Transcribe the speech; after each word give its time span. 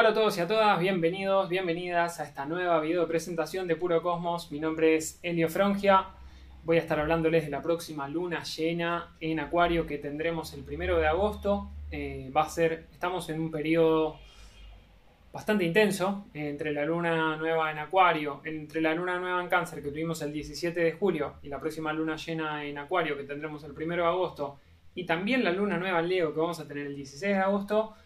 Hola 0.00 0.10
a 0.10 0.14
todos 0.14 0.38
y 0.38 0.40
a 0.40 0.46
todas, 0.46 0.78
bienvenidos, 0.78 1.48
bienvenidas 1.48 2.20
a 2.20 2.22
esta 2.22 2.46
nueva 2.46 2.78
video 2.78 3.08
presentación 3.08 3.66
de 3.66 3.74
Puro 3.74 4.00
Cosmos. 4.00 4.52
Mi 4.52 4.60
nombre 4.60 4.94
es 4.94 5.18
Elio 5.24 5.48
Frongia. 5.48 6.10
Voy 6.62 6.76
a 6.76 6.80
estar 6.82 7.00
hablándoles 7.00 7.44
de 7.44 7.50
la 7.50 7.60
próxima 7.60 8.06
luna 8.06 8.44
llena 8.44 9.16
en 9.18 9.40
Acuario 9.40 9.88
que 9.88 9.98
tendremos 9.98 10.54
el 10.54 10.62
primero 10.62 11.00
de 11.00 11.08
agosto. 11.08 11.72
Eh, 11.90 12.30
va 12.30 12.42
a 12.42 12.48
ser, 12.48 12.86
estamos 12.92 13.28
en 13.30 13.40
un 13.40 13.50
periodo 13.50 14.20
bastante 15.32 15.64
intenso 15.64 16.26
entre 16.32 16.72
la 16.72 16.84
luna 16.84 17.34
nueva 17.34 17.72
en 17.72 17.78
Acuario, 17.80 18.40
entre 18.44 18.80
la 18.80 18.94
luna 18.94 19.18
nueva 19.18 19.42
en 19.42 19.48
Cáncer 19.48 19.82
que 19.82 19.90
tuvimos 19.90 20.22
el 20.22 20.32
17 20.32 20.78
de 20.78 20.92
julio 20.92 21.38
y 21.42 21.48
la 21.48 21.58
próxima 21.58 21.92
luna 21.92 22.14
llena 22.14 22.64
en 22.64 22.78
Acuario 22.78 23.16
que 23.16 23.24
tendremos 23.24 23.64
el 23.64 23.74
primero 23.74 24.04
de 24.04 24.10
agosto 24.10 24.60
y 24.94 25.06
también 25.06 25.42
la 25.42 25.50
luna 25.50 25.76
nueva 25.76 25.98
en 25.98 26.08
Leo 26.08 26.32
que 26.32 26.38
vamos 26.38 26.60
a 26.60 26.68
tener 26.68 26.86
el 26.86 26.94
16 26.94 27.34
de 27.34 27.42
agosto 27.42 27.96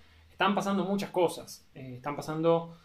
están 0.43 0.57
pasando 0.57 0.85
muchas 0.85 1.11
cosas. 1.11 1.65
Eh, 1.73 1.95
están 1.97 2.17
pasando. 2.17 2.77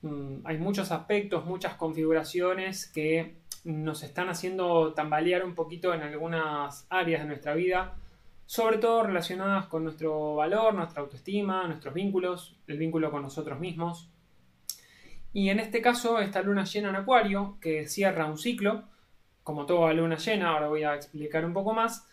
Mm, 0.00 0.46
hay 0.46 0.56
muchos 0.56 0.90
aspectos, 0.90 1.44
muchas 1.44 1.74
configuraciones 1.74 2.86
que 2.86 3.34
nos 3.64 4.02
están 4.02 4.30
haciendo 4.30 4.94
tambalear 4.94 5.44
un 5.44 5.54
poquito 5.54 5.92
en 5.92 6.00
algunas 6.00 6.86
áreas 6.88 7.20
de 7.20 7.28
nuestra 7.28 7.52
vida, 7.52 7.98
sobre 8.46 8.78
todo 8.78 9.02
relacionadas 9.02 9.66
con 9.66 9.84
nuestro 9.84 10.36
valor, 10.36 10.72
nuestra 10.72 11.02
autoestima, 11.02 11.66
nuestros 11.66 11.92
vínculos, 11.92 12.56
el 12.66 12.78
vínculo 12.78 13.10
con 13.10 13.20
nosotros 13.20 13.60
mismos. 13.60 14.08
Y 15.34 15.50
en 15.50 15.60
este 15.60 15.82
caso, 15.82 16.18
esta 16.18 16.40
luna 16.40 16.64
llena 16.64 16.88
en 16.88 16.96
Acuario, 16.96 17.58
que 17.60 17.86
cierra 17.88 18.24
un 18.24 18.38
ciclo, 18.38 18.84
como 19.42 19.66
toda 19.66 19.92
luna 19.92 20.16
llena, 20.16 20.48
ahora 20.48 20.68
voy 20.68 20.84
a 20.84 20.94
explicar 20.94 21.44
un 21.44 21.52
poco 21.52 21.74
más, 21.74 22.08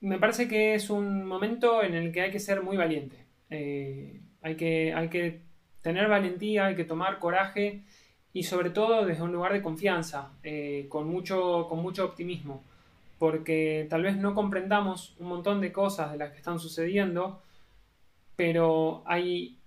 me 0.00 0.18
parece 0.18 0.48
que 0.48 0.74
es 0.74 0.88
un 0.88 1.26
momento 1.26 1.82
en 1.82 1.94
el 1.94 2.12
que 2.12 2.22
hay 2.22 2.30
que 2.30 2.40
ser 2.40 2.62
muy 2.62 2.78
valiente. 2.78 3.27
Eh, 3.50 4.20
hay, 4.42 4.56
que, 4.56 5.40
tener 5.82 6.08
valentía, 6.08 6.66
hay 6.66 6.76
que 6.76 6.84
tomar 6.84 7.18
coraje 7.18 7.82
y 8.32 8.42
sobre 8.42 8.70
todo 8.70 9.06
desde 9.06 9.22
un 9.22 9.32
lugar 9.32 9.52
de 9.52 9.62
confianza, 9.62 10.32
eh, 10.42 10.86
con, 10.88 11.08
mucho, 11.08 11.66
optimismo, 11.66 12.62
porque 13.18 13.86
tal 13.88 14.02
vez 14.02 14.16
no 14.16 14.34
comprendamos 14.34 15.16
un 15.18 15.28
montón 15.28 15.60
de 15.60 15.72
cosas 15.72 16.12
de 16.12 16.18
las 16.18 16.30
que 16.30 16.38
están 16.38 16.58
sucediendo, 16.58 17.42
pero 18.36 19.02
hay, 19.06 19.58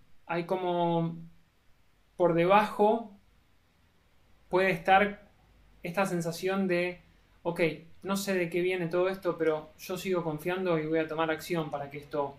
como 0.45 1.17
por 2.15 2.33
debajo 2.33 3.11
puede 4.47 4.71
estar 4.71 5.27
esta 5.83 6.05
sensación 6.05 6.67
de, 6.67 7.01
ok, 7.43 7.61
no 8.03 8.15
sé 8.15 8.35
de 8.35 8.49
qué 8.49 8.61
viene 8.61 8.87
todo 8.87 9.09
esto, 9.09 9.37
pero 9.37 9.71
yo 9.79 9.97
sigo 9.97 10.23
confiando 10.23 10.77
y 10.79 10.85
voy 10.85 10.99
a 10.99 11.07
tomar 11.07 11.31
acción 11.31 11.69
para 11.71 11.89
que 11.89 11.97
esto 11.97 12.37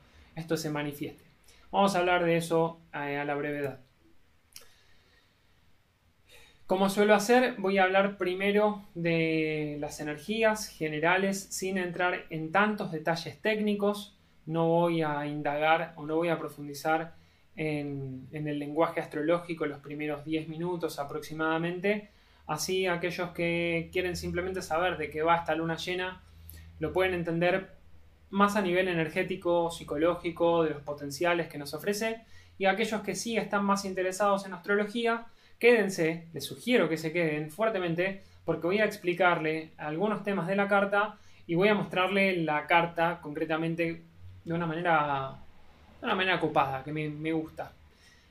se 0.56 0.70
manifieste. 0.70 1.31
Vamos 1.72 1.96
a 1.96 2.00
hablar 2.00 2.22
de 2.26 2.36
eso 2.36 2.82
eh, 2.92 3.16
a 3.16 3.24
la 3.24 3.34
brevedad. 3.34 3.80
Como 6.66 6.90
suelo 6.90 7.14
hacer, 7.14 7.54
voy 7.56 7.78
a 7.78 7.84
hablar 7.84 8.18
primero 8.18 8.84
de 8.94 9.78
las 9.80 9.98
energías 9.98 10.68
generales 10.68 11.40
sin 11.50 11.78
entrar 11.78 12.26
en 12.28 12.52
tantos 12.52 12.92
detalles 12.92 13.40
técnicos. 13.40 14.18
No 14.44 14.68
voy 14.68 15.00
a 15.00 15.26
indagar 15.26 15.94
o 15.96 16.04
no 16.04 16.16
voy 16.16 16.28
a 16.28 16.38
profundizar 16.38 17.14
en, 17.56 18.28
en 18.32 18.48
el 18.48 18.58
lenguaje 18.58 19.00
astrológico 19.00 19.64
los 19.64 19.80
primeros 19.80 20.26
10 20.26 20.48
minutos 20.48 20.98
aproximadamente. 20.98 22.10
Así 22.46 22.86
aquellos 22.86 23.30
que 23.30 23.88
quieren 23.92 24.16
simplemente 24.16 24.60
saber 24.60 24.98
de 24.98 25.08
qué 25.08 25.22
va 25.22 25.36
esta 25.36 25.54
luna 25.54 25.76
llena 25.76 26.20
lo 26.80 26.92
pueden 26.92 27.14
entender 27.14 27.70
más 28.32 28.56
a 28.56 28.62
nivel 28.62 28.88
energético, 28.88 29.70
psicológico, 29.70 30.64
de 30.64 30.70
los 30.70 30.82
potenciales 30.82 31.48
que 31.48 31.58
nos 31.58 31.74
ofrece. 31.74 32.22
Y 32.58 32.64
aquellos 32.64 33.02
que 33.02 33.14
sí 33.14 33.36
están 33.36 33.64
más 33.64 33.84
interesados 33.84 34.46
en 34.46 34.54
astrología, 34.54 35.26
quédense, 35.58 36.26
les 36.32 36.44
sugiero 36.44 36.88
que 36.88 36.96
se 36.96 37.12
queden 37.12 37.50
fuertemente, 37.50 38.22
porque 38.44 38.66
voy 38.66 38.78
a 38.80 38.86
explicarle 38.86 39.72
algunos 39.76 40.24
temas 40.24 40.48
de 40.48 40.56
la 40.56 40.66
carta 40.66 41.16
y 41.46 41.54
voy 41.54 41.68
a 41.68 41.74
mostrarle 41.74 42.38
la 42.38 42.66
carta 42.66 43.20
concretamente 43.20 44.02
de 44.44 44.52
una 44.52 44.66
manera, 44.66 45.36
de 46.00 46.06
una 46.06 46.14
manera 46.14 46.40
copada, 46.40 46.82
que 46.82 46.92
me, 46.92 47.32
gusta. 47.32 47.72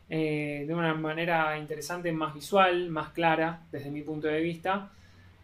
Eh, 0.10 0.66
de 0.68 0.74
una 0.74 0.96
manera 0.96 1.58
interesante, 1.58 2.12
más 2.12 2.34
visual, 2.34 2.90
más 2.90 3.10
clara 3.10 3.62
desde 3.72 3.92
mi 3.92 4.02
punto 4.02 4.28
de 4.28 4.42
vista. 4.42 4.90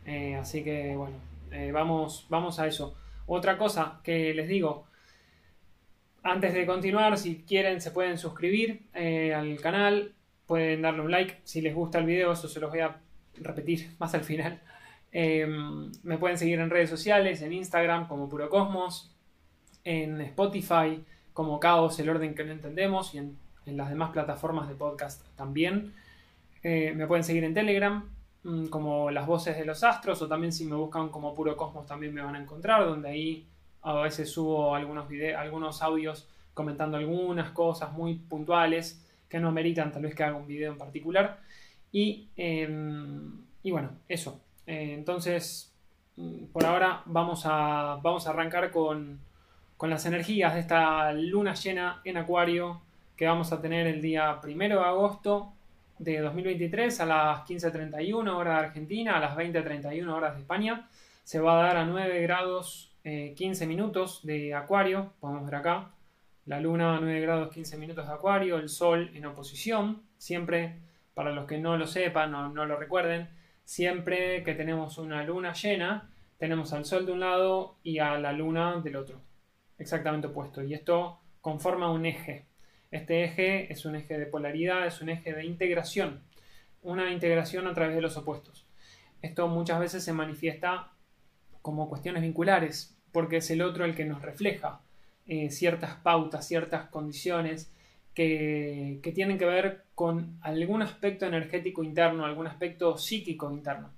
Eh, 0.06 0.36
así 0.36 0.64
que 0.64 0.96
bueno, 0.96 1.18
eh, 1.52 1.72
vamos, 1.72 2.26
vamos 2.28 2.60
a 2.60 2.66
eso. 2.66 2.96
Otra 3.28 3.58
cosa 3.58 4.00
que 4.04 4.34
les 4.34 4.48
digo, 4.48 4.88
antes 6.24 6.54
de 6.54 6.66
continuar, 6.66 7.18
si 7.18 7.44
quieren 7.44 7.82
se 7.82 7.92
pueden 7.92 8.18
suscribir 8.18 8.84
eh, 8.94 9.34
al 9.34 9.60
canal, 9.60 10.14
pueden 10.46 10.82
darle 10.82 11.02
un 11.02 11.12
like 11.12 11.42
si 11.44 11.62
les 11.62 11.76
gusta 11.76 12.00
el 12.00 12.06
video, 12.06 12.32
eso 12.32 12.48
se 12.48 12.60
los 12.62 12.72
voy 12.72 12.80
a 12.80 12.98
repetir 13.36 13.92
más 14.00 14.14
al 14.16 14.24
final. 14.24 14.62
Em, 15.12 15.92
me 16.04 16.18
pueden 16.18 16.38
seguir 16.38 16.60
en 16.60 16.70
redes 16.70 16.90
sociales, 16.90 17.42
en 17.42 17.52
Instagram 17.54 18.08
como 18.08 18.30
Puro 18.30 18.50
Cosmos, 18.50 19.14
en 19.84 20.22
Spotify 20.22 21.04
como 21.34 21.60
Caos, 21.60 22.00
el 22.00 22.10
orden 22.10 22.34
que 22.34 22.44
no 22.46 22.52
entendemos, 22.52 23.14
y 23.14 23.20
en, 23.20 23.38
las 23.66 23.90
demás 23.90 24.12
plataformas 24.12 24.70
de 24.70 24.76
podcast 24.76 25.26
también. 25.36 25.94
Eh, 26.64 26.94
me 26.96 27.06
pueden 27.06 27.26
seguir 27.26 27.44
en 27.44 27.54
Telegram 27.54 28.10
como 28.70 29.12
las 29.12 29.28
voces 29.28 29.58
de 29.58 29.66
los 29.66 29.84
astros 29.84 30.22
o 30.22 30.28
también 30.28 30.52
si 30.52 30.66
me 30.66 30.76
buscan 30.76 31.10
como 31.10 31.34
puro 31.34 31.58
cosmos 31.58 31.86
también 31.86 32.14
me 32.14 32.22
van 32.22 32.36
a 32.36 32.42
encontrar 32.42 32.86
donde 32.86 33.10
ahí 33.10 33.48
a 33.82 33.94
veces 34.02 34.32
subo 34.32 34.76
algunos 34.76 35.08
videos, 35.08 35.40
algunos 35.40 35.82
audios 35.82 36.28
comentando 36.54 36.98
algunas 36.98 37.52
cosas 37.52 37.92
muy 37.94 38.16
puntuales 38.16 39.04
que 39.30 39.40
no 39.40 39.52
meritan 39.52 39.92
tal 39.92 40.04
vez 40.04 40.16
que 40.16 40.24
haga 40.24 40.38
un 40.38 40.48
video 40.48 40.72
en 40.72 40.78
particular. 40.78 41.40
Y, 41.92 42.28
em, 42.36 43.32
y 43.64 43.72
bueno 43.72 43.92
eso. 44.08 44.42
Eh, 44.66 44.94
entonces 44.94 45.74
mm, 46.16 46.46
por 46.52 46.66
ahora 46.66 47.02
vamos 47.06 47.44
a, 47.46 48.00
vamos 48.02 48.28
a 48.28 48.32
arrancar 48.32 48.72
con, 48.72 49.20
con 49.78 49.90
las 49.90 50.06
energías 50.06 50.54
de 50.54 50.62
esta 50.62 51.12
luna 51.14 51.54
llena 51.54 52.02
en 52.04 52.18
acuario 52.18 52.82
que 53.16 53.26
vamos 53.26 53.52
a 53.52 53.62
tener 53.62 53.88
el 53.88 54.02
día 54.02 54.40
primero 54.42 54.80
de 54.80 54.86
agosto 54.86 55.54
de 56.00 56.20
2023 56.20 57.00
a 57.02 57.06
las 57.06 57.40
15.31 57.42 58.36
horas 58.36 58.62
de 58.62 58.68
Argentina, 58.68 59.18
a 59.18 59.20
las 59.20 59.36
20.31 59.36 60.08
horas 60.10 60.36
de 60.36 60.42
España. 60.42 60.90
Se 61.24 61.40
va 61.40 61.60
a 61.60 61.68
dar 61.68 61.78
a 61.78 61.86
9 61.86 62.22
grados 62.22 62.96
15 63.04 63.64
eh, 63.64 63.68
minutos 63.68 64.26
de 64.26 64.54
Acuario, 64.54 65.14
podemos 65.20 65.46
ver 65.46 65.56
acá. 65.56 65.92
La 66.46 66.60
luna 66.60 66.98
a 66.98 67.00
9 67.00 67.20
grados 67.22 67.54
15 67.54 67.78
minutos 67.78 68.08
de 68.08 68.14
Acuario, 68.14 68.58
el 68.58 68.70
Sol 68.70 69.12
en 69.14 69.26
oposición. 69.26 70.04
Siempre, 70.18 70.80
para 71.14 71.32
los 71.32 71.46
que 71.46 71.58
no 71.58 71.78
lo 71.78 71.88
sepan 71.88 72.34
o 72.36 72.50
no 72.50 72.66
lo 72.66 72.78
recuerden, 72.78 73.30
siempre 73.64 74.44
que 74.44 74.56
tenemos 74.56 74.98
una 74.98 75.24
luna 75.24 75.54
llena, 75.54 76.10
tenemos 76.38 76.74
al 76.74 76.86
Sol 76.86 77.06
de 77.06 77.12
un 77.12 77.20
lado 77.20 77.78
y 77.84 78.00
a 78.00 78.18
la 78.18 78.32
luna 78.32 78.82
del 78.82 78.96
otro. 78.96 79.22
Exactamente 79.78 80.28
opuesto. 80.28 80.64
Y 80.64 80.74
esto 80.74 81.20
conforma 81.42 81.92
un 81.92 82.06
eje. 82.06 82.47
Este 82.92 83.24
eje 83.24 83.72
es 83.72 83.86
un 83.86 83.96
eje 83.96 84.18
de 84.18 84.26
polaridad, 84.26 84.88
es 84.88 85.02
un 85.02 85.10
eje 85.10 85.34
de 85.34 85.46
integración, 85.46 86.22
una 86.82 87.12
integración 87.12 87.68
a 87.68 87.74
través 87.74 87.96
de 87.96 88.02
los 88.02 88.16
opuestos. 88.18 88.66
Esto 89.22 89.48
muchas 89.48 89.80
veces 89.80 90.04
se 90.04 90.14
manifiesta 90.14 90.92
como 91.62 91.90
cuestiones 91.90 92.22
vinculares, 92.22 92.98
porque 93.12 93.38
es 93.38 93.50
el 93.52 93.62
otro 93.62 93.84
el 93.84 93.96
que 93.96 94.06
nos 94.06 94.22
refleja 94.22 94.82
eh, 95.26 95.50
ciertas 95.50 95.96
pautas, 95.96 96.48
ciertas 96.48 96.88
condiciones 96.90 97.74
que, 98.14 99.12
tienen 99.14 99.38
que 99.38 99.46
ver 99.46 99.84
con 99.94 100.38
algún 100.42 100.82
aspecto 100.82 101.26
energético 101.26 101.84
interno, 101.84 102.26
algún 102.26 102.48
aspecto 102.48 102.98
psíquico 102.98 103.52
interno. 103.52 103.92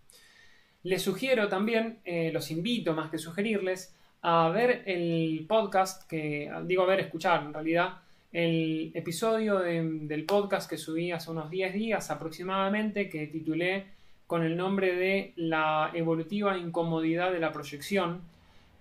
Les 0.83 1.01
sugiero 1.01 1.47
también, 1.47 1.99
eh, 2.03 2.31
los 2.33 2.51
invito 2.51 2.93
más 2.93 3.11
que 3.11 3.17
sugerirles, 3.17 3.95
a 4.21 4.49
ver 4.49 4.83
el 4.87 5.45
podcast 5.47 6.09
que, 6.09 6.51
digo 6.65 6.83
a 6.83 6.87
ver, 6.87 6.99
escuchar 6.99 7.43
en 7.43 7.53
realidad, 7.53 7.99
el 8.31 8.91
episodio 8.93 9.59
del 9.59 10.23
podcast 10.25 10.69
que 10.69 10.77
subí 10.77 11.11
hace 11.11 11.31
unos 11.31 11.49
10 11.49 11.73
días 11.73 12.11
aproximadamente, 12.11 13.09
que 13.09 13.27
titulé 13.27 13.85
con 14.27 14.43
el 14.43 14.55
nombre 14.55 14.95
de 14.95 15.33
La 15.35 15.89
evolutiva 15.93 16.57
incomodidad 16.57 17.31
de 17.31 17.39
la 17.39 17.51
proyección. 17.51 18.21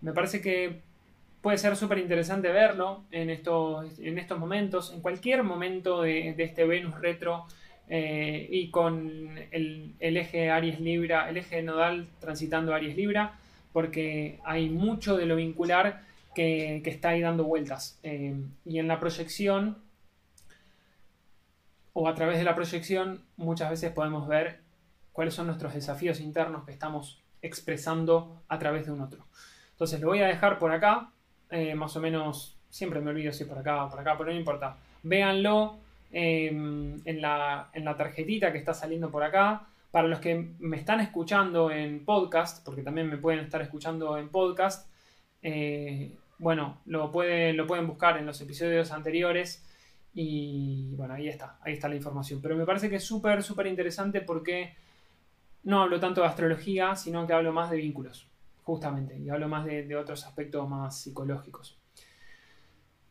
Me 0.03 0.13
parece 0.13 0.43
que 0.43 0.81
puede 1.41 1.57
ser 1.57 1.77
súper 1.77 1.99
interesante 1.99 2.49
verlo 2.49 3.05
en 3.11 3.31
estos, 3.31 3.99
en 3.99 4.19
estos 4.19 4.39
momentos, 4.39 4.93
en 4.93 5.01
cualquier 5.01 5.43
momento 5.45 6.03
de, 6.03 6.35
este 6.37 6.67
Venus 6.67 7.01
retro 7.01 7.47
eh, 7.89 8.47
y 8.51 8.71
con 8.71 9.39
el, 9.51 9.95
el, 9.99 10.17
eje 10.19 10.51
Aries 10.51 10.81
Libra, 10.81 11.31
el 11.31 11.39
eje 11.39 11.63
nodal 11.63 12.07
transitando 12.21 12.75
Aries 12.75 12.97
Libra, 12.97 13.39
porque 13.73 14.41
hay 14.45 14.69
mucho 14.69 15.17
de 15.17 15.25
lo 15.25 15.37
vincular 15.37 16.03
que, 16.39 16.91
está 16.91 17.09
ahí 17.11 17.21
dando 17.21 17.43
vueltas. 17.43 17.99
Eh, 18.05 18.41
y 18.65 18.79
en 18.79 18.87
la 18.87 19.01
proyección, 19.01 19.79
o 21.93 22.09
a 22.09 22.15
través 22.15 22.39
de 22.39 22.45
la 22.45 22.55
proyección, 22.55 23.25
muchas 23.37 23.71
veces 23.71 23.91
podemos 23.91 24.29
ver 24.29 24.61
cuáles 25.13 25.35
son 25.35 25.49
nuestros 25.49 25.75
desafíos 25.75 26.21
internos 26.21 26.65
que 26.65 26.71
estamos 26.71 27.21
expresando 27.43 28.41
a 28.47 28.57
través 28.61 28.87
de 28.87 28.93
un 28.93 29.01
otro. 29.01 29.27
Entonces 29.73 30.01
lo 30.01 30.07
voy 30.07 30.21
a 30.21 30.29
dejar 30.29 30.61
por 30.61 30.71
acá, 30.71 31.11
eh, 31.51 31.75
más 31.75 31.97
o 31.97 32.01
menos, 32.01 32.57
siempre 32.69 33.01
me 33.01 33.11
olvido 33.11 33.33
si 33.33 33.45
por 33.45 33.59
acá 33.59 33.85
o 33.85 33.91
por 33.91 33.99
acá, 33.99 34.17
pero 34.17 34.31
no 34.31 34.39
importa. 34.39 34.77
Véanlo, 35.03 35.79
em, 36.13 37.01
en, 37.05 37.21
la, 37.21 37.71
en 37.73 37.85
la 37.85 37.97
tarjetita 37.97 38.53
que 38.53 38.59
está 38.59 38.75
saliendo 38.75 39.11
por 39.11 39.25
acá. 39.25 39.67
Para 39.91 40.07
los 40.07 40.21
que 40.21 40.51
me 40.59 40.77
están 40.77 41.01
escuchando 41.01 41.71
en 41.73 42.05
podcast, 42.05 42.65
porque 42.65 42.83
también 42.83 43.09
me 43.09 43.17
pueden 43.17 43.41
estar 43.41 43.61
escuchando 43.63 44.19
en 44.19 44.29
podcast, 44.29 44.89
eh, 45.43 46.15
bueno, 46.39 46.81
lo, 46.87 47.11
puede, 47.11 47.53
lo 47.53 47.67
pueden 47.67 47.87
buscar 47.87 48.17
en 48.17 48.27
los 48.27 48.41
episodios 48.41 48.93
anteriores 48.93 49.65
y 50.15 50.95
bueno, 50.97 51.15
ahí 51.15 51.29
está, 51.29 51.59
ahí 51.63 51.75
está 51.75 51.89
la 51.89 51.97
información. 51.97 52.41
Pero 52.41 52.57
me 52.57 52.65
parece 52.65 52.89
que 52.89 52.97
es 52.97 53.05
súper, 53.05 53.43
súper 53.43 53.67
interesante 53.67 54.21
porque 54.21 54.75
no 55.65 55.83
hablo 55.83 56.01
tanto 56.01 56.21
de 56.21 56.29
astrología, 56.29 56.97
sino 56.97 57.27
que 57.27 57.33
hablo 57.33 57.53
más 57.53 57.71
de 57.71 57.77
vínculos, 57.77 58.29
justamente, 58.63 59.19
y 59.19 59.29
hablo 59.29 59.49
más 59.49 59.65
de, 59.65 59.95
otros 59.97 60.25
aspectos 60.27 60.69
más 60.69 61.01
psicológicos. 61.03 61.79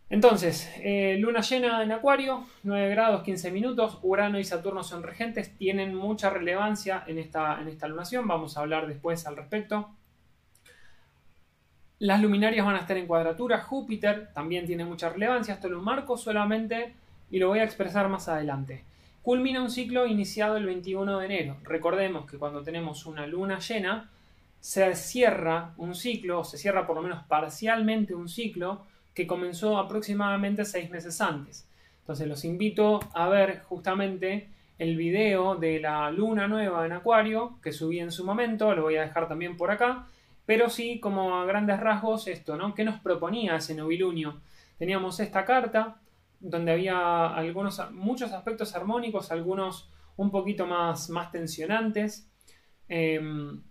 Entonces, 0.10 0.72
eh, 0.78 1.18
luna 1.20 1.42
llena 1.42 1.84
en 1.84 1.92
Acuario, 1.92 2.46
9 2.64 2.90
grados 2.90 3.24
15 3.24 3.52
minutos, 3.52 4.00
Urano 4.04 4.40
y 4.40 4.46
Saturno 4.46 4.82
son 4.82 5.04
regentes, 5.04 5.58
tienen 5.58 5.94
mucha 5.94 6.30
relevancia 6.30 7.04
en 7.08 7.18
esta, 7.18 7.62
en 7.62 7.68
esta 7.68 7.90
lunación, 7.90 8.26
vamos 8.26 8.58
a 8.58 8.62
hablar 8.62 8.88
después 8.88 9.28
al 9.28 9.36
respecto. 9.36 9.97
Las 12.00 12.22
luminarias 12.22 12.64
van 12.64 12.76
a 12.76 12.80
estar 12.80 12.96
en 12.96 13.08
cuadratura. 13.08 13.62
Júpiter 13.62 14.30
también 14.32 14.68
tiene 14.68 14.86
mucha 14.86 15.10
relevancia. 15.10 15.56
Esto 15.56 15.68
lo 15.68 15.82
marco 15.82 16.16
solamente 16.16 16.94
y 17.32 17.40
lo 17.40 17.48
voy 17.48 17.60
a 17.60 17.64
expresar 17.64 18.08
más 18.08 18.28
adelante. 18.28 18.84
Culmina 19.24 19.64
un 19.64 19.72
ciclo 19.72 20.06
iniciado 20.06 20.58
el 20.58 20.68
21 20.68 21.18
de 21.18 21.26
enero. 21.26 21.58
Recordemos 21.64 22.30
que 22.30 22.38
cuando 22.38 22.62
tenemos 22.62 23.08
una 23.08 23.26
luna 23.26 23.58
llena, 23.58 24.12
se 24.60 24.94
cierra 24.94 25.74
un 25.78 25.96
ciclo, 25.96 26.42
o 26.42 26.44
se 26.44 26.60
cierra 26.60 26.86
por 26.86 26.98
lo 26.98 27.02
menos 27.02 27.24
parcialmente 27.26 28.14
un 28.14 28.30
ciclo 28.30 28.86
que 29.16 29.26
comenzó 29.26 29.80
aproximadamente 29.80 30.66
seis 30.66 30.92
meses 30.92 31.20
antes. 31.20 31.68
Entonces 32.02 32.28
los 32.28 32.46
invito 32.46 33.00
a 33.14 33.28
ver 33.28 33.62
justamente 33.64 34.50
el 34.78 34.96
video 34.96 35.56
de 35.56 35.80
la 35.80 36.12
luna 36.12 36.48
nueva 36.48 36.86
en 36.86 36.92
Acuario 36.92 37.58
que 37.64 37.74
subí 37.74 38.00
en 38.00 38.12
su 38.12 38.24
momento, 38.24 38.76
lo 38.76 38.84
voy 38.84 38.98
a 38.98 39.02
dejar 39.02 39.28
también 39.28 39.58
por 39.58 39.72
acá 39.72 40.06
pero 40.48 40.70
sí, 40.70 41.02
como 41.02 41.36
a 41.36 41.46
grandes 41.46 41.78
rasgos, 41.78 42.26
esto, 42.30 42.56
¿no? 42.56 42.74
¿Qué 42.74 42.86
nos 42.86 43.02
proponía 43.02 43.58
ese 43.58 43.76
novilunio? 43.76 44.40
Teníamos 44.78 45.20
esta 45.20 45.44
carta, 45.44 46.00
donde 46.40 46.72
había 46.72 47.28
algunos, 47.28 47.82
muchos 47.92 48.32
aspectos 48.32 48.74
armónicos, 48.74 49.30
algunos 49.30 49.90
un 50.16 50.32
poquito 50.32 50.66
más, 50.66 51.10
más 51.10 51.32
tensionantes, 51.32 52.32
em, 52.88 53.62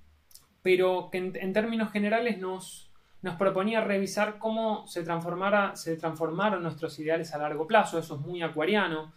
pero 0.60 1.08
que 1.10 1.16
en, 1.16 1.52
términos 1.54 1.90
generales 1.90 2.38
nos, 2.38 2.92
nos, 3.22 3.36
proponía 3.36 3.80
revisar 3.80 4.38
cómo 4.38 4.86
se, 4.86 5.02
transformara, 5.02 5.76
se 5.76 5.96
transformaron 5.96 6.62
nuestros 6.62 6.98
ideales 6.98 7.32
a 7.32 7.38
largo 7.38 7.66
plazo, 7.66 7.98
eso 7.98 8.16
es 8.16 8.20
muy 8.20 8.42
acuariano, 8.42 9.14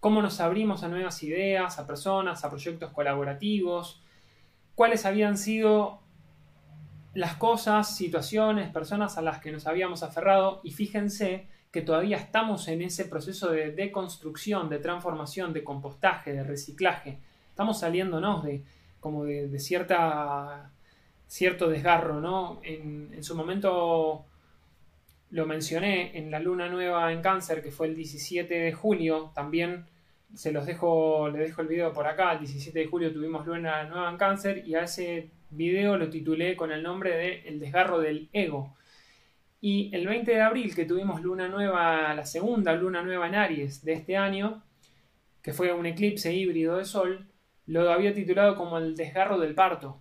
cómo 0.00 0.22
nos 0.22 0.40
abrimos 0.40 0.82
a 0.84 0.88
nuevas 0.88 1.22
ideas, 1.22 1.78
a 1.78 1.86
personas, 1.86 2.46
a 2.46 2.48
proyectos 2.48 2.92
colaborativos, 2.92 4.02
cuáles 4.74 5.04
habían 5.04 5.36
sido 5.36 6.07
las 7.18 7.34
cosas, 7.34 7.96
situaciones, 7.96 8.70
personas 8.70 9.18
a 9.18 9.22
las 9.22 9.40
que 9.40 9.50
nos 9.50 9.66
habíamos 9.66 10.04
aferrado 10.04 10.60
y 10.62 10.70
fíjense 10.70 11.48
que 11.72 11.82
todavía 11.82 12.16
estamos 12.16 12.68
en 12.68 12.80
ese 12.80 13.06
proceso 13.06 13.50
de 13.50 13.72
deconstrucción, 13.72 14.68
de 14.68 14.78
transformación, 14.78 15.52
de 15.52 15.64
compostaje, 15.64 16.32
de 16.32 16.44
reciclaje. 16.44 17.18
Estamos 17.50 17.80
saliéndonos 17.80 18.44
de 18.44 18.62
como 19.00 19.24
de, 19.24 19.58
cierta 19.58 20.70
cierto 21.26 21.68
desgarro, 21.68 22.20
¿no? 22.20 22.60
En, 22.62 23.10
en, 23.12 23.24
su 23.24 23.34
momento 23.34 24.24
lo 25.30 25.44
mencioné 25.44 26.16
en 26.16 26.30
la 26.30 26.38
luna 26.38 26.68
nueva 26.68 27.12
en 27.12 27.20
cáncer, 27.20 27.64
que 27.64 27.72
fue 27.72 27.88
el 27.88 27.96
17 27.96 28.54
de 28.54 28.72
julio, 28.72 29.32
también 29.34 29.86
se 30.34 30.52
los 30.52 30.66
dejo, 30.66 31.28
le 31.30 31.40
dejo 31.40 31.62
el 31.62 31.66
video 31.66 31.92
por 31.92 32.06
acá, 32.06 32.34
el 32.34 32.38
17 32.38 32.78
de 32.78 32.86
julio 32.86 33.12
tuvimos 33.12 33.44
luna 33.44 33.82
nueva 33.84 34.08
en 34.08 34.16
cáncer 34.16 34.62
y 34.64 34.76
a 34.76 34.82
ese 34.84 35.30
video 35.50 35.96
lo 35.96 36.08
titulé 36.10 36.56
con 36.56 36.72
el 36.72 36.82
nombre 36.82 37.16
de 37.16 37.48
El 37.48 37.60
desgarro 37.60 37.98
del 37.98 38.28
ego. 38.32 38.76
Y 39.60 39.90
el 39.94 40.06
20 40.06 40.30
de 40.30 40.40
abril, 40.40 40.74
que 40.74 40.84
tuvimos 40.84 41.20
luna 41.20 41.48
nueva, 41.48 42.14
la 42.14 42.24
segunda 42.24 42.74
luna 42.74 43.02
nueva 43.02 43.26
en 43.26 43.34
Aries 43.34 43.84
de 43.84 43.94
este 43.94 44.16
año, 44.16 44.62
que 45.42 45.52
fue 45.52 45.72
un 45.72 45.86
eclipse 45.86 46.32
híbrido 46.32 46.76
de 46.76 46.84
Sol, 46.84 47.26
lo 47.66 47.90
había 47.90 48.14
titulado 48.14 48.54
como 48.54 48.78
el 48.78 48.96
desgarro 48.96 49.38
del 49.38 49.54
parto. 49.54 50.00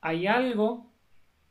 Hay 0.00 0.26
algo, 0.26 0.90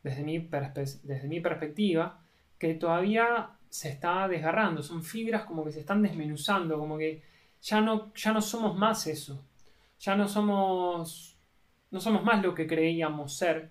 desde 0.03 0.23
mi, 0.23 0.39
desde 0.39 1.27
mi 1.27 1.39
perspectiva, 1.39 2.21
que 2.57 2.73
todavía 2.73 3.51
se 3.69 3.89
está 3.89 4.27
desgarrando. 4.27 4.81
Son 4.83 5.03
fibras 5.03 5.45
como 5.45 5.63
que 5.63 5.71
se 5.71 5.79
están 5.79 6.01
desmenuzando, 6.01 6.77
como 6.77 6.97
que 6.97 7.23
ya 7.61 7.81
no, 7.81 8.13
ya 8.13 8.33
no 8.33 8.41
somos 8.41 8.75
más 8.75 9.07
eso. 9.07 9.45
Ya 9.99 10.15
no 10.15 10.27
somos 10.27 11.32
no 11.93 12.01
somos 12.01 12.23
más 12.23 12.43
lo 12.43 12.55
que 12.55 12.65
creíamos 12.65 13.37
ser. 13.37 13.69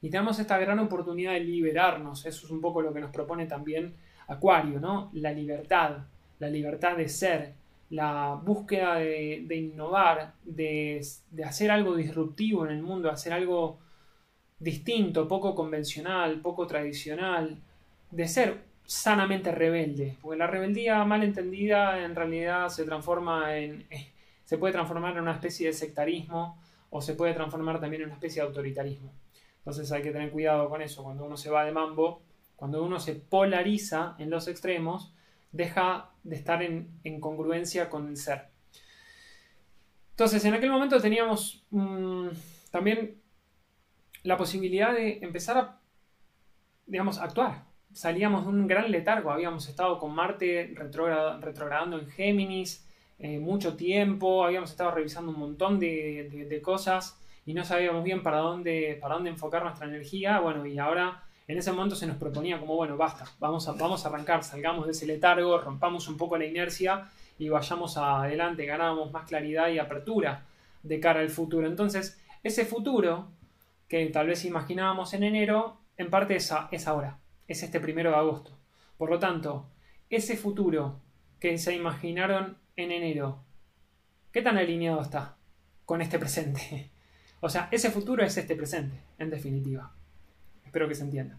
Y 0.00 0.10
tenemos 0.10 0.38
esta 0.38 0.58
gran 0.58 0.78
oportunidad 0.78 1.32
de 1.32 1.40
liberarnos. 1.40 2.24
Eso 2.24 2.46
es 2.46 2.52
un 2.52 2.60
poco 2.60 2.80
lo 2.80 2.94
que 2.94 3.00
nos 3.00 3.10
propone 3.10 3.46
también 3.46 3.96
Acuario, 4.28 4.80
¿no? 4.80 5.10
La 5.12 5.32
libertad, 5.32 5.98
la 6.38 6.48
libertad 6.48 6.96
de 6.96 7.08
ser, 7.08 7.54
la 7.90 8.40
búsqueda 8.42 8.96
de, 8.96 9.56
innovar, 9.56 10.34
de, 10.44 11.04
de, 11.30 11.44
hacer 11.44 11.70
algo 11.70 11.94
disruptivo 11.96 12.64
en 12.64 12.72
el 12.72 12.82
mundo, 12.82 13.10
hacer 13.10 13.32
algo 13.32 13.78
distinto, 14.58 15.28
poco 15.28 15.54
convencional, 15.54 16.40
poco 16.40 16.66
tradicional, 16.66 17.58
de 18.10 18.28
ser 18.28 18.64
sanamente 18.84 19.52
rebelde. 19.52 20.16
Porque 20.20 20.38
la 20.38 20.46
rebeldía 20.46 21.04
mal 21.04 21.22
entendida 21.22 22.04
en 22.04 22.14
realidad 22.14 22.68
se 22.68 22.84
transforma 22.84 23.56
en. 23.56 23.86
se 24.44 24.58
puede 24.58 24.72
transformar 24.72 25.14
en 25.14 25.22
una 25.22 25.32
especie 25.32 25.68
de 25.68 25.72
sectarismo 25.72 26.58
o 26.96 27.02
se 27.02 27.14
puede 27.14 27.34
transformar 27.34 27.78
también 27.78 28.02
en 28.02 28.08
una 28.08 28.14
especie 28.14 28.40
de 28.40 28.48
autoritarismo. 28.48 29.12
Entonces 29.58 29.92
hay 29.92 30.00
que 30.00 30.12
tener 30.12 30.30
cuidado 30.30 30.70
con 30.70 30.80
eso. 30.80 31.02
Cuando 31.02 31.26
uno 31.26 31.36
se 31.36 31.50
va 31.50 31.66
de 31.66 31.72
mambo, 31.72 32.22
cuando 32.56 32.82
uno 32.82 32.98
se 32.98 33.14
polariza 33.14 34.14
en 34.18 34.30
los 34.30 34.48
extremos, 34.48 35.12
deja 35.52 36.10
de 36.24 36.36
estar 36.36 36.62
en, 36.62 37.20
congruencia 37.20 37.90
con 37.90 38.08
el 38.08 38.16
ser. 38.16 38.48
Entonces, 40.10 40.42
en 40.46 40.54
aquel 40.54 40.70
momento 40.70 40.98
teníamos 40.98 41.66
mm, 41.70 42.28
también 42.70 43.20
la 44.22 44.38
posibilidad 44.38 44.94
de 44.94 45.18
empezar 45.20 45.58
a, 45.58 45.80
digamos, 46.86 47.18
actuar. 47.18 47.64
Salíamos 47.92 48.44
de 48.44 48.50
un 48.50 48.66
gran 48.66 48.90
letargo, 48.90 49.30
habíamos 49.30 49.68
estado 49.68 49.98
con 49.98 50.14
Marte 50.14 50.72
retrogradando 50.74 51.98
en 51.98 52.08
Géminis, 52.08 52.85
eh, 53.18 53.38
mucho 53.38 53.76
tiempo, 53.76 54.44
habíamos 54.44 54.70
estado 54.70 54.90
revisando 54.90 55.32
un 55.32 55.38
montón 55.38 55.78
de, 55.78 56.60
cosas 56.62 57.18
y 57.46 57.54
no 57.54 57.64
sabíamos 57.64 58.04
bien 58.04 58.22
para 58.22 58.38
dónde, 58.38 58.98
para 59.00 59.14
dónde 59.14 59.30
enfocar 59.30 59.62
nuestra 59.62 59.86
energía. 59.86 60.40
Bueno, 60.40 60.66
y 60.66 60.78
ahora 60.78 61.24
en 61.48 61.58
ese 61.58 61.72
momento 61.72 61.96
se 61.96 62.06
nos 62.06 62.16
proponía 62.16 62.58
como, 62.58 62.76
bueno, 62.76 62.96
basta, 62.96 63.24
vamos 63.38 63.68
a, 63.68 63.72
vamos 63.72 64.04
a 64.04 64.08
arrancar, 64.08 64.44
salgamos 64.44 64.86
de 64.86 64.92
ese 64.92 65.06
letargo, 65.06 65.58
rompamos 65.58 66.08
un 66.08 66.16
poco 66.16 66.36
la 66.36 66.44
inercia 66.44 67.08
y 67.38 67.48
vayamos 67.48 67.96
adelante, 67.96 68.66
ganamos 68.66 69.12
más 69.12 69.26
claridad 69.26 69.68
y 69.68 69.78
apertura 69.78 70.44
de 70.82 71.00
cara 71.00 71.20
al 71.20 71.30
futuro. 71.30 71.66
Entonces, 71.66 72.20
ese 72.42 72.64
futuro 72.64 73.28
que 73.88 74.06
tal 74.06 74.26
vez 74.26 74.44
imaginábamos 74.44 75.14
en 75.14 75.22
enero, 75.22 75.78
en 75.96 76.10
parte 76.10 76.36
es, 76.36 76.52
es 76.70 76.86
ahora, 76.86 77.18
es 77.48 77.62
este 77.62 77.80
primero 77.80 78.10
de 78.10 78.16
agosto. 78.16 78.50
Por 78.98 79.10
lo 79.10 79.18
tanto, 79.18 79.66
ese 80.10 80.36
futuro 80.36 81.00
que 81.40 81.58
se 81.58 81.74
imaginaron 81.74 82.56
en 82.76 82.92
enero, 82.92 83.42
¿qué 84.32 84.42
tan 84.42 84.58
alineado 84.58 85.00
está 85.00 85.36
con 85.84 86.00
este 86.00 86.18
presente? 86.18 86.90
O 87.40 87.50
sea, 87.50 87.68
ese 87.70 87.90
futuro 87.90 88.24
es 88.24 88.34
este 88.38 88.56
presente, 88.56 88.96
en 89.18 89.28
definitiva. 89.28 89.92
Espero 90.64 90.88
que 90.88 90.94
se 90.94 91.04
entienda. 91.04 91.38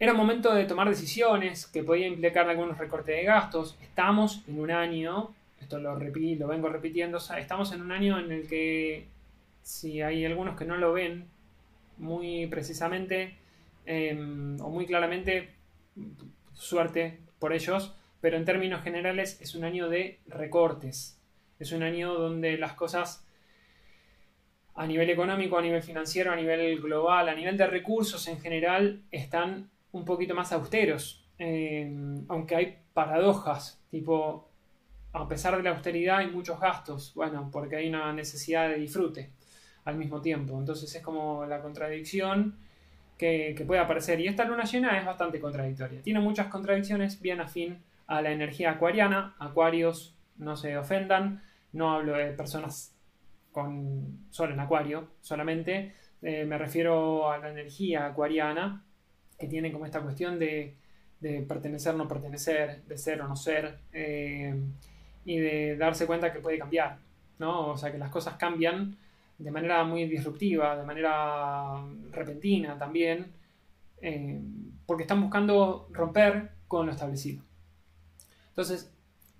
Era 0.00 0.14
momento 0.14 0.54
de 0.54 0.64
tomar 0.64 0.88
decisiones 0.88 1.66
que 1.66 1.84
podía 1.84 2.06
implicar 2.06 2.48
algunos 2.48 2.78
recortes 2.78 3.14
de 3.14 3.24
gastos. 3.24 3.76
Estamos 3.82 4.42
en 4.48 4.58
un 4.58 4.70
año, 4.70 5.34
esto 5.60 5.78
lo 5.78 5.94
repito, 5.96 6.44
lo 6.44 6.48
vengo 6.48 6.70
repitiendo, 6.70 7.18
estamos 7.18 7.72
en 7.72 7.82
un 7.82 7.92
año 7.92 8.18
en 8.18 8.32
el 8.32 8.48
que, 8.48 9.06
si 9.62 10.00
hay 10.00 10.24
algunos 10.24 10.56
que 10.56 10.64
no 10.64 10.78
lo 10.78 10.94
ven 10.94 11.26
muy 11.98 12.46
precisamente 12.46 13.36
em, 13.84 14.58
o 14.60 14.70
muy 14.70 14.86
claramente, 14.86 15.50
suerte 16.54 17.18
por 17.38 17.52
ellos, 17.52 17.94
pero 18.20 18.36
en 18.36 18.44
términos 18.44 18.82
generales 18.82 19.40
es 19.40 19.54
un 19.54 19.64
año 19.64 19.88
de 19.88 20.20
recortes. 20.26 21.20
Es 21.58 21.72
un 21.72 21.82
año 21.82 22.14
donde 22.14 22.56
las 22.58 22.74
cosas 22.74 23.24
a 24.74 24.86
nivel 24.86 25.10
económico, 25.10 25.58
a 25.58 25.62
nivel 25.62 25.82
financiero, 25.82 26.32
a 26.32 26.36
nivel 26.36 26.80
global, 26.80 27.28
a 27.28 27.34
nivel 27.34 27.56
de 27.56 27.66
recursos 27.66 28.28
en 28.28 28.40
general, 28.40 29.02
están 29.10 29.70
un 29.90 30.04
poquito 30.04 30.34
más 30.34 30.52
austeros. 30.52 31.26
Eh, 31.38 31.92
aunque 32.28 32.54
hay 32.54 32.78
paradojas, 32.92 33.80
tipo, 33.90 34.48
a 35.12 35.26
pesar 35.26 35.56
de 35.56 35.62
la 35.62 35.70
austeridad 35.70 36.18
hay 36.18 36.28
muchos 36.28 36.60
gastos, 36.60 37.12
bueno, 37.14 37.48
porque 37.52 37.76
hay 37.76 37.88
una 37.88 38.12
necesidad 38.12 38.68
de 38.68 38.76
disfrute 38.76 39.30
al 39.84 39.96
mismo 39.96 40.20
tiempo. 40.20 40.56
Entonces 40.58 40.94
es 40.94 41.02
como 41.02 41.44
la 41.46 41.60
contradicción 41.60 42.56
que, 43.16 43.54
que 43.56 43.64
puede 43.64 43.80
aparecer. 43.80 44.20
Y 44.20 44.28
esta 44.28 44.44
luna 44.44 44.64
llena 44.64 44.98
es 44.98 45.04
bastante 45.04 45.40
contradictoria. 45.40 46.02
Tiene 46.02 46.20
muchas 46.20 46.46
contradicciones 46.48 47.20
bien 47.20 47.40
afín 47.40 47.78
a 48.08 48.20
la 48.20 48.32
energía 48.32 48.72
acuariana. 48.72 49.36
Acuarios, 49.38 50.16
no 50.36 50.56
se 50.56 50.76
ofendan, 50.76 51.42
no 51.72 51.92
hablo 51.92 52.14
de 52.14 52.32
personas 52.32 52.94
con 53.52 54.26
sol 54.30 54.52
en 54.52 54.60
acuario 54.60 55.08
solamente, 55.20 55.94
eh, 56.22 56.44
me 56.44 56.58
refiero 56.58 57.30
a 57.30 57.38
la 57.38 57.50
energía 57.50 58.06
acuariana, 58.06 58.84
que 59.38 59.46
tiene 59.46 59.72
como 59.72 59.86
esta 59.86 60.00
cuestión 60.00 60.38
de, 60.38 60.76
pertenecer 61.48 61.94
o 61.94 61.98
no 61.98 62.08
pertenecer, 62.08 62.82
de 62.84 62.96
ser 62.96 63.20
o 63.22 63.28
no 63.28 63.36
ser, 63.36 63.78
eh, 63.92 64.54
y 65.24 65.38
de 65.38 65.76
darse 65.76 66.06
cuenta 66.06 66.32
que 66.32 66.40
puede 66.40 66.58
cambiar, 66.58 66.98
¿no? 67.38 67.68
O 67.68 67.76
sea, 67.76 67.90
que 67.92 67.98
las 67.98 68.10
cosas 68.10 68.36
cambian 68.36 68.96
de 69.38 69.50
manera 69.50 69.84
muy 69.84 70.06
disruptiva, 70.06 70.76
de 70.76 70.84
manera 70.84 71.84
repentina 72.12 72.78
también, 72.78 73.32
eh, 74.00 74.40
porque 74.86 75.02
están 75.02 75.20
buscando 75.20 75.88
romper 75.92 76.50
con 76.68 76.86
lo 76.86 76.92
establecido. 76.92 77.47
Entonces, 78.58 78.92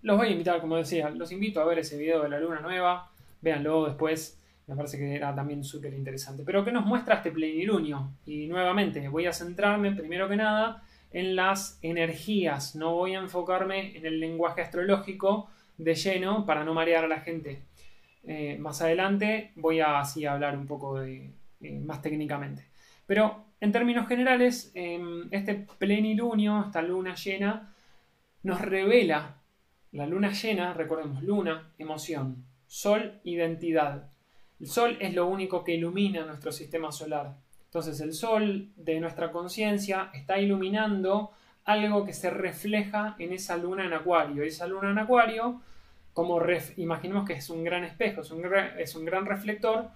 los 0.03 0.17
voy 0.17 0.29
a 0.29 0.31
invitar, 0.31 0.61
como 0.61 0.77
decía, 0.77 1.11
los 1.11 1.33
invito 1.33 1.61
a 1.61 1.65
ver 1.65 1.81
ese 1.81 1.99
video 1.99 2.23
de 2.23 2.29
la 2.29 2.39
luna 2.39 2.61
nueva, 2.61 3.11
véanlo 3.41 3.87
después, 3.87 4.41
me 4.69 4.77
parece 4.77 4.97
que 4.97 5.17
era 5.17 5.35
también 5.35 5.65
súper 5.65 5.93
interesante. 5.93 6.45
Pero 6.47 6.65
¿qué 6.65 6.71
nos 6.71 6.87
muestra 6.87 7.17
este 7.17 7.33
plenilunio? 7.33 8.13
Y 8.27 8.47
nuevamente 8.47 9.09
voy 9.09 9.27
a 9.27 9.33
centrarme 9.33 9.91
primero 9.91 10.29
que 10.29 10.37
nada 10.37 10.85
en 11.11 11.35
las 11.35 11.81
energías, 11.83 12.77
no 12.77 12.95
voy 12.95 13.17
a 13.17 13.19
enfocarme 13.19 13.97
en 13.97 14.07
el 14.07 14.21
lenguaje 14.21 14.61
astrológico 14.63 15.51
de 15.79 15.97
lleno 15.97 16.47
para 16.47 16.63
no 16.63 16.73
marear 16.73 17.05
a 17.05 17.09
la 17.09 17.19
gente. 17.19 17.65
Eh, 18.23 18.57
más 18.61 18.83
adelante 18.83 19.51
voy 19.57 19.81
a 19.81 19.99
así 19.99 20.27
hablar 20.27 20.57
un 20.57 20.69
poco 20.69 21.03
eh, 21.03 21.33
más 21.61 22.03
técnicamente. 22.03 22.69
Pero 23.05 23.47
en 23.61 23.73
términos 23.73 24.07
generales, 24.07 24.71
em, 24.75 25.27
este 25.33 25.67
plenilunio, 25.77 26.67
esta 26.67 26.83
luna 26.83 27.17
llena, 27.17 27.75
nos 28.42 28.61
revela 28.61 29.37
la 29.92 30.07
luna 30.07 30.33
llena, 30.33 30.75
recordemos, 30.75 31.23
luna, 31.23 31.73
emoción, 31.78 32.45
sol, 32.66 33.21
identidad. 33.25 34.11
El 34.61 34.66
sol 34.66 34.97
es 35.00 35.14
lo 35.14 35.26
único 35.26 35.64
que 35.64 35.75
ilumina 35.75 36.26
nuestro 36.26 36.52
sistema 36.52 36.92
solar. 36.92 37.37
Entonces 37.64 38.00
el 38.00 38.12
sol 38.12 38.68
de 38.76 39.00
nuestra 39.00 39.30
conciencia 39.30 40.11
está 40.14 40.38
iluminando 40.38 41.33
algo 41.64 42.04
que 42.04 42.14
se 42.14 42.30
refleja 42.30 43.14
en 43.18 43.33
esa 43.33 43.57
luna 43.57 43.85
en 43.85 43.92
acuario. 43.92 44.42
Esa 44.42 44.66
luna 44.66 44.90
en 44.90 44.99
acuario, 44.99 45.61
como 46.14 46.40
imaginemos 46.76 47.26
que 47.26 47.35
es 47.35 47.50
un 47.50 47.62
gran 47.62 47.85
espejo, 47.85 48.23
es 48.23 48.30
un, 48.30 48.42
es 48.78 48.95
un, 48.95 49.04
gran 49.04 49.26
reflector, 49.26 49.90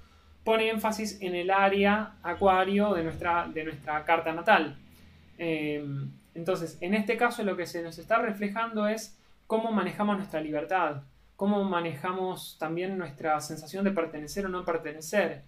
pone 0.44 0.68
énfasis 0.68 1.20
en 1.22 1.34
el 1.34 1.50
área 1.50 2.16
acuario 2.22 2.92
de 2.92 3.04
nuestra, 3.04 3.48
de 3.48 3.64
nuestra 3.64 4.04
carta 4.04 4.32
natal. 4.32 4.76
Em, 5.38 6.10
entonces, 6.34 6.78
en 6.80 6.94
este 6.94 7.16
caso 7.16 7.42
lo 7.42 7.56
que 7.56 7.66
se 7.66 7.82
nos 7.82 7.98
está 7.98 8.18
reflejando 8.18 8.86
es 8.86 9.18
cómo 9.46 9.72
manejamos 9.72 10.16
nuestra 10.16 10.40
libertad, 10.40 11.02
cómo 11.36 11.64
manejamos 11.64 12.56
también 12.58 12.96
nuestra 12.96 13.40
sensación 13.40 13.84
de 13.84 13.90
pertenecer 13.90 14.46
o 14.46 14.48
no 14.48 14.64
pertenecer. 14.64 15.42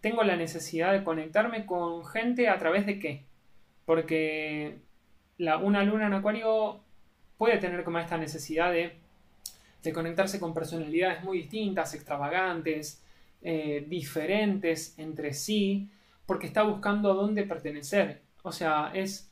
Tengo 0.00 0.22
la 0.22 0.36
necesidad 0.36 0.92
de 0.92 1.04
conectarme 1.04 1.66
con 1.66 2.04
gente 2.06 2.48
a 2.48 2.58
través 2.58 2.86
de 2.86 2.98
qué? 2.98 3.24
Porque 3.84 4.78
la, 5.36 5.58
una 5.58 5.82
luna 5.82 6.06
en 6.06 6.14
acuario 6.14 6.80
puede 7.36 7.58
tener 7.58 7.84
como 7.84 7.98
esta 7.98 8.16
necesidad 8.18 8.72
de, 8.72 8.98
conectarse 9.92 10.38
con 10.38 10.52
personalidades 10.52 11.24
muy 11.24 11.38
distintas, 11.38 11.94
extravagantes, 11.94 13.02
eh, 13.42 13.84
diferentes 13.88 14.98
entre 14.98 15.32
sí, 15.32 15.88
porque 16.26 16.46
está 16.46 16.62
buscando 16.62 17.10
a 17.10 17.14
dónde 17.14 17.44
pertenecer. 17.44 18.20
O 18.42 18.52
sea, 18.52 18.90
es, 18.94 19.29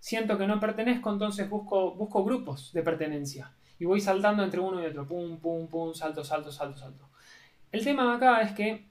siento 0.00 0.36
que 0.36 0.46
no 0.46 0.58
pertenezco, 0.58 1.12
entonces 1.12 1.48
busco, 1.48 1.94
busco 1.94 2.24
grupos 2.24 2.72
de 2.72 2.82
pertenencia 2.82 3.52
y 3.78 3.84
voy 3.84 4.00
saltando 4.00 4.42
entre 4.42 4.60
uno 4.60 4.82
y 4.82 4.86
otro, 4.86 5.06
pum, 5.06 5.38
pum, 5.38 5.68
pum, 5.68 5.94
salto, 5.94 6.24
salto, 6.24 6.50
salto, 6.50 6.78
salto. 6.78 7.08
El 7.70 7.84
tema 7.84 8.14
acá 8.14 8.42
es 8.42 8.52
que 8.52 8.86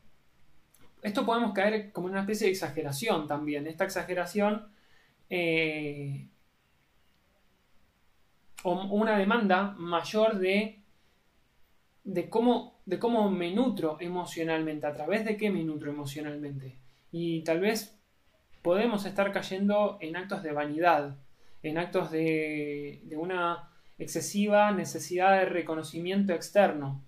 esto 1.02 1.26
podemos 1.26 1.54
caer 1.54 1.92
como 1.92 2.08
en 2.08 2.14
una 2.14 2.22
especie 2.22 2.48
de 2.48 2.54
exageración 2.54 3.28
también. 3.28 3.68
Esta 3.68 3.84
exageración 3.84 4.68
eh, 5.30 6.28
o 8.64 8.74
una 8.74 9.18
demanda 9.18 9.76
mayor 9.78 10.40
de, 10.40 10.80
de, 12.04 12.30
cómo, 12.30 12.80
de 12.86 13.00
cómo 13.00 13.30
me 13.30 13.52
nutro 13.52 13.98
emocionalmente, 14.00 14.88
a 14.88 14.94
través 14.94 15.24
de 15.26 15.38
qué 15.38 15.50
me 15.50 15.64
nutro 15.64 15.92
emocionalmente. 15.92 16.78
Y 17.12 17.42
tal 17.42 17.60
vez 17.60 17.99
podemos 18.62 19.06
estar 19.06 19.32
cayendo 19.32 19.98
en 20.02 20.16
actos 20.16 20.44
de 20.44 20.52
vanidad, 20.52 21.18
en 21.64 21.78
actos 21.78 22.12
de, 22.12 23.02
una 23.18 23.70
excesiva 23.98 24.72
necesidad 24.72 25.40
de 25.40 25.46
reconocimiento 25.46 26.34
externo. 26.34 27.04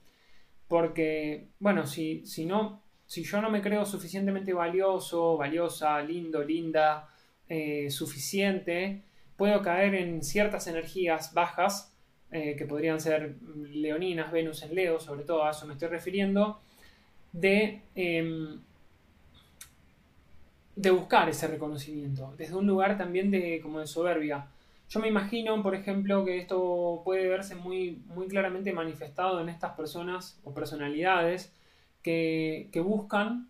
Porque, 0.68 1.50
bueno, 1.60 1.86
si, 1.86 2.26
si, 2.26 2.46
no, 2.46 2.82
si 3.06 3.24
yo 3.24 3.42
no 3.42 3.50
me 3.50 3.62
creo 3.62 3.86
suficientemente 3.86 4.54
valioso, 4.54 5.38
valiosa, 5.38 6.02
lindo, 6.02 6.44
linda, 6.44 7.10
eh, 7.50 7.90
suficiente, 7.90 9.04
puedo 9.36 9.62
caer 9.62 9.96
en 9.96 10.24
ciertas 10.24 10.68
energías 10.68 11.34
bajas, 11.34 11.92
eh, 12.32 12.56
que 12.56 12.66
podrían 12.66 13.02
ser 13.02 13.36
leoninas, 13.70 14.32
Venus 14.32 14.64
en 14.64 14.74
Leo, 14.74 15.02
sobre 15.02 15.24
todo 15.26 15.44
a 15.44 15.52
eso 15.52 15.68
me 15.68 15.74
estoy 15.74 15.90
refiriendo, 15.90 16.62
de, 17.34 17.82
em, 17.96 18.62
de 20.82 20.90
buscar 20.90 21.30
ese 21.30 21.48
reconocimiento, 21.48 22.34
desde 22.38 22.56
un 22.56 22.66
lugar 22.66 22.98
también 22.98 23.30
de, 23.30 23.60
como 23.62 23.80
de 23.80 23.86
soberbia. 23.86 24.48
Yo 24.90 25.00
me 25.00 25.08
imagino, 25.08 25.62
por 25.62 25.76
ejemplo, 25.76 26.26
que 26.26 26.40
esto 26.40 27.04
puede 27.06 27.30
verse 27.30 27.54
muy, 27.54 28.02
muy 28.08 28.28
claramente 28.28 28.74
manifestado 28.74 29.40
en 29.40 29.50
estas 29.50 29.74
personas 29.74 30.40
o 30.44 30.56
personalidades 30.56 31.54
que, 32.02 32.82
buscan, 32.84 33.48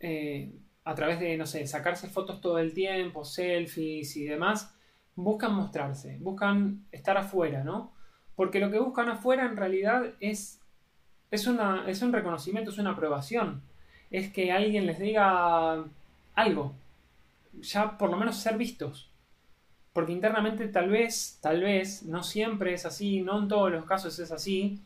eh, 0.00 0.54
a 0.84 0.94
través 0.94 1.20
de, 1.20 1.36
no 1.36 1.44
sé, 1.44 1.66
sacarse 1.66 2.08
fotos 2.08 2.40
todo 2.40 2.58
el 2.58 2.72
tiempo, 2.72 3.26
selfies 3.26 4.16
y 4.16 4.24
demás, 4.24 4.74
buscan 5.16 5.54
mostrarse, 5.54 6.16
buscan 6.20 6.86
estar 6.92 7.18
afuera, 7.18 7.62
¿no? 7.62 7.92
Porque 8.36 8.58
lo 8.58 8.70
que 8.70 8.78
buscan 8.78 9.10
afuera 9.10 9.44
en 9.44 9.58
realidad 9.58 10.14
es, 10.18 10.60
es, 11.30 11.46
una, 11.46 11.84
es 11.88 12.00
un 12.00 12.14
reconocimiento, 12.14 12.70
es 12.70 12.78
una 12.78 12.92
aprobación. 12.92 13.60
Es 14.10 14.32
que 14.32 14.50
alguien 14.50 14.86
les 14.86 14.98
diga 14.98 15.84
algo. 16.34 16.74
Ya 17.60 17.96
por 17.96 18.10
lo 18.10 18.16
menos 18.16 18.36
ser 18.36 18.56
vistos 18.56 19.10
porque 19.94 20.12
internamente 20.12 20.66
tal 20.66 20.90
vez, 20.90 21.38
tal 21.40 21.62
vez, 21.62 22.02
no 22.02 22.24
siempre 22.24 22.74
es 22.74 22.84
así, 22.84 23.22
no 23.22 23.38
en 23.38 23.48
todos 23.48 23.70
los 23.70 23.86
casos 23.86 24.18
es 24.18 24.32
así, 24.32 24.80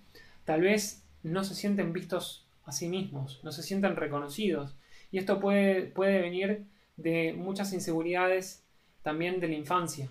tal 0.44 0.60
vez 0.60 1.02
no 1.22 1.44
se 1.44 1.54
sienten 1.54 1.94
vistos 1.94 2.46
a 2.66 2.72
sí 2.72 2.90
mismos, 2.90 3.40
no 3.42 3.50
se 3.50 3.62
sienten 3.62 3.96
reconocidos. 3.96 4.76
Y 5.10 5.16
esto 5.16 5.40
puede, 5.40 5.84
puede 5.84 6.20
venir 6.20 6.66
de 6.98 7.32
muchas 7.32 7.72
inseguridades 7.72 8.62
también 9.02 9.40
de 9.40 9.48
la 9.48 9.54
infancia. 9.54 10.10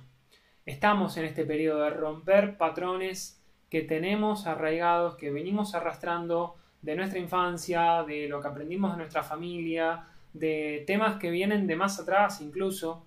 Estamos 0.65 1.15
en 1.17 1.25
este 1.25 1.45
periodo 1.45 1.81
de 1.81 1.91
romper 1.91 2.57
patrones 2.57 3.39
que 3.69 3.83
tenemos 3.83 4.47
arraigados, 4.47 5.15
que 5.15 5.29
venimos 5.29 5.75
arrastrando 5.75 6.55
de 6.81 6.95
nuestra 6.95 7.19
infancia, 7.19 8.03
de 8.03 8.27
lo 8.27 8.41
que 8.41 8.47
aprendimos 8.47 8.93
de 8.93 8.97
nuestra 8.97 9.21
familia, 9.21 10.07
de 10.33 10.83
temas 10.87 11.19
que 11.19 11.31
vienen 11.31 11.67
de 11.67 11.75
más 11.75 11.99
atrás 11.99 12.41
incluso, 12.41 13.03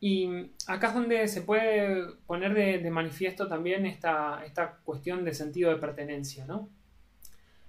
y 0.00 0.28
acá 0.66 0.88
es 0.88 0.94
donde 0.94 1.28
se 1.28 1.42
puede 1.42 2.14
poner 2.26 2.54
de, 2.54 2.90
manifiesto 2.90 3.48
también 3.48 3.84
esta, 3.84 4.42
esta, 4.46 4.78
cuestión 4.82 5.24
de 5.24 5.34
sentido 5.34 5.70
de 5.70 5.76
pertenencia, 5.76 6.46
¿no? 6.46 6.70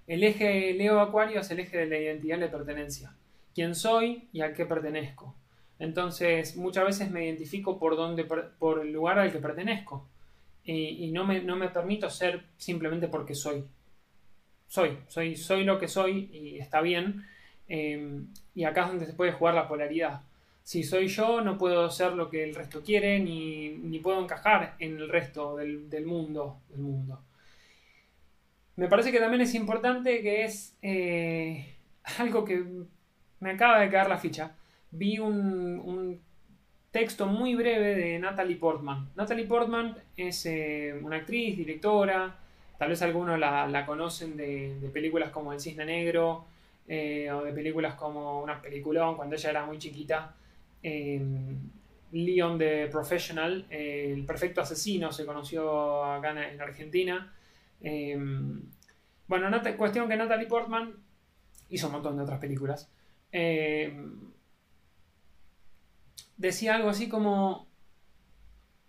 El 0.08 0.24
eje 0.24 0.74
Leo-Acuario 0.74 1.42
es 1.42 1.52
el 1.52 1.60
eje 1.60 1.78
de 1.78 1.88
la 1.88 1.98
identidad 1.98 2.40
de 2.40 2.48
pertenencia. 2.48 3.14
¿Quién 3.54 3.76
soy 3.76 4.30
y 4.32 4.42
a 4.42 4.54
qué 4.54 4.66
pertenezco? 4.66 5.36
Entonces, 5.78 6.56
muchas 6.56 6.86
veces 6.86 7.12
me 7.12 7.26
identifico 7.26 7.78
por, 7.78 7.98
donde, 7.98 8.24
por 8.24 8.80
el 8.80 8.94
lugar 8.94 9.20
al 9.20 9.32
que 9.32 9.40
pertenezco. 9.40 10.08
Y, 10.64 11.12
no, 11.12 11.26
me, 11.26 11.42
no, 11.42 11.56
me, 11.56 11.70
permito 11.70 12.10
ser 12.10 12.44
simplemente 12.58 13.08
porque 13.08 13.36
soy. 13.36 13.66
Soy, 14.68 15.00
soy, 15.08 15.36
soy 15.36 15.64
lo 15.66 15.80
que 15.80 15.88
soy 15.88 16.30
y 16.32 16.60
está 16.60 16.82
bien. 16.82 17.26
Eh, 17.68 18.24
y 18.54 18.64
acá 18.64 18.82
es 18.82 18.88
donde 18.88 19.06
se 19.06 19.14
puede 19.14 19.32
jugar 19.32 19.56
la 19.56 19.68
polaridad 19.68 20.22
si 20.64 20.84
soy 20.84 21.08
yo, 21.08 21.42
no 21.42 21.58
puedo 21.58 21.90
ser 21.90 22.14
lo 22.14 22.30
que 22.30 22.44
el 22.44 22.56
resto 22.56 22.82
quiere, 22.82 23.20
ni, 23.20 24.00
puedo 24.00 24.22
encajar 24.22 24.76
en 24.80 24.98
el 24.98 25.10
resto 25.10 25.58
del, 25.58 26.06
mundo, 26.06 26.62
del 26.70 26.80
mundo. 26.80 27.20
Me 28.76 28.88
parece 28.88 29.12
que 29.12 29.20
también 29.20 29.42
es 29.42 29.54
importante 29.54 30.22
que 30.22 30.44
es 30.44 30.78
eh, 30.82 31.76
algo 32.20 32.46
que 32.46 32.64
me 33.40 33.52
acaba 33.52 33.80
de 33.80 33.90
caer 33.90 34.10
la 34.10 34.18
ficha. 34.18 34.56
Vi 34.92 35.20
un, 35.20 36.20
texto 36.92 37.26
muy 37.26 37.56
breve 37.56 37.96
de 37.96 38.20
Natalie 38.20 38.58
Portman. 38.58 39.12
Natalie 39.16 39.46
Portman 39.46 39.98
es 40.18 40.46
eh, 40.46 40.94
una 41.02 41.18
actriz, 41.18 41.56
directora, 41.56 42.36
tal 42.78 42.90
vez 42.90 43.02
algunos 43.02 43.40
la, 43.40 43.86
conocen 43.86 44.36
de, 44.36 44.90
películas 44.94 45.32
como 45.32 45.54
El 45.54 45.62
Cisne 45.62 45.86
Negro 45.86 46.46
eh, 46.94 47.32
o 47.32 47.42
de 47.42 47.54
películas 47.54 47.96
como 47.96 48.42
Una 48.42 48.62
Peliculón 48.62 49.16
cuando 49.16 49.38
ella 49.38 49.50
era 49.50 49.66
muy 49.66 49.78
chiquita. 49.78 50.36
Em, 50.84 51.58
Leon 52.12 52.58
de 52.58 52.90
Professional, 52.92 53.66
eh, 53.70 54.12
el 54.14 54.26
perfecto 54.26 54.60
asesino, 54.60 55.10
se 55.14 55.26
conoció 55.26 56.04
acá 56.04 56.32
en, 56.32 56.60
Argentina. 56.60 57.34
Em, 57.80 58.62
bueno, 59.26 59.50
cuestión 59.78 60.10
que 60.10 60.18
Natalie 60.18 60.48
Portman 60.48 60.94
hizo 61.70 61.88
un 61.88 61.94
montón 61.94 62.18
de 62.18 62.24
otras 62.24 62.40
películas. 62.40 62.92
Em, 63.32 64.34
decía 66.36 66.76
algo 66.76 66.90
así 66.90 67.08
como, 67.08 67.68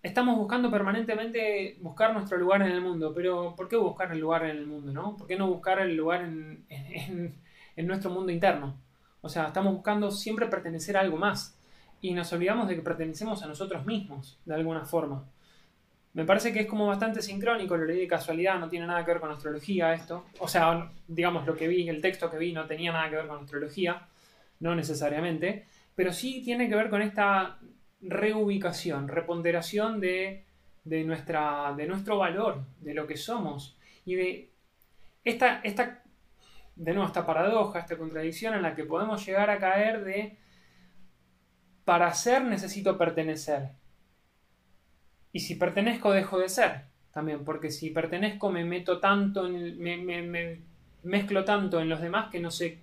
estamos 0.01 0.37
buscando 0.37 0.69
permanentemente 0.69 1.77
buscar 1.79 2.13
nuestro 2.13 2.37
lugar 2.37 2.61
en 2.63 2.71
el 2.73 2.81
mundo, 2.81 3.13
pero 3.15 3.55
¿por 3.55 3.69
qué 3.69 3.77
buscar 3.77 4.11
el 4.11 4.19
lugar 4.19 4.43
en 4.43 4.57
el 4.57 4.67
mundo, 4.67 4.91
no? 4.91 5.15
¿Por 5.15 5.25
qué 5.27 5.37
no 5.37 5.47
buscar 5.47 5.79
el 5.79 5.95
lugar 5.95 6.21
en 6.23 6.65
nuestro 7.77 8.11
mundo 8.11 8.31
interno? 8.31 8.77
O 9.21 9.29
sea, 9.29 9.47
estamos 9.47 9.73
buscando 9.73 10.11
siempre 10.11 10.47
pertenecer 10.47 10.97
a 10.97 11.01
algo 11.01 11.17
más 11.17 11.57
y 12.01 12.13
nos 12.13 12.31
olvidamos 12.33 12.67
de 12.67 12.75
que 12.75 12.81
pertenecemos 12.81 13.41
a 13.43 13.47
nosotros 13.47 13.85
mismos, 13.85 14.39
de 14.45 14.55
alguna 14.55 14.85
forma. 14.85 15.25
Me 16.13 16.25
parece 16.25 16.53
que 16.53 16.59
es 16.59 16.67
como 16.67 16.85
bastante 16.87 17.21
sincrónico, 17.21 17.75
lo 17.75 17.85
leí 17.85 18.01
de 18.01 18.07
casualidad, 18.07 18.59
no 18.59 18.69
tiene 18.69 18.85
nada 18.85 19.03
que 19.03 19.11
ver 19.11 19.21
con 19.21 19.31
astrología 19.31 19.93
esto. 19.93 20.25
O 20.39 20.47
sea, 20.47 20.91
digamos, 21.07 21.47
lo 21.47 21.55
que 21.55 21.67
vi, 21.67 21.89
el 21.89 22.01
texto 22.01 22.29
que 22.29 22.37
vi 22.37 22.53
no 22.53 22.67
tenía 22.67 22.91
nada 22.91 23.09
que 23.09 23.15
ver 23.15 23.27
con 23.27 23.43
astrología, 23.43 24.07
no 24.59 24.75
necesariamente, 24.75 25.65
pero 25.95 26.13
sí 26.13 26.41
tiene 26.43 26.69
que 26.69 26.75
ver 26.75 26.89
con 26.89 27.01
esta 27.01 27.57
reubicación, 28.01 29.07
reponderación 29.07 29.99
de, 29.99 30.45
de, 30.83 31.03
nuestra, 31.03 31.73
de 31.75 31.87
nuestro 31.87 32.17
valor, 32.17 32.63
de 32.79 32.93
lo 32.93 33.07
que 33.07 33.17
somos 33.17 33.77
y 34.05 34.15
de 34.15 34.51
esta, 35.23 35.61
esta, 35.63 36.02
de 36.75 36.93
nuevo, 36.93 37.07
esta 37.07 37.25
paradoja, 37.25 37.79
esta 37.79 37.97
contradicción 37.97 38.55
en 38.55 38.63
la 38.63 38.75
que 38.75 38.83
podemos 38.83 39.25
llegar 39.25 39.49
a 39.49 39.59
caer 39.59 40.03
de 40.03 40.37
para 41.85 42.13
ser 42.13 42.43
necesito 42.43 42.97
pertenecer. 42.97 43.71
Y 45.31 45.41
si 45.41 45.55
pertenezco 45.55 46.11
dejo 46.11 46.39
de 46.39 46.49
ser 46.49 46.85
también, 47.11 47.43
porque 47.43 47.69
si 47.69 47.89
pertenezco 47.89 48.49
me 48.49 48.63
meto 48.63 48.99
tanto, 48.99 49.45
en 49.45 49.79
me, 49.79 50.61
mezclo 51.03 51.43
tanto 51.43 51.79
en 51.79 51.89
los 51.89 52.01
demás 52.01 52.29
que 52.31 52.39
no 52.39 52.49
sé 52.49 52.79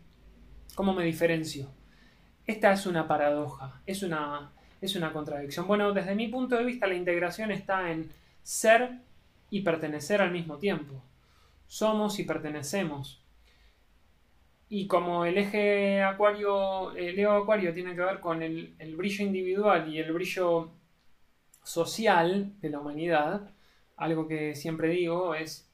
cómo 0.75 0.93
me 0.93 1.05
diferencio. 1.05 1.71
Esta 2.47 2.73
es 2.73 2.87
una 2.87 3.09
paradoja, 3.09 3.81
es 3.87 4.03
una, 4.03 4.53
es 4.81 4.97
una 4.97 5.13
contradicción. 5.13 5.67
Bueno, 5.67 5.93
desde 5.93 6.15
mi 6.15 6.29
punto 6.29 6.57
de 6.57 6.65
vista 6.65 6.87
la 6.87 6.95
integración 6.95 7.51
está 7.51 7.91
en 7.91 8.11
ser 8.43 8.99
y 9.51 9.63
pertenecer 9.63 10.21
al 10.21 10.31
mismo 10.31 10.59
tiempo. 10.59 11.03
Somos 11.67 12.19
y 12.19 12.25
pertenecemos. 12.25 13.23
Y 14.73 14.87
como 14.87 15.25
el 15.25 15.37
eje 15.37 16.01
acuario, 16.01 16.93
el 16.93 17.17
Leo 17.17 17.33
Acuario 17.43 17.75
tiene 17.75 17.93
que 17.97 18.03
ver 18.03 18.21
con 18.21 18.41
el, 18.41 18.77
brillo 18.97 19.25
individual 19.25 19.93
y 19.93 19.99
el 19.99 20.13
brillo 20.13 20.71
social 21.65 22.53
de 22.61 22.71
la 22.71 22.79
humanidad, 22.79 23.51
algo 23.97 24.29
que 24.29 24.55
siempre 24.55 24.91
digo 24.91 25.35
es, 25.35 25.69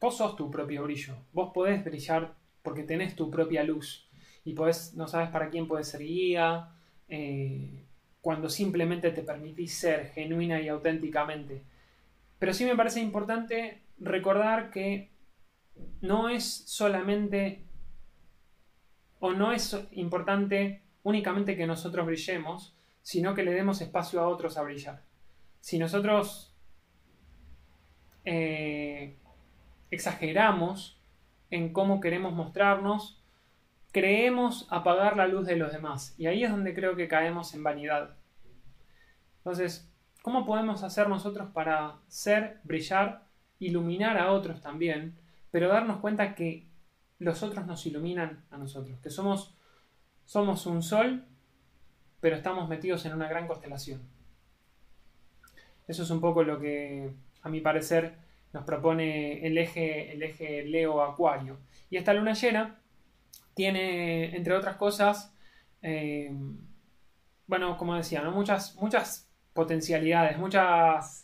vos 0.00 0.16
sos 0.16 0.34
tu 0.34 0.50
propio 0.50 0.82
brillo, 0.82 1.14
vos 1.32 1.52
podés 1.54 1.84
brillar 1.84 2.34
porque 2.62 2.82
tenés 2.82 3.14
tu 3.14 3.30
propia 3.30 3.62
luz 3.62 4.10
y 4.44 4.54
podés, 4.54 4.94
no 4.94 5.06
sabes 5.06 5.30
para 5.30 5.48
quién 5.48 5.68
puedes 5.68 5.86
ser 5.86 6.00
guía, 6.00 6.74
eh, 7.08 7.84
cuando 8.20 8.48
simplemente 8.48 9.12
te 9.12 9.22
permitís 9.22 9.74
ser 9.74 10.08
genuina 10.08 10.60
y 10.60 10.66
auténticamente. 10.66 11.62
Pero 12.40 12.52
sí 12.52 12.64
me 12.64 12.74
parece 12.74 13.00
importante 13.00 13.82
recordar 14.00 14.72
que 14.72 15.12
no 16.00 16.28
es 16.28 16.44
solamente 16.66 17.69
o 19.20 19.32
no 19.32 19.52
es 19.52 19.76
importante 19.92 20.82
únicamente 21.02 21.56
que 21.56 21.66
nosotros 21.66 22.06
brillemos, 22.06 22.74
sino 23.02 23.34
que 23.34 23.42
le 23.42 23.52
demos 23.52 23.80
espacio 23.80 24.20
a 24.20 24.28
otros 24.28 24.56
a 24.56 24.62
brillar. 24.62 25.02
Si 25.60 25.78
nosotros 25.78 26.54
eh, 28.24 29.16
exageramos 29.90 31.00
en 31.50 31.72
cómo 31.72 32.00
queremos 32.00 32.32
mostrarnos, 32.32 33.22
creemos 33.92 34.66
apagar 34.70 35.16
la 35.16 35.26
luz 35.26 35.46
de 35.46 35.56
los 35.56 35.72
demás. 35.72 36.14
Y 36.18 36.26
ahí 36.26 36.44
es 36.44 36.50
donde 36.50 36.74
creo 36.74 36.96
que 36.96 37.08
caemos 37.08 37.54
en 37.54 37.62
vanidad. 37.62 38.16
Entonces, 39.38 39.90
¿cómo 40.22 40.46
podemos 40.46 40.82
hacer 40.82 41.08
nosotros 41.08 41.50
para 41.52 41.96
ser, 42.08 42.60
brillar, 42.64 43.24
iluminar 43.58 44.16
a 44.16 44.32
otros 44.32 44.60
también, 44.60 45.18
pero 45.50 45.68
darnos 45.68 45.98
cuenta 45.98 46.34
que 46.34 46.69
los 47.20 47.42
otros 47.42 47.66
nos 47.66 47.86
iluminan 47.86 48.44
a 48.50 48.58
nosotros, 48.58 48.98
que 49.00 49.10
somos, 49.10 49.54
somos 50.24 50.66
un 50.66 50.82
sol, 50.82 51.24
pero 52.20 52.34
estamos 52.34 52.68
metidos 52.68 53.04
en 53.04 53.12
una 53.12 53.28
gran 53.28 53.46
constelación. 53.46 54.00
Eso 55.86 56.02
es 56.02 56.10
un 56.10 56.20
poco 56.20 56.42
lo 56.42 56.58
que, 56.58 57.12
a 57.42 57.48
mi 57.48 57.60
parecer, 57.60 58.14
nos 58.52 58.64
propone 58.64 59.46
el 59.46 59.58
eje, 59.58 60.12
el 60.12 60.22
eje 60.22 60.64
Leo-Acuario. 60.64 61.58
Y 61.90 61.96
esta 61.96 62.14
luna 62.14 62.32
llena 62.32 62.78
tiene, 63.54 64.34
entre 64.34 64.54
otras 64.54 64.76
cosas, 64.76 65.34
eh, 65.82 66.32
bueno, 67.46 67.76
como 67.76 67.96
decía, 67.96 68.22
muchas, 68.30 68.76
muchas 68.76 69.30
potencialidades, 69.52 70.38
muchas 70.38 71.19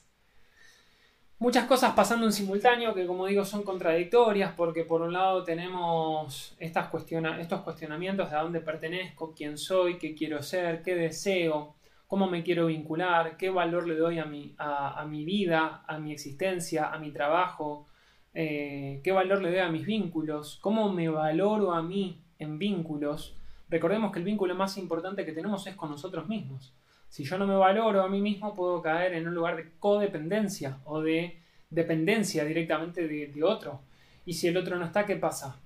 muchas 1.38 1.66
cosas 1.66 1.92
pasando 1.94 2.26
en 2.26 2.32
simultáneo 2.32 2.94
que 2.94 3.06
como 3.06 3.26
digo 3.26 3.44
son 3.44 3.62
contradictorias 3.62 4.54
porque 4.56 4.84
por 4.84 5.02
un 5.02 5.12
lado 5.12 5.44
tenemos 5.44 6.56
estas 6.58 6.90
estos 7.38 7.60
cuestionamientos 7.60 8.30
de 8.30 8.36
a 8.36 8.42
dónde 8.42 8.60
pertenezco, 8.60 9.34
quién 9.34 9.58
soy, 9.58 9.98
qué 9.98 10.14
quiero 10.14 10.42
ser, 10.42 10.82
qué 10.82 10.94
deseo, 10.94 11.74
cómo 12.06 12.28
me 12.28 12.42
quiero 12.42 12.66
vincular, 12.66 13.36
qué 13.36 13.50
valor 13.50 13.86
le 13.86 13.96
doy 13.96 14.18
a 14.18 14.24
mi, 14.24 14.54
a, 14.58 15.04
mi 15.08 15.24
vida, 15.24 15.82
a 15.86 15.98
mi 15.98 16.12
existencia, 16.12 16.92
a 16.92 16.98
mi 16.98 17.10
trabajo, 17.10 17.86
eh, 18.32 19.00
qué 19.02 19.12
valor 19.12 19.42
le 19.42 19.50
doy 19.50 19.58
a 19.58 19.68
mis 19.68 19.84
vínculos, 19.84 20.58
cómo 20.60 20.92
me 20.92 21.08
valoro 21.08 21.72
a 21.72 21.82
mí 21.82 22.20
en 22.38 22.58
vínculos. 22.58 23.36
Recordemos 23.68 24.12
que 24.12 24.20
el 24.20 24.24
vínculo 24.24 24.54
más 24.54 24.78
importante 24.78 25.24
que 25.24 25.32
tenemos 25.32 25.66
es 25.66 25.74
con 25.74 25.90
nosotros 25.90 26.28
mismos. 26.28 26.72
Si 27.16 27.24
yo 27.24 27.38
no 27.38 27.46
me 27.46 27.56
valoro 27.56 28.02
a 28.02 28.10
mí 28.10 28.20
mismo, 28.20 28.54
puedo 28.54 28.82
caer 28.82 29.14
en 29.14 29.26
un 29.26 29.34
lugar 29.34 29.56
de 29.56 29.70
codependencia 29.78 30.80
o 30.84 31.00
de 31.00 31.40
dependencia 31.70 32.44
directamente 32.44 33.08
de, 33.08 33.42
otro. 33.42 33.80
Y 34.26 34.34
si 34.34 34.48
el 34.48 34.56
otro 34.58 34.76
no 34.76 34.84
está, 34.84 35.06
¿qué 35.06 35.16
pasa? 35.16 35.56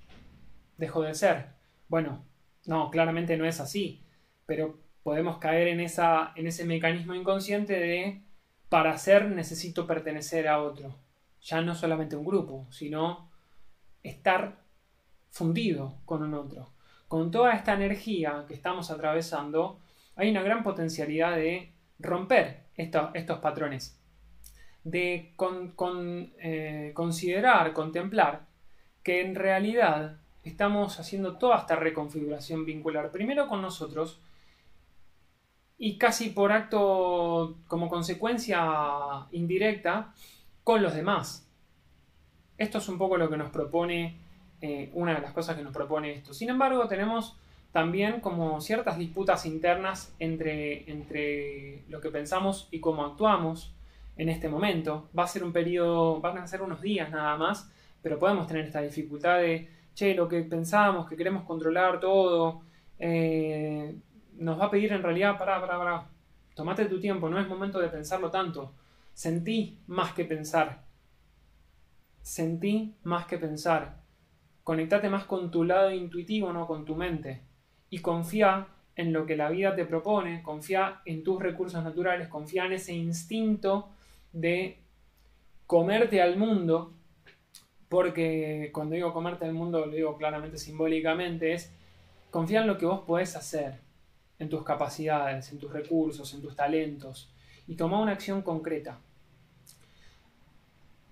Dejo 0.76 1.02
de 1.02 1.12
ser. 1.12 1.46
Bueno, 1.88 2.24
no, 2.66 2.88
claramente 2.92 3.36
no 3.36 3.46
es 3.46 3.58
así, 3.58 4.00
pero 4.46 4.78
podemos 5.02 5.38
caer 5.38 5.66
en, 5.66 5.80
esa, 5.80 6.32
en 6.36 6.46
ese 6.46 6.64
mecanismo 6.64 7.16
inconsciente 7.16 7.72
de 7.72 8.22
para 8.68 8.96
ser 8.96 9.28
necesito 9.28 9.88
pertenecer 9.88 10.46
a 10.46 10.62
otro. 10.62 10.94
Ya 11.42 11.62
no 11.62 11.74
solamente 11.74 12.14
un 12.14 12.26
grupo, 12.26 12.68
sino 12.70 13.28
estar 14.04 14.60
fundido 15.30 15.96
con 16.04 16.22
un 16.22 16.34
otro. 16.34 16.70
Con 17.08 17.32
toda 17.32 17.54
esta 17.54 17.74
energía 17.74 18.44
que 18.46 18.54
estamos 18.54 18.92
atravesando, 18.92 19.80
hay 20.20 20.30
una 20.30 20.42
gran 20.42 20.62
potencialidad 20.62 21.34
de 21.36 21.72
romper 21.98 22.64
estos 22.76 23.38
patrones, 23.38 23.98
de 24.84 25.32
eh, 26.42 26.90
considerar, 26.92 27.72
contemplar 27.72 28.42
que 29.02 29.22
en 29.22 29.34
realidad 29.34 30.18
estamos 30.44 31.00
haciendo 31.00 31.38
toda 31.38 31.60
esta 31.60 31.74
reconfiguración 31.74 32.66
vincular, 32.66 33.10
primero 33.10 33.48
con 33.48 33.62
nosotros 33.62 34.20
y 35.78 35.96
casi 35.96 36.28
por 36.28 36.52
acto, 36.52 37.56
como 37.66 37.88
consecuencia 37.88 39.26
indirecta, 39.32 40.12
con 40.64 40.82
los 40.82 40.94
demás. 40.94 41.48
Esto 42.58 42.76
es 42.76 42.88
un 42.90 42.98
poco 42.98 43.16
lo 43.16 43.30
que 43.30 43.38
nos 43.38 43.48
propone, 43.48 44.18
eh, 44.60 44.90
una 44.92 45.14
de 45.14 45.22
las 45.22 45.32
cosas 45.32 45.56
que 45.56 45.62
nos 45.62 45.72
propone 45.72 46.12
esto. 46.12 46.34
Sin 46.34 46.50
embargo, 46.50 46.86
tenemos 46.88 47.38
también 47.72 48.20
como 48.20 48.60
ciertas 48.60 48.98
disputas 48.98 49.46
internas 49.46 50.12
entre, 50.18 50.90
entre 50.90 51.84
lo 51.88 52.00
que 52.00 52.10
pensamos 52.10 52.68
y 52.70 52.80
cómo 52.80 53.04
actuamos 53.04 53.72
en 54.16 54.28
este 54.28 54.48
momento. 54.48 55.08
Va 55.16 55.24
a 55.24 55.28
ser 55.28 55.44
un 55.44 55.52
periodo, 55.52 56.20
van 56.20 56.38
a 56.38 56.46
ser 56.46 56.62
unos 56.62 56.80
días 56.80 57.10
nada 57.10 57.36
más, 57.36 57.70
pero 58.02 58.18
podemos 58.18 58.46
tener 58.48 58.64
esta 58.64 58.80
dificultad 58.80 59.38
de, 59.38 59.68
che, 59.94 60.14
lo 60.14 60.28
que 60.28 60.42
pensamos, 60.42 61.08
que 61.08 61.16
queremos 61.16 61.44
controlar 61.44 62.00
todo, 62.00 62.62
eh, 62.98 63.94
nos 64.36 64.58
va 64.60 64.66
a 64.66 64.70
pedir 64.70 64.92
en 64.92 65.02
realidad, 65.02 65.38
para 65.38 65.60
para 65.60 65.78
para 65.78 66.06
tomate 66.54 66.86
tu 66.86 67.00
tiempo, 67.00 67.28
no 67.28 67.38
es 67.38 67.48
momento 67.48 67.78
de 67.78 67.88
pensarlo 67.88 68.30
tanto. 68.30 68.74
Sentí 69.14 69.78
más 69.86 70.12
que 70.12 70.24
pensar. 70.24 70.84
Sentí 72.22 72.96
más 73.04 73.26
que 73.26 73.38
pensar. 73.38 74.00
Conectate 74.64 75.08
más 75.08 75.24
con 75.24 75.50
tu 75.50 75.64
lado 75.64 75.92
intuitivo, 75.92 76.52
no 76.52 76.66
con 76.66 76.84
tu 76.84 76.96
mente 76.96 77.49
y 77.90 77.98
confía 77.98 78.68
en 78.96 79.12
lo 79.12 79.26
que 79.26 79.36
la 79.36 79.50
vida 79.50 79.74
te 79.74 79.84
propone, 79.84 80.42
confía 80.42 81.02
en 81.04 81.22
tus 81.22 81.42
recursos 81.42 81.82
naturales, 81.82 82.28
confía 82.28 82.66
en 82.66 82.72
ese 82.72 82.92
instinto 82.94 83.90
de 84.32 84.78
comerte 85.66 86.22
al 86.22 86.36
mundo, 86.36 86.94
porque 87.88 88.70
cuando 88.72 88.94
digo 88.94 89.12
comerte 89.12 89.44
al 89.44 89.52
mundo 89.52 89.86
lo 89.86 89.92
digo 89.92 90.16
claramente 90.16 90.58
simbólicamente, 90.58 91.52
es 91.52 91.72
confía 92.30 92.60
en 92.60 92.68
lo 92.68 92.78
que 92.78 92.86
vos 92.86 93.00
podés 93.00 93.34
hacer, 93.36 93.80
en 94.38 94.48
tus 94.48 94.62
capacidades, 94.62 95.50
en 95.52 95.58
tus 95.58 95.72
recursos, 95.72 96.32
en 96.32 96.40
tus 96.40 96.54
talentos 96.54 97.32
y 97.66 97.76
toma 97.76 98.00
una 98.00 98.12
acción 98.12 98.42
concreta. 98.42 98.98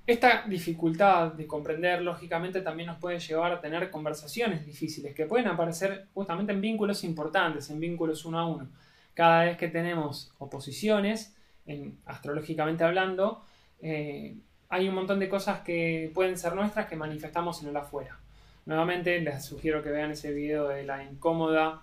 Esta 0.09 0.45
dificultad 0.47 1.35
de 1.35 1.47
comprender, 1.47 2.01
lógicamente, 2.01 2.63
también 2.63 2.87
nos 2.87 2.97
puede 2.97 3.19
llevar 3.19 3.53
a 3.53 3.61
tener 3.61 3.91
conversaciones 3.91 4.65
difíciles 4.65 5.15
que 5.15 5.27
pueden 5.27 5.49
aparecer 5.49 6.07
justamente 6.15 6.51
en 6.51 6.63
vínculos 6.63 7.05
importantes, 7.05 7.69
en 7.69 7.79
vínculos 7.79 8.25
uno 8.25 8.39
a 8.39 8.47
uno. 8.47 8.71
Cada 9.13 9.45
vez 9.45 9.59
que 9.59 9.69
tenemos 9.69 10.33
oposiciones, 10.39 11.37
en, 11.67 11.99
astrológicamente 12.07 12.85
hablando, 12.85 13.45
eh, 13.83 14.39
hay 14.71 14.89
un 14.89 14.95
montón 14.95 15.19
de 15.19 15.29
cosas 15.29 15.61
que 15.61 16.11
pueden 16.15 16.39
ser 16.39 16.55
nuestras 16.55 16.87
que 16.87 16.97
manifestamos 16.97 17.63
en 17.63 17.69
el 17.69 17.77
afuera. 17.77 18.19
Nuevamente 18.65 19.21
les 19.21 19.45
sugiero 19.45 19.83
que 19.83 19.91
vean 19.91 20.13
ese 20.13 20.33
video 20.33 20.69
de 20.69 20.85
la 20.85 21.05
incómoda, 21.05 21.83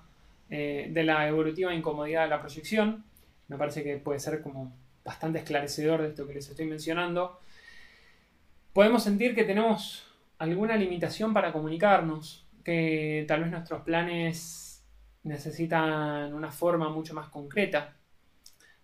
eh, 0.49 0.89
de 0.89 1.03
la 1.03 1.27
evolutiva 1.27 1.75
incomodidad 1.75 2.23
de 2.23 2.29
la 2.29 2.39
proyección. 2.39 3.03
Me 3.49 3.57
parece 3.59 3.83
que 3.83 3.97
puede 3.97 4.19
ser 4.19 4.41
como 4.41 4.75
bastante 5.03 5.37
esclarecedor 5.37 6.01
de 6.01 6.07
esto 6.07 6.25
que 6.25 6.33
les 6.33 6.49
estoy 6.49 6.65
mencionando 6.65 7.37
podemos 8.75 9.03
sentir 9.03 9.33
que 9.35 9.45
tenemos 9.45 10.03
alguna 10.37 10.75
limitación 10.75 11.33
para 11.33 11.53
comunicarnos, 11.53 12.45
que 12.61 13.23
tal 13.25 13.43
vez 13.43 13.51
nuestros 13.51 13.83
planes 13.83 14.83
necesitan 15.23 16.33
una 16.33 16.51
forma 16.51 16.89
mucho 16.89 17.13
más 17.13 17.29
concreta. 17.29 17.95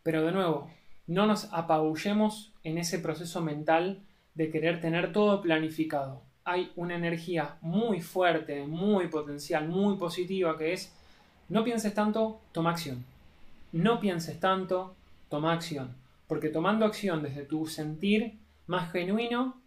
Pero 0.02 0.24
de 0.24 0.32
nuevo, 0.32 0.72
no 1.08 1.26
nos 1.26 1.52
apabullemos 1.52 2.54
en 2.64 2.78
ese 2.78 3.00
proceso 3.00 3.42
mental 3.42 4.00
de 4.34 4.50
querer 4.50 4.80
tener 4.80 5.12
todo 5.12 5.42
planificado. 5.42 6.22
Hay 6.46 6.72
una 6.78 6.96
energía 6.96 7.58
muy 7.60 8.00
fuerte, 8.00 8.66
muy 8.66 9.10
potencial, 9.10 9.68
muy 9.68 9.98
positiva 9.98 10.58
que 10.58 10.72
es 10.72 10.96
no 11.50 11.66
pienses 11.66 11.94
tanto, 11.94 12.40
toma 12.54 12.72
acción. 12.72 13.04
No 13.74 14.00
pienses 14.00 14.40
tanto, 14.40 14.96
toma 15.28 15.52
acción. 15.52 15.94
Porque 16.28 16.48
tomando 16.48 16.86
acción 16.86 17.22
desde 17.22 17.44
tu 17.44 17.66
sentir 17.68 18.40
más 18.68 18.90
genuino, 18.94 19.61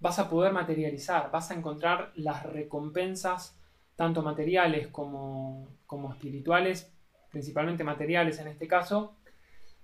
vas 0.00 0.18
a 0.18 0.28
poder 0.28 0.52
materializar, 0.52 1.30
vas 1.30 1.50
a 1.50 1.54
encontrar 1.54 2.12
las 2.16 2.42
recompensas, 2.44 3.58
tanto 3.96 4.22
materiales 4.22 4.88
como, 4.88 5.68
espirituales, 6.12 6.92
principalmente 7.30 7.84
materiales 7.84 8.38
en 8.38 8.48
este 8.48 8.66
caso, 8.66 9.16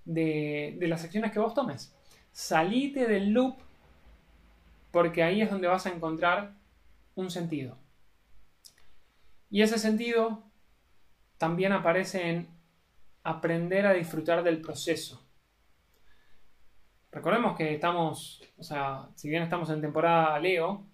de, 0.05 0.75
de 0.79 0.87
las 0.87 1.03
acciones 1.03 1.31
que 1.31 1.39
vos 1.39 1.53
tomes. 1.53 1.95
Salite 2.31 3.07
del 3.07 3.31
loop 3.31 3.57
porque 4.91 5.23
ahí 5.23 5.41
es 5.41 5.49
donde 5.49 5.67
vas 5.67 5.85
a 5.85 5.89
encontrar 5.89 6.53
un 7.15 7.31
sentido. 7.31 7.77
Y 9.49 9.61
ese 9.61 9.77
sentido 9.77 10.43
también 11.37 11.71
aparece 11.71 12.29
en 12.29 12.49
aprender 13.23 13.85
a 13.85 13.93
disfrutar 13.93 14.43
del 14.43 14.61
proceso. 14.61 15.25
Recordemos 17.11 17.57
que 17.57 17.73
estamos, 17.73 18.41
o 18.57 18.63
sea, 18.63 19.09
si 19.15 19.29
bien 19.29 19.43
estamos 19.43 19.69
en 19.69 19.81
temporada 19.81 20.39
Leo, 20.39 20.85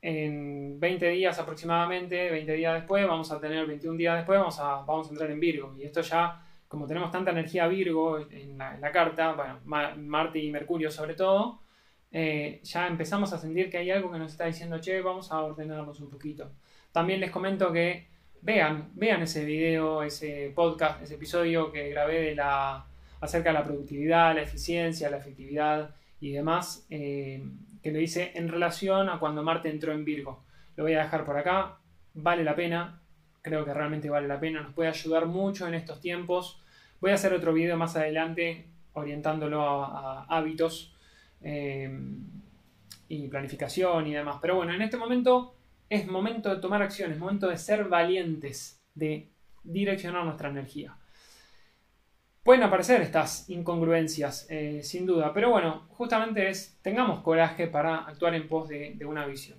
en 0.00 0.78
20 0.78 1.08
días 1.08 1.36
aproximadamente, 1.40 2.30
20 2.30 2.52
días 2.52 2.74
después, 2.74 3.04
vamos 3.06 3.32
a 3.32 3.40
tener 3.40 3.66
21 3.66 3.96
días 3.98 4.16
después, 4.16 4.38
vamos 4.38 4.60
a, 4.60 4.82
vamos 4.82 5.08
a 5.08 5.10
entrar 5.10 5.28
en 5.30 5.40
Virgo. 5.40 5.74
Y 5.76 5.82
esto 5.82 6.02
ya, 6.02 6.40
como 6.68 6.86
tenemos 6.86 7.10
tanta 7.10 7.32
energía 7.32 7.66
Virgo 7.66 8.20
en 8.30 8.56
la, 8.58 8.92
carta, 8.92 9.32
bueno, 9.32 9.58
Marte 9.96 10.38
y 10.38 10.50
Mercurio 10.52 10.92
sobre 10.92 11.14
todo, 11.14 11.58
eh, 12.12 12.60
ya 12.62 12.86
empezamos 12.86 13.32
a 13.32 13.38
sentir 13.38 13.68
que 13.68 13.78
hay 13.78 13.90
algo 13.90 14.12
que 14.12 14.18
nos 14.18 14.30
está 14.30 14.46
diciendo, 14.46 14.78
che, 14.80 15.00
vamos 15.00 15.32
a 15.32 15.42
ordenarnos 15.42 15.98
un 15.98 16.10
poquito. 16.10 16.52
También 16.92 17.18
les 17.18 17.32
comento 17.32 17.72
que 17.72 18.06
vean, 18.40 18.92
vean 18.94 19.22
ese 19.22 19.44
video, 19.44 20.04
ese 20.04 20.52
podcast, 20.54 21.02
ese 21.02 21.16
episodio 21.16 21.72
que 21.72 21.90
grabé 21.90 22.20
de 22.22 22.34
la 22.36 22.85
acerca 23.20 23.50
de 23.50 23.54
la 23.54 23.64
productividad, 23.64 24.34
la 24.34 24.42
eficiencia, 24.42 25.10
la 25.10 25.18
efectividad 25.18 25.94
y 26.20 26.32
demás, 26.32 26.86
eh, 26.90 27.44
que 27.82 27.92
lo 27.92 28.00
hice 28.00 28.32
en 28.34 28.48
relación 28.48 29.08
a 29.08 29.18
cuando 29.18 29.42
Marte 29.42 29.70
entró 29.70 29.92
en 29.92 30.04
Virgo. 30.04 30.44
Lo 30.76 30.84
voy 30.84 30.94
a 30.94 31.02
dejar 31.02 31.24
por 31.24 31.38
acá, 31.38 31.78
vale 32.14 32.44
la 32.44 32.54
pena, 32.54 33.00
creo 33.42 33.64
que 33.64 33.72
realmente 33.72 34.10
vale 34.10 34.28
la 34.28 34.40
pena, 34.40 34.60
nos 34.60 34.72
puede 34.72 34.88
ayudar 34.88 35.26
mucho 35.26 35.66
en 35.68 35.74
estos 35.74 36.00
tiempos. 36.00 36.60
Voy 37.00 37.10
a 37.10 37.14
hacer 37.14 37.32
otro 37.32 37.52
video 37.52 37.76
más 37.76 37.96
adelante 37.96 38.66
orientándolo 38.92 39.62
a, 39.62 40.24
hábitos 40.24 40.94
eh, 41.42 41.90
y 43.08 43.28
planificación 43.28 44.06
y 44.06 44.14
demás. 44.14 44.38
Pero 44.40 44.56
bueno, 44.56 44.74
en 44.74 44.82
este 44.82 44.96
momento 44.96 45.54
es 45.88 46.06
momento 46.06 46.52
de 46.52 46.60
tomar 46.60 46.82
acción, 46.82 47.12
es 47.12 47.18
momento 47.18 47.48
de 47.48 47.58
ser 47.58 47.84
valientes, 47.84 48.82
de 48.94 49.28
direccionar 49.62 50.24
nuestra 50.24 50.48
energía. 50.48 50.96
Pueden 52.46 52.62
aparecer 52.62 53.02
estas 53.02 53.50
incongruencias, 53.50 54.46
eh, 54.48 54.80
sin 54.84 55.04
duda, 55.04 55.32
pero 55.34 55.50
bueno, 55.50 55.82
justamente 55.88 56.48
es, 56.48 56.78
tengamos 56.80 57.18
coraje 57.24 57.66
para 57.66 57.96
actuar 57.96 58.36
en 58.36 58.46
pos 58.46 58.68
de, 58.68 58.96
una 59.04 59.26
visión. 59.26 59.56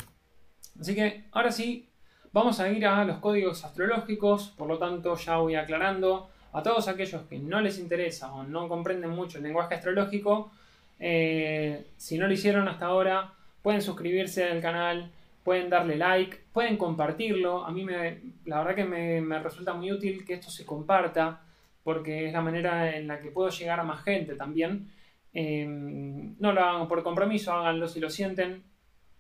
Así 0.80 0.96
que 0.96 1.26
ahora 1.34 1.52
sí, 1.52 1.90
vamos 2.32 2.62
a 2.62 2.70
ir 2.70 2.88
a 2.88 3.04
los 3.04 3.18
códigos 3.18 3.66
astrológicos, 3.66 4.54
por 4.58 4.70
lo 4.70 4.78
tanto 4.78 5.18
ya 5.18 5.36
voy 5.36 5.56
aclarando 5.56 6.30
a 6.54 6.64
todos 6.64 6.88
aquellos 6.88 7.24
que 7.24 7.38
no 7.40 7.60
les 7.60 7.78
interesa 7.78 8.32
o 8.32 8.44
no 8.44 8.70
comprenden 8.70 9.10
mucho 9.10 9.40
el 9.40 9.44
lenguaje 9.44 9.76
astrológico, 9.76 10.50
eh, 10.98 11.88
si 11.98 12.18
no 12.18 12.26
lo 12.26 12.32
hicieron 12.32 12.70
hasta 12.70 12.86
ahora, 12.86 13.34
pueden 13.62 13.82
suscribirse 13.82 14.46
al 14.46 14.62
canal, 14.62 15.12
pueden 15.44 15.70
darle 15.70 15.98
like, 15.98 16.38
pueden 16.54 16.78
compartirlo. 16.78 17.66
A 17.66 17.72
mí 17.72 17.84
me, 17.84 18.22
la 18.46 18.60
verdad 18.60 18.76
que 18.76 18.86
me, 18.86 19.20
me 19.20 19.40
resulta 19.40 19.74
muy 19.74 19.92
útil 19.92 20.24
que 20.24 20.36
esto 20.36 20.50
se 20.50 20.66
comparta 20.66 21.42
porque 21.88 22.26
es 22.28 22.34
la 22.34 22.42
manera 22.42 22.98
en 22.98 23.08
la 23.08 23.18
que 23.18 23.32
puedo 23.32 23.48
llegar 23.48 23.80
a 23.80 23.84
más 23.86 24.04
gente 24.04 24.36
también. 24.36 24.92
Em, 25.32 26.36
no 26.38 26.52
lo 26.52 26.60
hagan 26.60 26.86
por 26.90 27.02
compromiso, 27.02 27.54
háganlo 27.54 27.88
si 27.88 28.02
lo 28.02 28.10
sienten. 28.10 28.62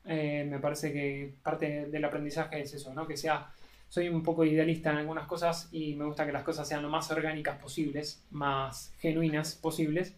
Eh, 0.03 0.45
me 0.49 0.59
parece 0.59 0.91
que 0.91 1.33
parte 1.41 1.85
del 1.85 2.03
aprendizaje 2.03 2.59
es 2.59 2.73
eso, 2.73 2.93
¿no? 2.93 3.07
Que 3.07 3.15
sea, 3.15 3.47
soy 3.87 4.09
un 4.09 4.21
poco 4.21 4.43
idealista 4.43 4.91
en 4.91 4.97
algunas 4.97 5.27
cosas 5.27 5.69
y 5.71 5.95
me 5.95 6.03
gusta 6.03 6.25
que 6.25 6.33
las 6.33 6.43
cosas 6.43 6.67
sean 6.67 6.83
lo 6.83 6.89
más 6.89 7.09
orgánicas 7.09 7.57
posibles, 7.57 8.25
más 8.31 8.93
genuinas 8.99 9.55
posibles. 9.55 10.13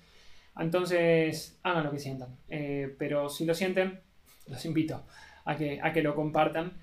Entonces, 0.57 1.59
hagan 1.61 1.83
lo 1.83 1.91
que 1.91 1.99
sientan. 1.99 2.35
Eh, 2.49 2.95
pero 2.97 3.29
si 3.29 3.45
lo 3.45 3.53
sienten, 3.53 3.99
los 4.47 4.65
invito 4.65 5.05
a 5.45 5.55
que, 5.55 5.79
a 5.83 5.93
que 5.93 6.01
lo 6.01 6.15
compartan. 6.15 6.73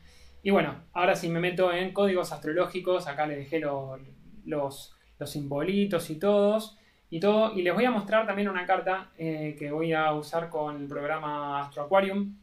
Y 0.45 0.51
bueno, 0.51 0.85
ahora 0.93 1.17
sí 1.17 1.29
me 1.29 1.41
meto 1.41 1.73
en 1.73 1.93
códigos 1.93 2.31
astrológicos. 2.31 3.09
Acá 3.09 3.27
les 3.27 3.39
dejé 3.39 3.59
los, 3.59 4.96
los 5.19 5.31
simbolitos 5.31 6.11
y 6.11 6.17
todos 6.17 6.79
y 7.11 7.21
todo. 7.21 7.53
Y 7.55 7.63
les 7.63 7.75
voy 7.75 7.85
a 7.85 7.91
mostrar 7.91 8.27
también 8.27 8.49
una 8.49 8.67
carta 8.67 9.11
eh, 9.19 9.57
que 9.59 9.71
voy 9.71 9.93
a 9.93 10.13
usar 10.13 10.49
con 10.49 10.77
el 10.77 10.87
programa 10.87 11.61
Astro 11.63 11.85
Aquarium 11.85 12.37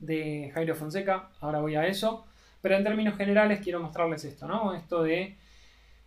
de 0.00 0.50
Jairo 0.54 0.74
Fonseca. 0.74 1.30
Ahora 1.40 1.60
voy 1.60 1.76
a 1.76 1.86
eso. 1.86 2.26
Pero 2.60 2.76
en 2.76 2.84
términos 2.84 3.16
generales 3.16 3.60
quiero 3.62 3.80
mostrarles 3.80 4.24
esto, 4.24 4.46
¿no? 4.46 4.74
Esto 4.74 5.02
de 5.02 5.36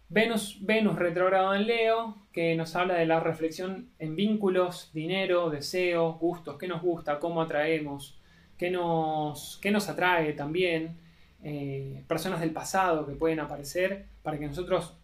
Venus, 0.09 0.57
Venus 0.61 0.97
retrogrado 0.97 1.53
en 1.53 1.67
Leo, 1.67 2.17
que 2.33 2.55
nos 2.55 2.75
habla 2.75 2.95
de 2.95 3.05
la 3.05 3.19
reflexión 3.19 3.91
en 3.99 4.15
vínculos, 4.15 4.89
dinero, 4.91 5.51
deseo, 5.51 6.13
gustos, 6.13 6.57
qué 6.57 6.67
nos 6.67 6.81
gusta, 6.81 7.19
cómo 7.19 7.41
atraemos, 7.41 8.19
qué 8.57 8.71
nos, 8.71 9.59
qué 9.61 9.69
nos 9.69 9.87
atrae 9.87 10.33
también, 10.33 10.97
eh, 11.43 12.03
personas 12.07 12.41
del 12.41 12.51
pasado 12.51 13.05
que 13.05 13.13
pueden 13.13 13.39
aparecer 13.39 14.07
para 14.23 14.37
que 14.39 14.47
nosotros 14.47 14.97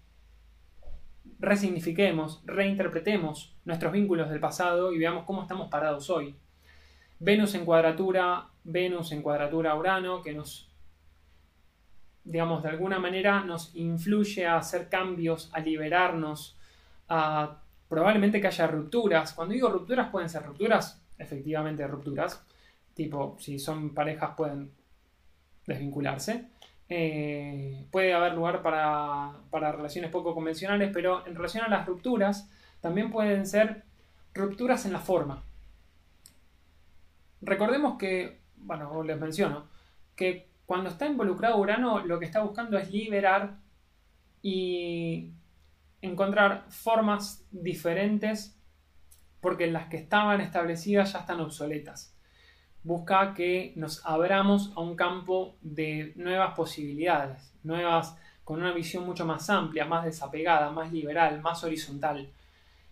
resignifiquemos, 1.39 2.41
reinterpretemos 2.45 3.55
nuestros 3.65 3.91
vínculos 3.91 4.29
del 4.29 4.39
pasado 4.39 4.93
y 4.93 4.97
veamos 4.97 5.25
cómo 5.25 5.41
estamos 5.41 5.69
parados 5.69 6.09
hoy. 6.09 6.35
Venus 7.19 7.55
en 7.55 7.65
cuadratura, 7.65 8.49
Venus 8.63 9.11
en 9.11 9.21
cuadratura 9.21 9.75
Urano, 9.75 10.21
que 10.21 10.33
nos, 10.33 10.69
digamos, 12.23 12.63
de 12.63 12.69
alguna 12.69 12.99
manera 12.99 13.41
nos 13.41 13.75
influye 13.75 14.45
a 14.45 14.57
hacer 14.57 14.89
cambios, 14.89 15.49
a 15.53 15.59
liberarnos, 15.59 16.57
a 17.07 17.61
probablemente 17.87 18.41
que 18.41 18.47
haya 18.47 18.67
rupturas. 18.67 19.33
Cuando 19.33 19.53
digo 19.53 19.69
rupturas 19.69 20.09
pueden 20.09 20.29
ser 20.29 20.43
rupturas, 20.43 21.01
efectivamente 21.17 21.87
rupturas, 21.87 22.43
tipo 22.93 23.37
si 23.39 23.59
son 23.59 23.93
parejas 23.93 24.31
pueden 24.35 24.71
desvincularse. 25.65 26.49
Eh, 26.87 27.87
puede 27.91 28.13
haber 28.13 28.33
lugar 28.33 28.61
para, 28.61 29.33
relaciones 29.71 30.11
poco 30.11 30.33
convencionales, 30.35 30.91
pero 30.93 31.25
en 31.25 31.35
relación 31.35 31.65
a 31.65 31.69
las 31.69 31.85
rupturas, 31.85 32.49
también 32.81 33.11
pueden 33.11 33.45
ser 33.47 33.83
rupturas 34.33 34.85
en 34.85 34.93
la 34.93 34.99
forma. 34.99 35.43
Recordemos 37.41 37.97
que, 37.97 38.39
bueno, 38.57 39.03
les 39.03 39.19
menciono, 39.19 39.67
que 40.15 40.49
cuando 40.65 40.89
está 40.89 41.05
involucrado 41.05 41.57
Urano, 41.57 42.05
lo 42.05 42.19
que 42.19 42.25
está 42.25 42.41
buscando 42.41 42.77
es 42.77 42.91
liberar 42.91 43.57
y 44.41 45.31
encontrar 46.01 46.65
formas 46.69 47.45
diferentes 47.51 48.59
porque 49.41 49.67
las 49.67 49.87
que 49.87 49.97
estaban 49.97 50.41
establecidas 50.41 51.13
ya 51.13 51.19
están 51.19 51.39
obsoletas 51.39 52.14
busca 52.85 53.33
que 53.33 53.73
nos 53.75 54.05
abramos 54.05 54.71
a 54.75 54.81
un 54.81 54.95
campo 54.95 55.55
de 55.61 56.13
nuevas 56.15 56.53
posibilidades, 56.55 57.51
nuevas 57.63 58.15
con 58.43 58.61
una 58.61 58.71
visión 58.71 59.05
mucho 59.05 59.25
más 59.25 59.49
amplia, 59.49 59.85
más 59.85 60.05
desapegada, 60.05 60.69
más 60.69 60.93
liberal, 60.93 61.41
más 61.41 61.63
horizontal, 61.63 62.29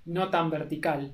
no 0.06 0.29
tan 0.29 0.49
vertical. 0.49 1.13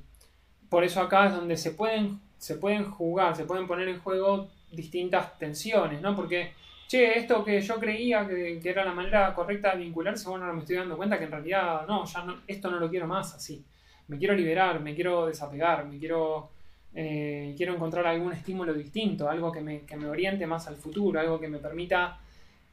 Por 0.69 0.85
eso 0.85 1.01
acá 1.01 1.27
es 1.27 1.33
donde 1.33 1.57
se 1.57 1.71
pueden, 1.71 2.21
se 2.37 2.55
pueden 2.55 2.89
jugar, 2.89 3.35
se 3.35 3.43
pueden 3.43 3.67
poner 3.67 3.89
en 3.89 3.99
juego 3.99 4.47
distintas 4.71 5.37
tensiones, 5.37 6.01
¿no? 6.01 6.15
Porque, 6.15 6.53
che, 6.87 7.19
esto 7.19 7.43
que 7.43 7.59
yo 7.59 7.79
creía 7.81 8.25
que, 8.25 8.61
era 8.63 8.85
la 8.85 8.93
manera 8.93 9.33
correcta 9.35 9.75
de 9.75 9.83
vincularse, 9.83 10.29
bueno, 10.29 10.45
ahora 10.45 10.55
me 10.55 10.61
estoy 10.61 10.77
dando 10.77 10.95
cuenta 10.95 11.19
que 11.19 11.25
en 11.25 11.31
realidad 11.31 11.85
no, 11.85 12.05
ya 12.05 12.23
no, 12.23 12.37
esto 12.47 12.71
no 12.71 12.79
lo 12.79 12.89
quiero 12.89 13.07
más 13.07 13.35
así. 13.35 13.61
Me 14.07 14.17
quiero 14.17 14.35
liberar, 14.35 14.79
me 14.79 14.95
quiero 14.95 15.25
desapegar, 15.25 15.85
me 15.85 15.99
quiero, 15.99 16.51
eh, 16.93 17.53
quiero 17.55 17.75
encontrar 17.75 18.07
algún 18.07 18.33
estímulo 18.33 18.73
distinto, 18.73 19.29
algo 19.29 19.51
que 19.51 19.61
me, 19.61 19.81
que 19.81 19.95
me 19.95 20.07
oriente 20.07 20.47
más 20.47 20.67
al 20.67 20.75
futuro, 20.75 21.19
algo 21.19 21.39
que 21.39 21.47
me 21.47 21.59
permita 21.59 22.19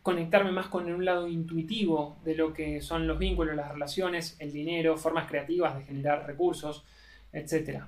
conectarme 0.06 0.52
más 0.52 0.68
con 0.68 0.90
un 0.92 1.04
lado 1.04 1.26
intuitivo 1.26 2.18
de 2.24 2.36
lo 2.36 2.52
que 2.52 2.80
son 2.80 3.08
los 3.08 3.18
vínculos, 3.18 3.56
las 3.56 3.72
relaciones, 3.72 4.36
el 4.38 4.52
dinero, 4.52 4.96
formas 4.96 5.26
creativas 5.26 5.76
de 5.76 5.84
generar 5.84 6.24
recursos, 6.24 6.84
etc. 7.32 7.82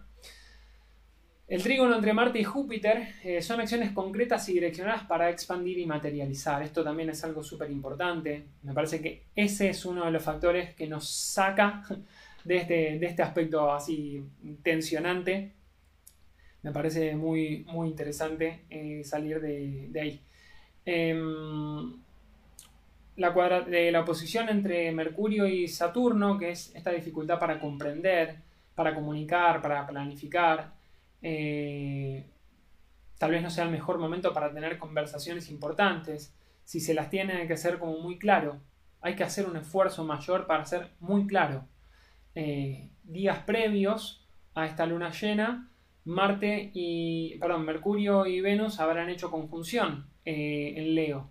El 1.46 1.62
trígono 1.62 1.94
entre 1.94 2.12
Marte 2.12 2.40
y 2.40 2.44
Júpiter 2.44 3.08
eh, 3.24 3.40
son 3.40 3.60
acciones 3.60 3.92
concretas 3.92 4.48
y 4.48 4.52
direccionadas 4.52 5.04
para 5.04 5.30
expandir 5.30 5.78
y 5.78 5.86
materializar. 5.86 6.60
Esto 6.62 6.84
también 6.84 7.08
es 7.08 7.24
algo 7.24 7.42
súper 7.42 7.70
importante. 7.70 8.44
Me 8.64 8.74
parece 8.74 9.00
que 9.00 9.22
ese 9.34 9.70
es 9.70 9.86
uno 9.86 10.04
de 10.04 10.10
los 10.10 10.22
factores 10.22 10.74
que 10.74 10.86
nos 10.86 11.08
saca 11.08 11.84
de 12.44 12.56
este, 12.56 12.98
de 12.98 13.06
este 13.06 13.22
aspecto 13.22 13.72
así 13.72 14.22
tensionante. 14.62 15.52
Me 16.62 16.72
parece 16.72 17.14
muy, 17.14 17.64
muy 17.68 17.88
interesante 17.88 18.64
eh, 18.70 19.02
salir 19.04 19.40
de, 19.40 20.00
ahí. 20.00 20.20
Em, 20.84 21.94
la, 23.16 23.30
la 23.90 24.00
oposición 24.00 24.48
entre 24.48 24.90
Mercurio 24.92 25.46
y 25.46 25.68
Saturno, 25.68 26.38
que 26.38 26.50
es 26.50 26.74
esta 26.74 26.90
dificultad 26.90 27.38
para 27.38 27.60
comprender, 27.60 28.36
para 28.74 28.94
comunicar, 28.94 29.60
para 29.60 29.86
planificar, 29.86 30.72
eh, 31.20 32.24
tal 33.18 33.32
vez 33.32 33.42
no 33.42 33.50
sea 33.50 33.64
el 33.64 33.70
mejor 33.70 33.98
momento 33.98 34.32
para 34.32 34.52
tener 34.52 34.78
conversaciones 34.78 35.50
importantes. 35.50 36.34
Si 36.64 36.80
se 36.80 36.94
las 36.94 37.10
tiene 37.10 37.34
hay 37.34 37.46
que 37.46 37.54
hacer 37.54 37.78
como 37.78 37.98
muy 37.98 38.18
claro. 38.18 38.60
Hay 39.00 39.14
que 39.16 39.24
hacer 39.24 39.46
un 39.46 39.56
esfuerzo 39.56 40.04
mayor 40.04 40.46
para 40.46 40.64
ser 40.64 40.90
muy 41.00 41.26
claro. 41.26 41.66
Eh, 42.34 42.88
días 43.02 43.38
previos 43.40 44.26
a 44.54 44.66
esta 44.66 44.86
luna 44.86 45.10
llena, 45.10 45.70
Marte 46.08 46.70
y, 46.72 47.36
perdón, 47.38 47.66
Mercurio 47.66 48.24
y 48.24 48.40
Venus 48.40 48.80
habrán 48.80 49.10
hecho 49.10 49.30
conjunción 49.30 50.06
eh, 50.24 50.72
en 50.76 50.94
Leo. 50.94 51.28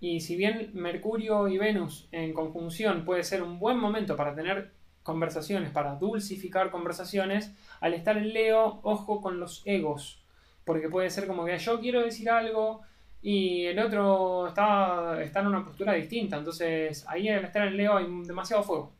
Y 0.00 0.20
si 0.20 0.34
bien 0.34 0.70
Mercurio 0.74 1.46
y 1.46 1.56
Venus 1.56 2.08
en 2.10 2.32
conjunción 2.32 3.04
puede 3.04 3.22
ser 3.22 3.44
un 3.44 3.60
buen 3.60 3.78
momento 3.78 4.16
para 4.16 4.34
tener 4.34 4.72
conversaciones, 5.04 5.70
para 5.70 5.94
dulcificar 5.94 6.72
conversaciones, 6.72 7.54
al 7.80 7.94
estar 7.94 8.16
en 8.16 8.32
Leo, 8.32 8.80
ojo 8.82 9.20
con 9.20 9.38
los 9.38 9.62
egos, 9.66 10.20
porque 10.64 10.88
puede 10.88 11.10
ser 11.10 11.28
como 11.28 11.44
que 11.44 11.56
yo 11.56 11.78
quiero 11.80 12.02
decir 12.02 12.28
algo 12.28 12.82
y 13.22 13.66
el 13.66 13.78
otro 13.78 14.48
está, 14.48 15.22
está 15.22 15.40
en 15.40 15.46
una 15.46 15.64
postura 15.64 15.92
distinta, 15.92 16.38
entonces 16.38 17.06
ahí 17.08 17.28
al 17.28 17.44
estar 17.44 17.68
en 17.68 17.76
Leo 17.76 17.96
hay 17.96 18.06
demasiado 18.24 18.64
fuego. 18.64 18.97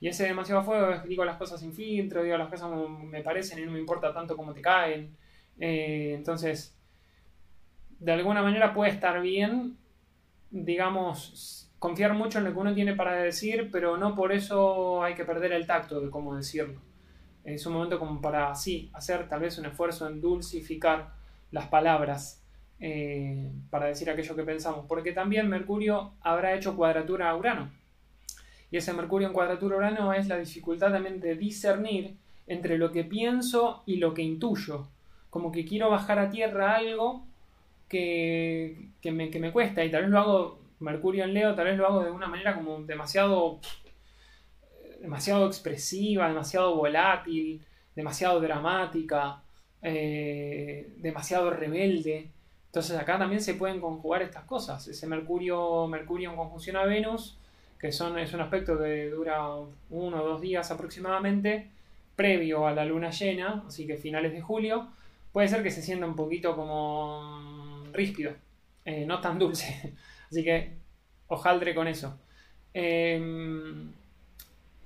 Y 0.00 0.08
ese 0.08 0.24
demasiado 0.24 0.62
fuego 0.62 0.90
es 0.90 1.04
digo 1.04 1.24
las 1.24 1.36
cosas 1.36 1.60
sin 1.60 1.74
filtro, 1.74 2.22
digo 2.22 2.36
las 2.38 2.48
cosas 2.48 2.68
como 2.68 2.88
me 2.88 3.22
parecen 3.22 3.58
y 3.58 3.66
no 3.66 3.72
me 3.72 3.78
importa 3.78 4.12
tanto 4.12 4.36
cómo 4.36 4.54
te 4.54 4.62
caen. 4.62 5.16
Eh, 5.58 6.14
entonces, 6.16 6.74
de 7.98 8.12
alguna 8.12 8.42
manera 8.42 8.72
puede 8.72 8.90
estar 8.90 9.20
bien, 9.20 9.76
digamos, 10.50 11.70
confiar 11.78 12.14
mucho 12.14 12.38
en 12.38 12.44
lo 12.44 12.52
que 12.52 12.58
uno 12.58 12.74
tiene 12.74 12.94
para 12.94 13.14
decir, 13.14 13.68
pero 13.70 13.98
no 13.98 14.14
por 14.14 14.32
eso 14.32 15.02
hay 15.02 15.14
que 15.14 15.24
perder 15.24 15.52
el 15.52 15.66
tacto 15.66 16.00
de 16.00 16.10
cómo 16.10 16.34
decirlo. 16.34 16.80
Es 17.44 17.66
un 17.66 17.74
momento 17.74 17.98
como 17.98 18.20
para, 18.20 18.54
sí, 18.54 18.90
hacer 18.94 19.28
tal 19.28 19.40
vez 19.40 19.58
un 19.58 19.66
esfuerzo 19.66 20.06
en 20.06 20.20
dulcificar 20.20 21.12
las 21.50 21.66
palabras 21.68 22.42
eh, 22.78 23.50
para 23.70 23.86
decir 23.86 24.08
aquello 24.08 24.36
que 24.36 24.44
pensamos, 24.44 24.86
porque 24.88 25.12
también 25.12 25.48
Mercurio 25.48 26.14
habrá 26.20 26.54
hecho 26.54 26.76
cuadratura 26.76 27.30
a 27.30 27.36
Urano. 27.36 27.70
Y 28.70 28.76
ese 28.76 28.92
Mercurio 28.92 29.28
en 29.28 29.34
cuadratura 29.34 29.76
Urano 29.76 30.12
es 30.12 30.28
la 30.28 30.38
dificultad 30.38 30.92
también 30.92 31.20
de 31.20 31.34
discernir 31.34 32.16
entre 32.46 32.78
lo 32.78 32.92
que 32.92 33.04
pienso 33.04 33.82
y 33.86 33.96
lo 33.96 34.14
que 34.14 34.22
intuyo. 34.22 34.88
Como 35.28 35.52
que 35.52 35.64
quiero 35.64 35.90
bajar 35.90 36.18
a 36.18 36.30
tierra 36.30 36.76
algo 36.76 37.24
que, 37.88 38.90
que, 39.00 39.12
me, 39.12 39.30
que 39.30 39.40
me 39.40 39.52
cuesta 39.52 39.84
y 39.84 39.90
tal 39.90 40.02
vez 40.02 40.10
lo 40.10 40.18
hago 40.18 40.60
Mercurio 40.80 41.24
en 41.24 41.34
Leo 41.34 41.54
tal 41.54 41.66
vez 41.66 41.76
lo 41.76 41.86
hago 41.86 42.02
de 42.02 42.10
una 42.10 42.26
manera 42.26 42.54
como 42.54 42.80
demasiado 42.82 43.60
demasiado 45.00 45.46
expresiva, 45.46 46.28
demasiado 46.28 46.76
volátil, 46.76 47.64
demasiado 47.96 48.40
dramática, 48.40 49.42
eh, 49.82 50.92
demasiado 50.98 51.50
rebelde. 51.50 52.30
Entonces 52.66 52.96
acá 52.98 53.18
también 53.18 53.40
se 53.40 53.54
pueden 53.54 53.80
conjugar 53.80 54.22
estas 54.22 54.44
cosas. 54.44 54.86
Ese 54.86 55.06
Mercurio, 55.06 55.86
Mercurio 55.88 56.30
en 56.30 56.36
conjunción 56.36 56.76
a 56.76 56.84
Venus, 56.84 57.38
que 57.80 57.92
son, 57.92 58.18
es 58.18 58.32
un 58.34 58.40
aspecto 58.40 58.78
que 58.78 59.08
dura 59.08 59.46
uno 59.90 60.22
o 60.22 60.28
dos 60.28 60.40
días 60.40 60.70
aproximadamente, 60.70 61.70
previo 62.14 62.66
a 62.66 62.72
la 62.72 62.84
luna 62.84 63.10
llena, 63.10 63.64
así 63.66 63.86
que 63.86 63.96
finales 63.96 64.32
de 64.32 64.42
julio, 64.42 64.88
puede 65.32 65.48
ser 65.48 65.62
que 65.62 65.70
se 65.70 65.82
sienta 65.82 66.06
un 66.06 66.16
poquito 66.16 66.54
como 66.54 67.84
ríspido, 67.92 68.32
eh, 68.84 69.04
no 69.06 69.20
tan 69.20 69.38
dulce. 69.38 69.94
Así 70.30 70.44
que 70.44 70.70
ojaldre 71.26 71.74
con 71.74 71.88
eso. 71.88 72.16
Em, 72.72 73.90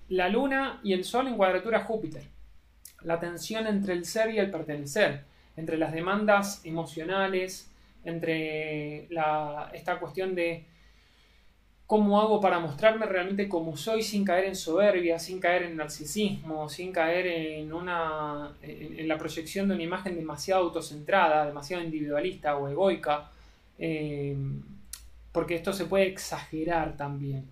la 0.08 0.28
Luna 0.28 0.80
y 0.82 0.92
el 0.94 1.04
Sol 1.04 1.28
en 1.28 1.36
cuadratura 1.36 1.84
Júpiter. 1.84 2.22
La 3.02 3.20
tensión 3.20 3.66
entre 3.66 3.92
el 3.92 4.06
ser 4.06 4.30
y 4.30 4.38
el 4.38 4.50
pertenecer, 4.50 5.24
entre 5.56 5.76
las 5.76 5.92
demandas 5.92 6.64
emocionales, 6.64 7.70
entre 8.04 9.08
esta 9.74 9.98
cuestión 10.00 10.34
de 10.34 10.64
cómo 11.86 12.20
hago 12.20 12.40
para 12.40 12.58
mostrarme 12.58 13.06
realmente 13.06 13.48
como 13.48 13.76
soy 13.76 14.02
sin 14.02 14.24
caer 14.24 14.46
en 14.46 14.56
soberbia, 14.56 15.18
sin 15.18 15.38
caer 15.38 15.64
en 15.64 15.76
narcisismo, 15.76 16.68
sin 16.68 16.92
caer 16.92 17.26
en, 17.26 17.72
una, 17.72 18.52
en, 18.62 19.06
la 19.06 19.18
proyección 19.18 19.68
de 19.68 19.74
una 19.74 19.82
imagen 19.82 20.16
demasiado 20.16 20.64
autocentrada, 20.64 21.46
demasiado 21.46 21.82
individualista 21.82 22.56
o 22.56 22.68
egoica. 22.68 23.30
Em, 23.78 24.62
porque 25.32 25.56
esto 25.56 25.72
se 25.72 25.86
puede 25.86 26.06
exagerar 26.06 26.96
también, 26.96 27.44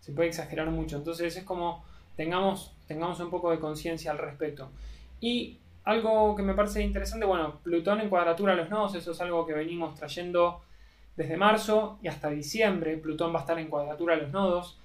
se 0.00 0.12
puede 0.12 0.28
exagerar 0.28 0.70
mucho, 0.70 0.98
entonces 0.98 1.34
es 1.34 1.44
como 1.44 1.82
tengamos, 2.14 2.72
tengamos 2.86 3.18
un 3.20 3.30
poco 3.30 3.50
de 3.50 3.58
conciencia 3.58 4.10
al 4.10 4.18
respecto. 4.18 4.70
Y 5.20 5.58
algo 5.84 6.36
que 6.36 6.42
me 6.42 6.54
parece 6.54 6.82
interesante, 6.82 7.24
bueno, 7.24 7.58
Plutón 7.62 8.00
en 8.00 8.10
cuadratura 8.10 8.52
a 8.52 8.56
los 8.56 8.68
nodos, 8.68 8.94
eso 8.94 9.12
es 9.12 9.20
algo 9.20 9.46
que 9.46 9.54
venimos 9.54 9.94
trayendo 9.94 10.60
desde 11.16 11.36
marzo 11.36 11.98
y 12.02 12.08
hasta 12.08 12.30
diciembre. 12.30 12.96
Plutón 12.96 13.32
va 13.34 13.38
a 13.38 13.42
estar 13.42 13.58
en 13.58 13.68
cuadratura 13.68 14.14
a 14.14 14.18
los 14.18 14.30
nodos, 14.30 14.78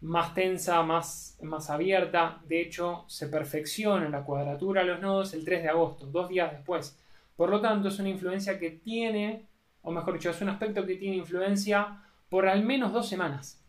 más 0.00 0.34
tensa, 0.34 0.82
más, 0.82 1.38
más 1.42 1.70
abierta. 1.70 2.40
De 2.46 2.60
hecho, 2.60 3.04
se 3.08 3.28
perfecciona 3.28 4.08
la 4.08 4.24
cuadratura 4.24 4.82
a 4.82 4.84
los 4.84 5.00
nodos 5.00 5.34
el 5.34 5.44
3 5.44 5.62
de 5.62 5.68
agosto, 5.68 6.06
dos 6.06 6.28
días 6.28 6.52
después. 6.52 6.98
Por 7.36 7.50
lo 7.50 7.60
tanto, 7.60 7.88
es 7.88 7.98
una 7.98 8.08
influencia 8.08 8.58
que 8.58 8.70
tiene 8.70 9.48
o 9.82 9.90
mejor 9.90 10.14
dicho, 10.14 10.30
es 10.30 10.40
un 10.40 10.50
aspecto 10.50 10.84
que 10.84 10.96
tiene 10.96 11.16
influencia 11.16 12.02
por 12.28 12.46
al 12.46 12.62
menos 12.62 12.92
dos 12.92 13.08
semanas. 13.08 13.64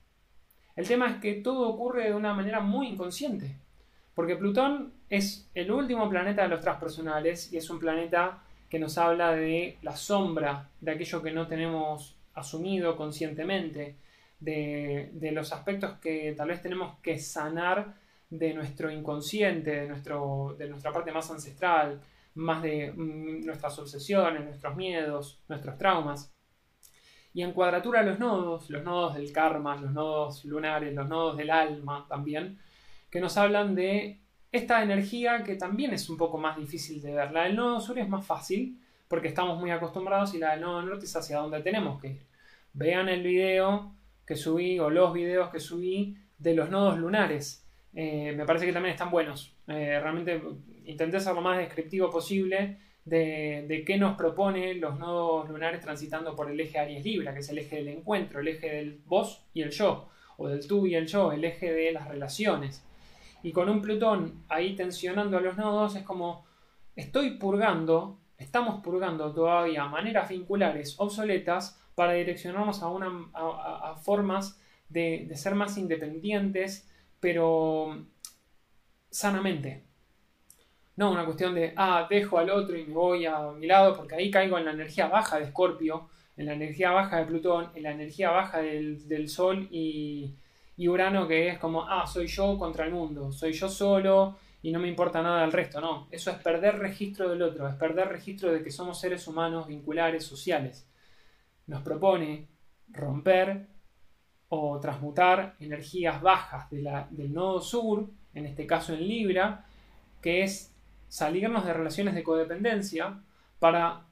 El 0.76 0.88
tema 0.88 1.10
es 1.10 1.16
que 1.18 1.36
todo 1.36 1.70
ocurre 1.70 2.06
de 2.06 2.14
una 2.14 2.34
manera 2.34 2.60
muy 2.60 2.88
inconsciente, 2.88 3.56
porque 4.16 4.36
Plutón 4.36 4.94
es 5.10 5.50
el 5.54 5.72
último 5.72 6.10
planeta 6.10 6.44
de 6.44 6.50
los 6.50 6.62
transpersonales 6.62 7.52
y 7.54 7.58
es 7.58 7.70
un 7.70 7.80
planeta 7.80 8.44
que 8.70 8.80
nos 8.80 8.98
habla 8.98 9.32
de 9.32 9.78
la 9.82 9.96
sombra, 9.96 10.70
de 10.80 10.92
aquello 10.92 11.22
que 11.22 11.32
no 11.32 11.48
tenemos 11.48 12.16
asumido 12.36 12.96
conscientemente, 12.96 13.96
de, 14.40 15.10
de 15.14 15.32
los 15.32 15.52
aspectos 15.52 15.98
que 16.00 16.34
tal 16.38 16.50
vez 16.50 16.62
tenemos 16.62 16.98
que 17.00 17.20
sanar 17.20 17.96
de 18.30 18.54
nuestro 18.54 18.92
inconsciente, 18.92 19.72
de, 19.72 19.88
nuestro, 19.88 20.56
de 20.58 20.70
nuestra 20.70 20.92
parte 20.92 21.12
más 21.12 21.30
ancestral, 21.32 22.00
más 22.36 22.62
de 22.62 22.92
mm, 22.92 23.46
nuestras 23.46 23.78
obsesiones, 23.80 24.44
nuestros 24.44 24.76
miedos, 24.76 25.40
nuestros 25.48 25.78
traumas. 25.78 26.34
Y 27.34 27.42
en 27.44 27.54
cuadratura 27.54 28.04
los 28.04 28.20
nodos, 28.20 28.70
los 28.70 28.84
nodos 28.84 29.16
del 29.16 29.32
karma, 29.32 29.76
los 29.78 29.92
nodos 29.92 30.46
lunares, 30.46 30.94
los 30.94 31.08
nodos 31.08 31.38
del 31.38 31.50
alma 31.50 32.06
también, 32.08 32.60
que 33.10 33.20
nos 33.20 33.38
hablan 33.38 33.76
de 33.76 34.20
esta 34.52 34.82
energía 34.82 35.44
que 35.44 35.56
también 35.56 35.94
es 35.94 36.10
un 36.10 36.18
poco 36.18 36.38
más 36.38 36.58
difícil 36.58 37.02
de 37.02 37.14
ver. 37.14 37.32
La 37.32 37.44
del 37.44 37.56
nodo 37.56 37.80
sur 37.80 38.00
es 38.00 38.10
más 38.10 38.26
fácil 38.26 38.80
porque 39.08 39.28
estamos 39.28 39.60
muy 39.60 39.72
acostumbrados 39.72 40.34
y 40.34 40.40
la 40.40 40.52
del 40.52 40.62
nodo 40.62 40.82
norte 40.82 41.06
es 41.06 41.16
hacia 41.16 41.38
donde 41.38 41.62
tenemos 41.62 42.02
que 42.02 42.10
ir. 42.10 42.22
Vean 42.74 43.10
el 43.10 43.24
video 43.24 43.94
que 44.26 44.36
subí 44.36 44.80
o 44.80 44.90
los 44.90 45.14
videos 45.14 45.50
que 45.50 45.60
subí 45.60 46.18
de 46.38 46.54
los 46.54 46.70
nodos 46.70 46.98
lunares. 46.98 47.66
Eh, 47.94 48.34
me 48.36 48.46
parece 48.46 48.66
que 48.66 48.74
también 48.74 48.94
están 48.94 49.12
buenos. 49.12 49.56
Eh, 49.68 50.00
realmente 50.00 50.42
intenté 50.86 51.20
ser 51.20 51.34
lo 51.34 51.42
más 51.42 51.58
descriptivo 51.58 52.10
posible 52.10 52.78
de, 53.06 53.66
de, 53.68 53.84
qué 53.84 53.98
nos 53.98 54.16
propone 54.16 54.76
los 54.76 55.00
nodos 55.00 55.50
lunares 55.50 55.82
transitando 55.82 56.36
por 56.36 56.52
el 56.52 56.60
eje 56.60 56.78
Aries 56.78 57.04
Libra, 57.04 57.34
que 57.34 57.40
es 57.40 57.50
el 57.50 57.58
eje 57.58 57.78
del 57.78 57.88
encuentro, 57.88 58.40
el 58.40 58.48
eje 58.48 58.70
del 58.70 59.00
vos 59.06 59.44
y 59.54 59.62
el 59.64 59.72
yo, 59.72 60.10
o 60.38 60.48
del 60.48 60.68
tú 60.68 60.86
y 60.86 60.94
el 60.96 61.08
yo, 61.08 61.32
el 61.32 61.44
eje 61.44 61.72
de 61.72 61.92
las 61.92 62.08
relaciones. 62.08 62.84
Y 63.44 63.52
con 63.52 63.70
un 63.70 63.82
Plutón 63.82 64.44
ahí 64.50 64.76
tensionando 64.76 65.38
a 65.38 65.42
los 65.42 65.58
nodos 65.58 65.96
es 65.96 66.04
como 66.04 66.46
estoy 66.96 67.32
purgando, 67.38 68.20
estamos 68.38 68.84
purgando 68.84 69.34
todavía 69.34 69.86
maneras 69.86 70.30
vinculares 70.30 70.96
obsoletas 70.98 71.80
para 71.96 72.14
direccionarnos 72.14 72.82
a, 72.82 72.88
una, 72.88 73.30
a, 73.34 73.96
formas 73.96 74.60
de, 74.90 75.26
de 75.28 75.36
ser 75.36 75.56
más 75.56 75.78
independientes, 75.78 76.90
pero 77.20 78.06
sanamente. 79.10 79.84
No 80.96 81.12
una 81.12 81.24
cuestión 81.26 81.56
de, 81.56 81.74
ah, 81.78 82.08
dejo 82.10 82.38
al 82.38 82.50
otro 82.50 82.78
y 82.78 82.86
me 82.86 82.94
voy 82.94 83.26
a 83.26 83.52
mi 83.52 83.68
lado, 83.68 83.96
porque 83.96 84.16
ahí 84.16 84.30
caigo 84.30 84.58
en 84.58 84.66
la 84.66 84.72
energía 84.72 85.08
baja 85.08 85.40
de 85.40 85.46
Escorpio, 85.46 86.10
en 86.36 86.46
la 86.46 86.54
energía 86.54 86.92
baja 86.92 87.18
de 87.18 87.26
Plutón, 87.26 87.70
en 87.76 87.84
la 87.84 87.92
energía 87.92 88.32
baja 88.32 88.60
del, 88.62 89.30
Sol 89.30 89.68
y, 89.72 90.36
y, 90.80 90.88
Urano, 90.88 91.28
que 91.28 91.50
es 91.50 91.60
como, 91.60 91.84
ah, 91.84 92.08
soy 92.08 92.28
yo 92.28 92.58
contra 92.58 92.86
el 92.86 92.94
mundo, 92.94 93.34
soy 93.34 93.52
yo 93.52 93.68
solo 93.68 94.38
y 94.62 94.72
no 94.72 94.80
me 94.80 94.88
importa 94.88 95.22
nada 95.22 95.42
del 95.42 95.52
resto. 95.52 95.82
No, 95.82 96.08
eso 96.10 96.32
es 96.32 96.38
perder 96.38 96.80
registro 96.80 97.30
del 97.30 97.42
otro, 97.42 97.68
es 97.68 97.76
perder 97.76 98.08
registro 98.08 98.50
de 98.50 98.64
que 98.64 98.72
somos 98.72 98.98
seres 98.98 99.28
humanos 99.28 99.68
vinculares, 99.68 100.24
sociales. 100.24 100.90
Nos 101.68 101.82
propone 101.82 102.48
romper 102.88 103.68
o 104.48 104.80
transmutar 104.80 105.58
energías 105.60 106.22
bajas 106.22 106.70
de 106.70 106.82
la, 106.82 107.10
del 107.12 107.34
nodo 107.34 107.60
sur 107.60 108.10
en 108.34 108.46
este 108.46 108.66
caso 108.66 108.94
en 108.94 109.06
Libra, 109.06 109.66
que 110.22 110.44
es 110.44 110.74
salirnos 111.10 111.66
de 111.66 111.74
relaciones 111.74 112.16
de 112.16 112.24
codependencia 112.24 113.22
para 113.60 114.06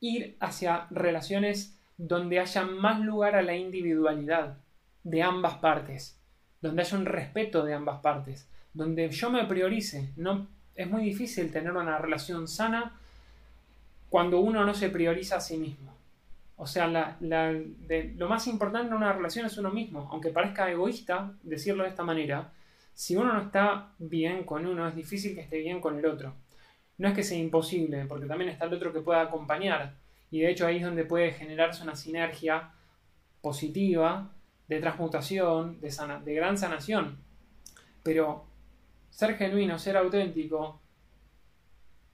ir 0.00 0.36
hacia 0.40 0.88
relaciones 0.90 1.78
donde 1.96 2.40
haya 2.40 2.64
más 2.64 2.98
lugar 2.98 3.36
a 3.36 3.42
la 3.42 3.54
individualidad 3.54 4.58
de 5.02 5.22
ambas 5.22 5.54
partes, 5.54 6.18
donde 6.60 6.82
haya 6.82 6.98
un 6.98 7.06
respeto 7.06 7.64
de 7.64 7.74
ambas 7.74 8.00
partes, 8.00 8.48
donde 8.72 9.08
yo 9.10 9.30
me 9.30 9.44
priorice. 9.44 10.12
No, 10.16 10.46
es 10.74 10.88
muy 10.88 11.04
difícil 11.04 11.50
tener 11.50 11.72
una 11.72 11.98
relación 11.98 12.48
sana 12.48 12.96
cuando 14.08 14.40
uno 14.40 14.64
no 14.64 14.74
se 14.74 14.90
prioriza 14.90 15.36
a 15.36 15.40
sí 15.40 15.56
mismo. 15.56 15.94
O 16.56 16.66
sea, 16.66 16.86
lo 16.88 18.28
más 18.28 18.46
importante 18.46 18.88
en 18.88 18.94
una 18.94 19.12
relación 19.12 19.46
es 19.46 19.56
uno 19.56 19.70
mismo, 19.70 20.08
aunque 20.12 20.30
parezca 20.30 20.70
egoísta 20.70 21.32
decirlo 21.42 21.84
de 21.84 21.88
esta 21.88 22.02
manera, 22.02 22.52
si 22.92 23.16
uno 23.16 23.32
no 23.32 23.40
está 23.40 23.92
bien 23.98 24.44
con 24.44 24.66
uno, 24.66 24.86
es 24.86 24.94
difícil 24.94 25.34
que 25.34 25.40
esté 25.40 25.58
bien 25.58 25.80
con 25.80 25.98
el 25.98 26.04
otro. 26.04 26.34
No 26.98 27.08
es 27.08 27.14
que 27.14 27.22
sea 27.22 27.38
imposible, 27.38 28.04
porque 28.04 28.26
también 28.26 28.50
está 28.50 28.66
el 28.66 28.74
otro 28.74 28.92
que 28.92 29.00
pueda 29.00 29.22
acompañar. 29.22 29.94
Y 30.30 30.40
de 30.40 30.50
hecho 30.50 30.66
ahí 30.66 30.76
es 30.76 30.82
donde 30.82 31.04
puede 31.04 31.32
generarse 31.32 31.82
una 31.82 31.96
sinergia 31.96 32.72
positiva 33.40 34.30
de 34.70 34.78
transmutación, 34.78 35.80
de, 35.80 36.34
gran 36.34 36.56
sanación. 36.56 37.18
Pero 38.04 38.44
ser 39.10 39.36
genuino, 39.36 39.80
ser 39.80 39.96
auténtico, 39.96 40.80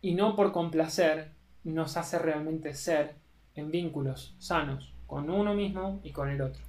y 0.00 0.14
no 0.14 0.34
por 0.34 0.52
complacer, 0.52 1.32
nos 1.64 1.98
hace 1.98 2.18
realmente 2.18 2.72
ser 2.72 3.14
en 3.54 3.70
vínculos 3.70 4.34
sanos 4.38 4.94
con 5.06 5.28
uno 5.28 5.52
mismo 5.52 6.00
y 6.02 6.12
con 6.12 6.30
el 6.30 6.40
otro. 6.40 6.62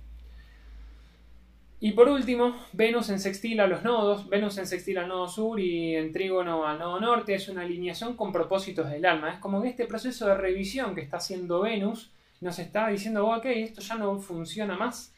Y 1.80 1.94
por 1.94 2.10
último, 2.10 2.56
Venus 2.74 3.10
en 3.10 3.20
sextil 3.20 3.62
a 3.62 3.68
los 3.68 3.84
nodos, 3.84 4.28
Venus 4.28 4.58
en 4.58 4.68
sextil 4.68 4.98
al 4.98 5.08
nodo 5.08 5.30
sur 5.30 5.58
y 5.58 5.96
en 5.96 6.12
trígono 6.12 6.68
al 6.68 6.80
nodo 6.80 7.00
norte, 7.00 7.34
es 7.34 7.48
una 7.48 7.62
alineación 7.62 8.18
con 8.18 8.34
propósitos 8.34 8.90
del 8.90 9.06
alma. 9.06 9.32
Es 9.32 9.40
como 9.40 9.62
que 9.62 9.70
este 9.70 9.86
proceso 9.86 10.28
de 10.28 10.36
revisión 10.36 10.96
que 10.96 11.02
está 11.02 11.18
haciendo 11.18 11.62
Venus 11.62 12.12
nos 12.42 12.60
está 12.60 12.90
diciendo, 12.90 13.26
ok, 13.28 13.46
esto 13.46 13.82
ya 13.82 13.96
no 13.96 14.20
funciona 14.20 14.76
más, 14.76 15.14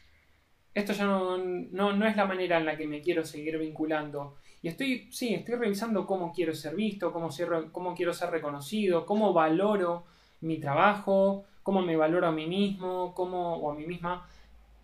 esto 0.74 0.92
ya 0.92 1.04
no, 1.04 1.38
no, 1.38 2.06
es 2.06 2.16
la 2.16 2.26
manera 2.26 2.58
en 2.58 2.66
la 2.66 2.76
que 2.76 2.86
me 2.86 3.00
quiero 3.00 3.24
seguir 3.24 3.58
vinculando. 3.58 4.36
Y 4.62 4.68
estoy, 4.68 5.08
sí, 5.10 5.34
estoy 5.34 5.56
revisando 5.56 6.06
cómo 6.06 6.32
quiero 6.32 6.54
ser 6.54 6.74
visto, 6.74 7.12
cómo, 7.12 7.30
cómo 7.72 7.94
quiero 7.94 8.12
ser 8.12 8.30
reconocido, 8.30 9.06
cómo 9.06 9.32
valoro 9.32 10.04
mi 10.42 10.58
trabajo, 10.58 11.44
cómo 11.62 11.82
me 11.82 11.96
valoro 11.96 12.26
a 12.26 12.32
mí 12.32 12.46
mismo, 12.46 13.14
cómo, 13.14 13.56
o 13.56 13.72
a 13.72 13.74
mí 13.74 13.86
misma 13.86 14.26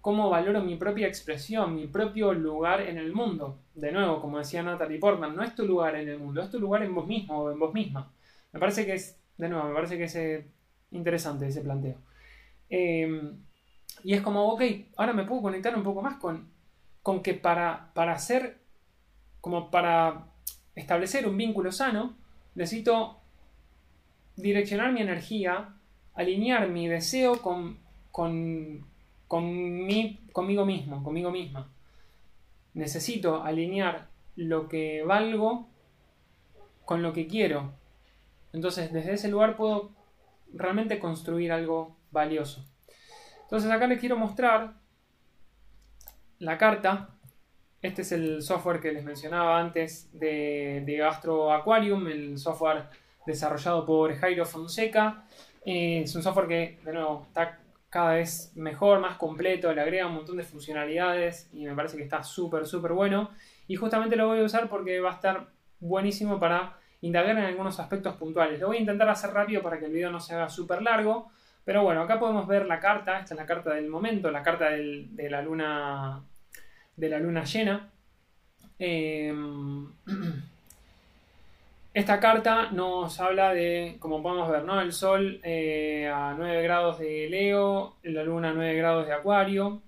cómo 0.07 0.31
valoro 0.31 0.63
mi 0.63 0.77
propia 0.77 1.09
expresión, 1.09 1.75
mi 1.75 1.89
propio 1.89 2.33
lugar 2.33 2.81
en 2.81 2.97
el 2.97 3.13
mundo. 3.13 3.59
De 3.75 3.91
nuevo, 3.91 4.21
como 4.21 4.39
decía 4.39 4.63
Natalie 4.63 5.01
Portman, 5.01 5.35
no 5.35 5.43
es 5.43 5.53
tu 5.57 5.67
lugar 5.67 5.97
en 5.97 6.09
el 6.09 6.21
mundo, 6.21 6.41
es 6.43 6.49
tu 6.49 6.61
lugar 6.61 6.85
en 6.85 6.95
vos 6.95 7.09
mismo 7.09 7.37
o 7.37 7.51
en 7.51 7.59
vos 7.59 7.75
misma. 7.75 8.13
Me 8.53 8.61
parece 8.61 8.87
que 8.87 8.95
es, 8.95 9.19
de 9.37 9.49
nuevo, 9.49 9.67
me 9.67 9.75
parece 9.75 9.99
que 9.99 10.05
es 10.05 10.15
eh, 10.15 10.47
interesante 10.93 11.49
ese 11.49 11.61
planteo. 11.61 11.97
Em, 12.71 13.37
y 14.07 14.15
es 14.15 14.23
como, 14.23 14.53
ok, 14.53 14.63
ahora 14.97 15.13
me 15.13 15.25
puedo 15.25 15.43
conectar 15.43 15.75
un 15.75 15.83
poco 15.83 16.01
más 16.01 16.19
con, 16.19 16.49
con 17.03 17.25
que 17.25 17.35
para, 17.35 17.91
para 17.93 18.13
hacer, 18.13 18.61
como 19.41 19.69
para 19.69 20.29
establecer 20.77 21.27
un 21.27 21.37
vínculo 21.37 21.73
sano, 21.73 22.17
necesito 22.55 23.19
direccionar 24.37 24.93
mi 24.93 25.03
energía, 25.03 25.75
alinear 26.15 26.69
mi 26.69 26.87
deseo 26.87 27.43
con, 27.43 27.79
con, 28.13 28.87
con 29.27 29.85
mi, 29.87 30.21
conmigo 30.31 30.65
mismo, 30.65 31.03
conmigo 31.03 31.33
misma. 31.33 31.69
Necesito 32.75 33.43
alinear 33.43 34.07
lo 34.37 34.69
que 34.69 35.03
valgo 35.03 35.67
con 36.85 37.03
lo 37.03 37.13
que 37.13 37.27
quiero. 37.27 37.73
Entonces, 38.53 38.93
desde 38.93 39.15
ese 39.15 39.27
lugar 39.27 39.57
puedo 39.57 39.91
realmente 40.55 41.01
construir 41.01 41.51
algo 41.51 41.97
valioso. 42.13 42.65
Entonces, 43.47 43.71
acá 43.71 43.87
les 43.87 44.01
quiero 44.01 44.17
mostrar 44.17 44.75
la 46.41 46.59
carta. 46.59 47.11
Este 47.81 48.03
es 48.03 48.11
el 48.11 48.43
software 48.43 48.81
que 48.81 48.93
les 48.93 49.05
mencionaba 49.05 49.61
antes 49.61 50.11
de, 50.13 50.83
de 50.85 51.05
Astro 51.05 51.53
Aquarium, 51.53 52.09
el 52.09 52.39
software 52.39 52.89
desarrollado 53.25 53.87
por 53.87 54.13
Jairo 54.17 54.45
Fonseca. 54.45 55.25
Eh, 55.65 56.03
es 56.03 56.15
un 56.17 56.25
software 56.25 56.49
que, 56.49 56.81
de 56.85 56.93
nuevo, 56.93 57.25
está 57.29 57.61
cada 57.89 58.15
vez 58.15 58.51
mejor, 58.57 58.99
más 58.99 59.17
completo, 59.17 59.73
le 59.73 59.81
agrega 59.81 60.09
un 60.09 60.15
montón 60.15 60.37
de 60.37 60.43
funcionalidades 60.43 61.49
y 61.53 61.65
me 61.67 61.75
parece 61.75 61.97
que 61.97 62.03
está 62.03 62.25
súper, 62.25 62.67
súper 62.67 62.93
bueno. 62.93 63.31
Y 63.69 63.77
justamente 63.77 64.17
lo 64.17 64.27
voy 64.27 64.41
a 64.41 64.45
usar 64.45 64.69
porque 64.69 64.99
va 64.99 65.11
a 65.11 65.15
estar 65.15 65.47
buenísimo 65.79 66.41
para 66.41 66.79
indagar 67.01 67.39
en 67.39 67.45
algunos 67.45 67.79
aspectos 67.79 68.17
puntuales. 68.17 68.59
Lo 68.59 68.67
voy 68.67 68.79
a 68.79 68.81
intentar 68.81 69.09
hacer 69.09 69.31
rápido 69.31 69.63
para 69.63 69.79
que 69.79 69.87
el 69.87 69.93
video 69.93 70.11
no 70.11 70.19
se 70.19 70.35
haga 70.35 70.49
súper 70.49 70.83
largo. 70.83 71.31
Pero 71.67 71.83
bueno, 71.83 72.01
acá 72.01 72.19
podemos 72.19 72.47
ver 72.47 72.65
la 72.65 72.81
carta, 72.81 73.19
esta 73.21 73.35
es 73.35 73.39
la 73.39 73.45
carta 73.45 73.75
del 73.75 73.89
momento, 73.89 74.31
la 74.31 74.43
carta 74.43 74.71
de 74.71 75.29
la 75.29 75.43
luna 75.43 76.23
de 76.97 77.09
la 77.11 77.19
luna 77.19 77.45
llena. 77.45 77.91
Eh, 78.79 79.35
Esta 81.97 82.21
carta 82.21 82.71
nos 82.73 83.19
habla 83.21 83.55
de, 83.55 83.97
como 84.01 84.23
podemos 84.23 84.51
ver, 84.51 84.65
¿no? 84.65 84.79
el 84.83 84.93
Sol 84.93 85.41
eh, 85.43 86.07
a 86.15 86.35
9 86.37 86.63
grados 86.63 86.99
de 86.99 87.27
Leo, 87.31 87.95
la 88.03 88.23
Luna 88.23 88.51
a 88.51 88.53
9 88.53 88.75
grados 88.75 89.07
de 89.07 89.15
Acuario. 89.15 89.81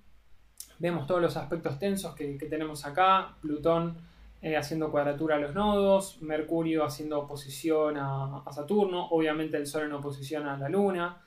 Vemos 0.79 1.07
todos 1.07 1.21
los 1.21 1.37
aspectos 1.37 1.79
tensos 1.79 2.15
que, 2.15 2.39
tenemos 2.49 2.87
acá. 2.87 3.35
Plutón 3.43 3.99
eh, 4.41 4.57
haciendo 4.57 4.91
cuadratura 4.91 5.37
a 5.37 5.39
los 5.39 5.55
nodos, 5.55 6.23
Mercurio 6.23 6.83
haciendo 6.83 7.19
oposición 7.19 7.99
a, 7.99 8.43
Saturno, 8.53 9.09
obviamente 9.11 9.59
el 9.59 9.67
Sol 9.67 9.83
en 9.83 9.93
oposición 9.93 10.47
a 10.49 10.57
la 10.57 10.71
Luna. 10.71 11.19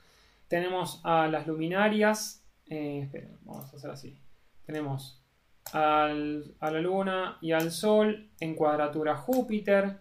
Tenemos 0.52 1.00
a 1.02 1.28
las 1.28 1.46
luminarias, 1.46 2.46
eh, 2.66 3.04
esperen, 3.04 3.38
vamos 3.40 3.72
a 3.72 3.76
hacer 3.78 3.90
así. 3.90 4.18
Tenemos 4.66 5.24
a 5.72 6.08
la 6.12 6.70
Luna 6.72 7.38
y 7.40 7.52
al 7.52 7.70
Sol 7.70 8.28
en 8.38 8.54
cuadratura 8.54 9.16
Júpiter. 9.16 10.00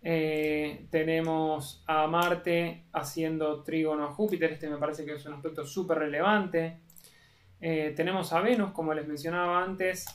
Eh, 0.00 0.86
tenemos 0.92 1.82
a 1.88 2.06
Marte 2.06 2.84
haciendo 2.92 3.64
trígono 3.64 4.04
a 4.04 4.12
Júpiter, 4.12 4.52
este 4.52 4.70
me 4.70 4.76
parece 4.76 5.04
que 5.04 5.14
es 5.14 5.26
un 5.26 5.32
aspecto 5.32 5.66
súper 5.66 5.98
relevante. 5.98 6.78
Eh, 7.60 7.92
tenemos 7.96 8.32
a 8.32 8.40
Venus, 8.40 8.70
como 8.70 8.94
les 8.94 9.04
mencionaba 9.04 9.64
antes, 9.64 10.06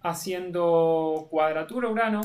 haciendo 0.00 1.28
cuadratura 1.30 1.86
a 1.86 1.92
Urano. 1.92 2.22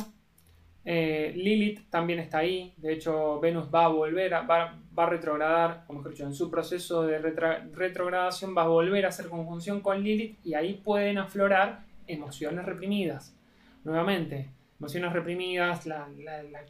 Lilith 0.84 1.92
también 1.92 2.18
está 2.18 2.40
ahí, 2.40 2.74
de 2.78 2.94
hecho 2.94 3.40
Venus 3.40 3.70
va 3.72 3.86
a 3.86 3.90
volver, 3.90 4.34
a, 4.34 4.80
a 4.96 5.06
retrogradar, 5.08 5.86
o 5.88 5.94
mejor 5.94 6.12
dicho, 6.12 6.26
en 6.26 6.36
su 6.36 6.52
proceso 6.52 7.04
de 7.04 7.20
retrogradación 7.20 8.56
va 8.56 8.64
a 8.64 8.68
volver 8.68 9.06
a 9.06 9.10
hacer 9.10 9.28
conjunción 9.28 9.82
con 9.82 10.04
Lilith 10.04 10.38
y 10.46 10.54
ahí 10.54 10.76
pueden 10.84 11.18
aflorar 11.18 11.84
emociones 12.08 12.66
reprimidas. 12.66 13.36
Nuevamente, 13.84 14.50
emociones 14.80 15.14
reprimidas, 15.14 15.88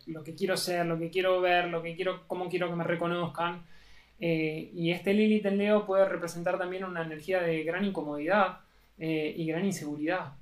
lo 0.08 0.24
que 0.24 0.36
quiero 0.36 0.56
ser, 0.56 0.86
lo 0.86 0.98
que 1.00 1.10
quiero 1.10 1.42
ver, 1.42 1.68
lo 1.68 1.82
que 1.82 1.96
quiero, 1.96 2.28
cómo 2.28 2.48
quiero 2.48 2.70
que 2.70 2.76
me 2.76 2.84
reconozcan. 2.84 3.64
Eh, 4.20 4.72
y 4.74 4.92
este 4.92 5.14
Lilith 5.14 5.46
en 5.48 5.58
Leo 5.58 5.86
puede 5.86 6.08
representar 6.08 6.58
también 6.58 6.86
una 6.86 7.04
energía 7.04 7.42
de 7.42 7.64
gran 7.64 7.84
incomodidad 7.84 8.60
eh, 8.98 9.34
y 9.36 9.48
gran 9.48 9.66
inseguridad, 9.66 10.34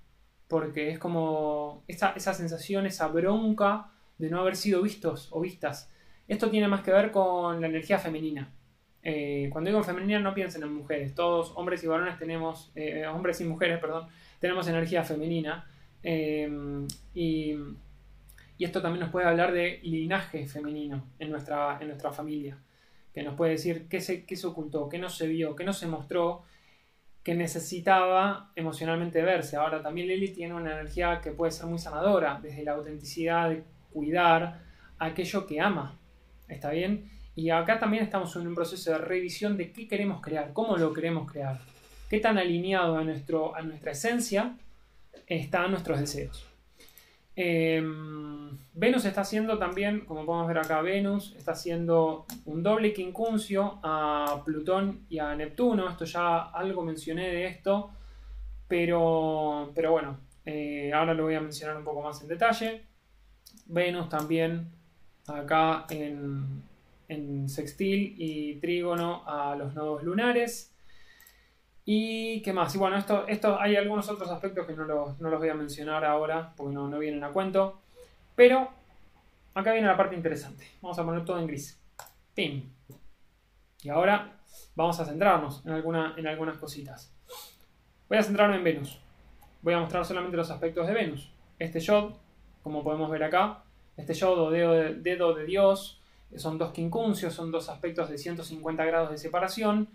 porque 0.47 0.89
es 0.89 0.99
como 0.99 1.83
esa, 1.87 2.11
esa, 2.11 2.33
sensación, 2.33 2.85
esa 2.85 3.07
bronca 3.07 3.89
de 4.17 4.29
no 4.29 4.41
haber 4.41 4.55
sido 4.55 4.81
vistos 4.81 5.29
o 5.31 5.41
vistas. 5.41 5.89
Esto 6.31 6.49
tiene 6.49 6.69
más 6.69 6.81
que 6.81 6.93
ver 6.93 7.11
con 7.11 7.59
la 7.59 7.67
energía 7.67 7.99
femenina. 7.99 8.49
Eh, 9.03 9.49
cuando 9.51 9.69
digo 9.69 9.83
femenina 9.83 10.17
no 10.19 10.33
piensen 10.33 10.63
en 10.63 10.71
mujeres, 10.73 11.13
todos 11.13 11.51
hombres 11.57 11.83
y 11.83 11.87
varones 11.87 12.17
tenemos, 12.17 12.71
eh, 12.73 13.05
hombres 13.05 13.41
y 13.41 13.43
mujeres, 13.43 13.79
perdón, 13.79 14.07
tenemos 14.39 14.65
energía 14.69 15.03
femenina. 15.03 15.69
y, 16.01 16.47
y, 17.13 18.63
esto 18.63 18.81
también 18.81 19.01
nos 19.01 19.09
puede 19.09 19.27
hablar 19.27 19.51
de 19.51 19.81
linaje 19.83 20.47
femenino 20.47 21.05
en 21.19 21.31
nuestra, 21.31 21.77
en 21.81 21.87
nuestra 21.89 22.13
familia, 22.13 22.57
que 23.13 23.23
nos 23.23 23.35
puede 23.35 23.51
decir 23.51 23.89
qué 23.89 23.99
se, 23.99 24.25
qué 24.25 24.37
se 24.37 24.47
ocultó, 24.47 24.87
qué 24.87 24.99
no 24.99 25.09
se 25.09 25.27
vio, 25.27 25.53
qué 25.53 25.65
no 25.65 25.73
se 25.73 25.87
mostró 25.87 26.43
que 27.23 27.35
necesitaba 27.35 28.53
emocionalmente 28.55 29.21
verse. 29.21 29.57
Ahora 29.57 29.81
también 29.81 30.07
Lili 30.07 30.29
tiene 30.29 30.53
una 30.53 30.71
energía 30.71 31.19
que 31.19 31.31
puede 31.31 31.51
ser 31.51 31.65
muy 31.65 31.77
sanadora, 31.77 32.39
desde 32.41 32.63
la 32.63 32.71
autenticidad 32.71 33.53
cuidar 33.91 34.61
aquello 34.97 35.45
que 35.45 35.59
ama. 35.59 35.97
¿Está 36.51 36.71
bien? 36.71 37.09
Y 37.35 37.49
acá 37.49 37.79
también 37.79 38.03
estamos 38.03 38.35
en 38.35 38.47
un 38.47 38.55
proceso 38.55 38.91
de 38.91 38.97
revisión 38.97 39.57
de 39.57 39.71
qué 39.71 39.87
queremos 39.87 40.21
crear, 40.21 40.51
cómo 40.53 40.77
lo 40.77 40.93
queremos 40.93 41.31
crear, 41.31 41.59
qué 42.09 42.19
tan 42.19 42.37
alineado 42.37 42.97
a, 42.97 43.03
nuestro, 43.03 43.55
a 43.55 43.61
nuestra 43.61 43.91
esencia 43.91 44.57
están 45.27 45.71
nuestros 45.71 45.99
deseos. 45.99 46.45
Em, 47.33 48.57
Venus 48.73 49.05
está 49.05 49.21
haciendo 49.21 49.57
también, 49.57 50.01
como 50.01 50.25
podemos 50.25 50.47
ver 50.49 50.57
acá, 50.57 50.81
Venus 50.81 51.33
está 51.37 51.53
haciendo 51.53 52.25
un 52.45 52.61
doble 52.61 52.91
quincuncio 52.91 53.79
a 53.81 54.41
Plutón 54.43 55.05
y 55.09 55.19
a 55.19 55.33
Neptuno. 55.33 55.89
Esto 55.89 56.03
ya 56.03 56.41
algo 56.41 56.83
mencioné 56.83 57.29
de 57.29 57.45
esto, 57.45 57.91
pero, 58.67 59.71
pero 59.73 59.91
bueno, 59.91 60.19
eh, 60.45 60.91
ahora 60.93 61.13
lo 61.13 61.23
voy 61.23 61.35
a 61.35 61.41
mencionar 61.41 61.77
un 61.77 61.85
poco 61.85 62.01
más 62.01 62.21
en 62.21 62.27
detalle. 62.27 62.81
Venus 63.67 64.09
también 64.09 64.80
acá 65.27 65.85
en, 65.89 66.63
en 67.07 67.49
sextil 67.49 68.15
y 68.17 68.55
trígono 68.55 69.23
a 69.27 69.55
los 69.55 69.73
nodos 69.75 70.03
lunares. 70.03 70.73
¿Y 71.83 72.41
qué 72.41 72.53
más? 72.53 72.73
Y 72.75 72.77
bueno, 72.77 72.97
esto, 72.97 73.27
esto 73.27 73.59
hay 73.59 73.75
algunos 73.75 74.09
otros 74.09 74.29
aspectos 74.29 74.65
que 74.65 74.73
no 74.73 74.85
los, 74.85 75.19
voy 75.19 75.49
a 75.49 75.53
mencionar 75.53 76.05
ahora 76.05 76.53
porque 76.55 76.73
no, 76.73 76.87
vienen 76.99 77.23
a 77.23 77.31
cuento. 77.31 77.81
Pero 78.35 78.69
acá 79.53 79.73
viene 79.73 79.87
la 79.87 79.97
parte 79.97 80.15
interesante. 80.15 80.65
Vamos 80.81 80.97
a 80.99 81.03
poner 81.03 81.25
todo 81.25 81.39
en 81.39 81.47
gris. 81.47 81.81
¡Pim! 82.33 82.69
Y 83.81 83.89
ahora 83.89 84.37
vamos 84.75 84.99
a 84.99 85.05
centrarnos 85.05 85.65
en, 85.65 85.73
alguna, 85.73 86.13
en 86.17 86.27
algunas 86.27 86.57
cositas. 86.57 87.13
Voy 88.07 88.17
a 88.17 88.23
centrarme 88.23 88.57
en 88.57 88.63
Venus. 88.63 89.01
Voy 89.61 89.73
a 89.73 89.79
mostrar 89.79 90.05
solamente 90.05 90.37
los 90.37 90.49
aspectos 90.49 90.87
de 90.87 90.93
Venus. 90.93 91.31
Este 91.59 91.79
yod, 91.79 92.13
como 92.63 92.83
podemos 92.83 93.09
ver 93.09 93.23
acá, 93.23 93.63
este 93.97 94.13
yod 94.13 94.39
o 94.39 94.51
dedo 94.51 94.73
de, 94.73 94.95
dedo 94.95 95.33
de 95.33 95.45
Dios, 95.45 96.01
son 96.35 96.57
dos 96.57 96.71
quincunциos, 96.71 97.33
son 97.33 97.51
dos 97.51 97.69
aspectos 97.69 98.09
de 98.09 98.17
150 98.17 98.85
grados 98.85 99.11
de 99.11 99.17
separación 99.17 99.89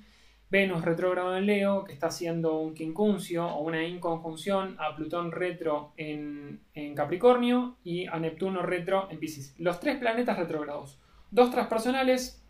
Venus 0.48 0.84
retrógrado 0.84 1.36
en 1.36 1.46
Leo, 1.46 1.84
que 1.84 1.92
está 1.92 2.06
haciendo 2.06 2.58
un 2.58 2.74
quincuncio 2.74 3.46
o 3.46 3.62
una 3.62 3.82
inconjunción 3.84 4.76
a 4.78 4.94
Plutón 4.94 5.32
retro 5.32 5.92
en, 5.96 6.60
Capricornio 6.94 7.76
y 7.82 8.06
a 8.06 8.18
Neptuno 8.20 8.62
retro 8.62 9.08
en 9.10 9.18
Pisces. 9.18 9.54
Los 9.58 9.80
tres 9.80 9.98
planetas 9.98 10.38
retrógrados. 10.38 11.00
Dos 11.32 11.50
transpersonales, 11.50 12.44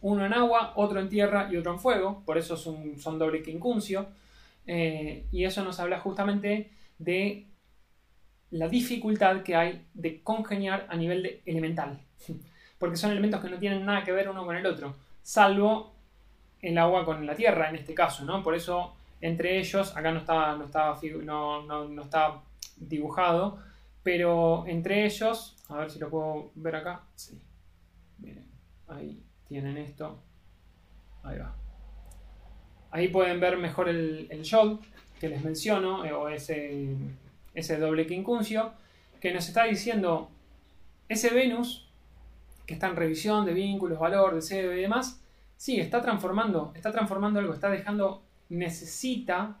uno 0.00 0.26
en 0.26 0.34
agua, 0.34 0.72
otro 0.74 0.98
en 0.98 1.08
tierra 1.08 1.48
y 1.50 1.56
otro 1.56 1.72
en 1.72 1.78
fuego, 1.78 2.22
por 2.26 2.38
eso 2.38 2.56
son, 2.56 2.98
son 2.98 3.18
doble 3.18 3.42
quincuncio. 3.42 4.08
Eh, 4.66 5.26
y 5.30 5.44
eso 5.44 5.62
nos 5.62 5.78
habla 5.78 6.00
justamente 6.00 6.72
de 6.98 7.46
la 8.50 8.68
dificultad 8.68 9.42
que 9.42 9.56
hay 9.56 9.86
de 9.94 10.22
congeniar 10.22 10.86
a 10.88 10.96
nivel 10.96 11.22
de 11.22 11.42
elemental. 11.46 11.98
Porque 12.78 12.96
son 12.96 13.10
elementos 13.10 13.40
que 13.40 13.50
no 13.50 13.58
tienen 13.58 13.84
nada 13.84 14.04
que 14.04 14.12
ver 14.12 14.28
uno 14.28 14.44
con 14.44 14.56
el 14.56 14.64
otro, 14.66 14.94
salvo 15.22 15.92
el 16.60 16.78
agua 16.78 17.04
con 17.04 17.26
la 17.26 17.34
tierra 17.34 17.68
en 17.68 17.76
este 17.76 17.94
caso, 17.94 18.24
¿no? 18.24 18.42
Por 18.42 18.54
eso 18.54 18.94
entre 19.20 19.58
ellos, 19.58 19.96
acá 19.96 20.12
no 20.12 20.18
está, 20.18 20.56
no 20.56 21.62
no, 21.62 21.88
no, 21.88 22.42
dibujado, 22.76 23.58
pero 24.02 24.64
entre 24.66 25.04
ellos, 25.04 25.56
a 25.68 25.78
ver 25.78 25.90
si 25.90 25.98
lo 25.98 26.08
puedo 26.08 26.52
ver 26.54 26.76
acá, 26.76 27.02
sí, 27.16 27.40
miren, 28.18 28.46
ahí 28.86 29.20
tienen 29.48 29.76
esto, 29.76 30.22
ahí 31.22 31.38
va. 31.38 31.54
Ahí 32.90 33.08
pueden 33.08 33.40
ver 33.40 33.58
mejor 33.58 33.88
el, 33.88 34.28
el 34.30 34.42
que 35.20 35.28
les 35.28 35.44
menciono, 35.44 36.04
eh, 36.04 36.12
o 36.12 36.28
ese, 36.28 36.86
ese 37.58 37.78
doble 37.78 38.06
quincuncio, 38.06 38.72
que 39.20 39.32
nos 39.32 39.48
está 39.48 39.64
diciendo 39.64 40.30
ese 41.08 41.30
Venus, 41.30 41.88
que 42.66 42.74
está 42.74 42.88
en 42.88 42.96
revisión 42.96 43.44
de 43.46 43.54
vínculos, 43.54 43.98
valor, 43.98 44.34
deseo 44.34 44.72
y 44.72 44.82
demás, 44.82 45.20
Sí, 45.58 45.80
está 45.80 46.00
transformando, 46.00 46.72
está 46.76 46.92
transformando 46.92 47.40
algo, 47.40 47.52
está 47.52 47.68
dejando, 47.68 48.22
necesita 48.48 49.58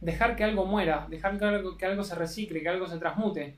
dejar 0.00 0.36
que 0.36 0.44
algo 0.44 0.64
muera, 0.64 1.08
dejar 1.10 1.36
que 1.38 1.44
algo, 1.44 1.76
que 1.76 1.86
algo 1.86 2.04
se 2.04 2.14
recicle, 2.14 2.62
que 2.62 2.68
algo 2.68 2.86
se 2.86 2.98
transmute. 2.98 3.56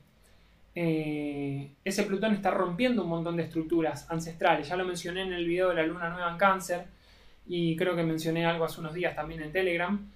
Eh, 0.73 1.75
ese 1.85 2.03
Plutón 2.03 2.33
está 2.33 2.49
rompiendo 2.49 3.03
un 3.03 3.09
montón 3.09 3.37
de 3.37 3.43
estructuras 3.43 4.09
ancestrales. 4.09 4.67
Ya 4.67 4.75
lo 4.75 4.85
mencioné 4.85 5.21
en 5.21 5.33
el 5.33 5.45
video 5.47 5.69
de 5.69 5.75
la 5.75 5.83
luna 5.83 6.09
nueva 6.09 6.31
en 6.31 6.37
cáncer 6.37 6.87
y 7.45 7.75
creo 7.75 7.95
que 7.95 8.01
mencioné 8.01 8.47
algo 8.47 8.65
hace 8.65 8.79
unos 8.79 8.95
días 8.95 9.15
también 9.15 9.43
en 9.43 9.51
Telegram. 9.51 10.11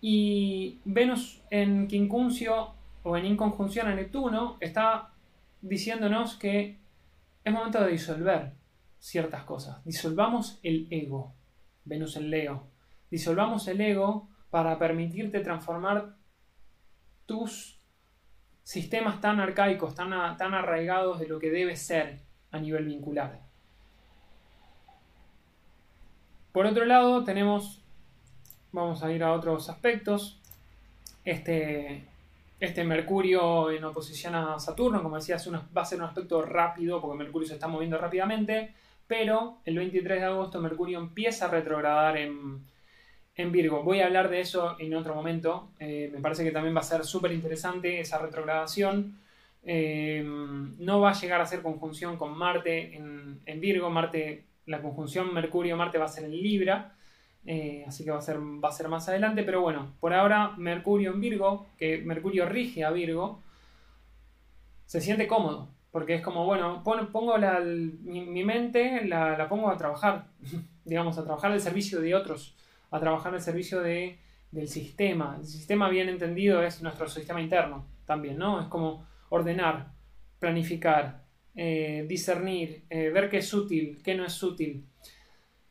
Y 0.00 0.80
Venus 0.84 1.42
en 1.50 1.88
quincuncio 1.88 2.74
o 3.02 3.16
en 3.16 3.26
inconjunción 3.26 3.88
a 3.88 3.94
Neptuno 3.94 4.56
está 4.60 5.10
diciéndonos 5.62 6.36
que 6.36 6.78
es 7.44 7.52
momento 7.52 7.80
de 7.84 7.92
disolver, 7.92 8.52
ciertas 8.98 9.44
cosas. 9.44 9.84
Disolvamos 9.84 10.58
el 10.62 10.88
ego. 10.90 11.34
Venus 11.84 12.16
en 12.16 12.30
Leo. 12.30 12.66
Disolvamos 13.10 13.68
el 13.68 13.80
ego 13.80 14.28
para 14.50 14.78
permitirte 14.78 15.40
transformar 15.40 16.16
tus 17.26 17.80
sistemas 18.62 19.20
tan 19.20 19.38
arcaicos, 19.38 19.94
tan, 19.94 20.36
tan 20.36 20.54
arraigados 20.54 21.20
de 21.20 21.28
lo 21.28 21.38
que 21.38 21.50
debe 21.50 21.76
ser 21.76 22.20
a 22.50 22.58
nivel 22.58 22.86
vincular. 22.86 23.40
Por 26.52 26.66
otro 26.66 26.84
lado, 26.84 27.22
tenemos, 27.22 27.84
vamos 28.80 29.02
a 29.02 29.12
ir 29.12 29.22
a 29.22 29.32
otros 29.32 29.68
aspectos, 29.68 30.38
este, 31.24 32.04
este 32.60 32.84
Mercurio 32.84 33.70
en 33.70 33.84
oposición 33.84 34.34
a 34.34 34.58
Saturno, 34.58 35.02
como 35.02 35.16
decía, 35.16 35.36
va 35.76 35.82
a 35.82 35.84
ser 35.84 35.98
un 35.98 36.04
aspecto 36.04 36.42
rápido 36.42 37.00
porque 37.00 37.18
Mercurio 37.18 37.48
se 37.48 37.54
está 37.54 37.68
moviendo 37.68 37.98
rápidamente 37.98 38.74
pero 39.06 39.58
el 39.64 39.76
23 39.76 40.20
de 40.20 40.26
agosto 40.26 40.60
Mercurio 40.60 40.98
empieza 40.98 41.46
a 41.46 41.50
retrogradar 41.50 42.16
en, 42.16 42.64
Virgo. 43.52 43.82
Voy 43.82 44.00
a 44.00 44.06
hablar 44.06 44.30
de 44.30 44.40
eso 44.40 44.76
en 44.78 44.94
otro 44.94 45.14
momento. 45.14 45.68
Eh, 45.78 46.10
me 46.10 46.20
parece 46.20 46.42
que 46.42 46.52
también 46.52 46.74
va 46.74 46.80
a 46.80 46.84
ser 46.84 47.04
súper 47.04 47.32
interesante 47.32 48.00
esa 48.00 48.16
retrogradación. 48.16 49.18
Eh, 49.62 50.24
no 50.24 51.00
va 51.00 51.10
a 51.10 51.20
llegar 51.20 51.42
a 51.42 51.46
ser 51.46 51.60
conjunción 51.60 52.16
con 52.16 52.36
Marte 52.36 52.96
en, 52.96 53.60
Virgo. 53.60 53.90
Marte, 53.90 54.44
la 54.64 54.80
conjunción 54.80 55.34
Mercurio-Marte 55.34 55.98
va 55.98 56.06
a 56.06 56.08
ser 56.08 56.24
en 56.24 56.30
Libra. 56.30 56.95
Eh, 57.46 57.84
así 57.86 58.04
que 58.04 58.10
va 58.10 58.18
a, 58.18 58.22
ser, 58.22 58.38
va 58.38 58.68
a 58.68 58.72
ser 58.72 58.88
más 58.88 59.08
adelante. 59.08 59.42
Pero 59.42 59.60
bueno, 59.60 59.94
por 60.00 60.12
ahora 60.12 60.54
Mercurio 60.56 61.12
en 61.12 61.20
Virgo, 61.20 61.66
que 61.78 61.98
Mercurio 61.98 62.46
rige 62.46 62.84
a 62.84 62.90
Virgo, 62.90 63.40
se 64.86 65.00
siente 65.00 65.26
cómodo 65.26 65.68
porque 65.96 66.16
es 66.16 66.20
como, 66.20 66.44
bueno, 66.44 66.82
pongo 66.84 67.38
la, 67.38 67.58
mi, 67.60 68.44
mente, 68.44 69.06
la, 69.06 69.48
pongo 69.48 69.70
a 69.70 69.78
trabajar, 69.78 70.26
digamos, 70.84 71.16
a 71.16 71.24
trabajar 71.24 71.52
al 71.52 71.60
servicio 71.62 72.02
de 72.02 72.14
otros, 72.14 72.54
a 72.90 73.00
trabajar 73.00 73.32
al 73.32 73.40
servicio 73.40 73.80
de, 73.80 74.18
del 74.50 74.68
sistema. 74.68 75.36
El 75.40 75.46
sistema 75.46 75.88
bien 75.88 76.10
entendido 76.10 76.62
es 76.62 76.82
nuestro 76.82 77.08
sistema 77.08 77.40
interno 77.40 77.86
también, 78.04 78.36
¿no? 78.36 78.60
Es 78.60 78.66
como 78.66 79.06
ordenar, 79.30 79.86
planificar, 80.38 81.22
eh, 81.54 82.04
discernir, 82.06 82.84
eh, 82.90 83.08
ver 83.08 83.30
qué 83.30 83.38
es 83.38 83.54
útil, 83.54 83.98
qué 84.04 84.14
no 84.14 84.26
es 84.26 84.42
útil. 84.42 84.84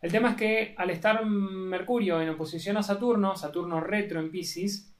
El 0.05 0.11
tema 0.11 0.29
es 0.29 0.35
que 0.35 0.75
al 0.77 0.91
estar 0.91 1.25
Mercurio 1.25 2.21
en 2.21 2.29
oposición 2.29 2.77
a 2.77 2.83
Saturno, 2.83 3.35
Saturno 3.35 3.79
retro 3.79 4.19
en 4.19 4.29
Pisces, 4.29 4.93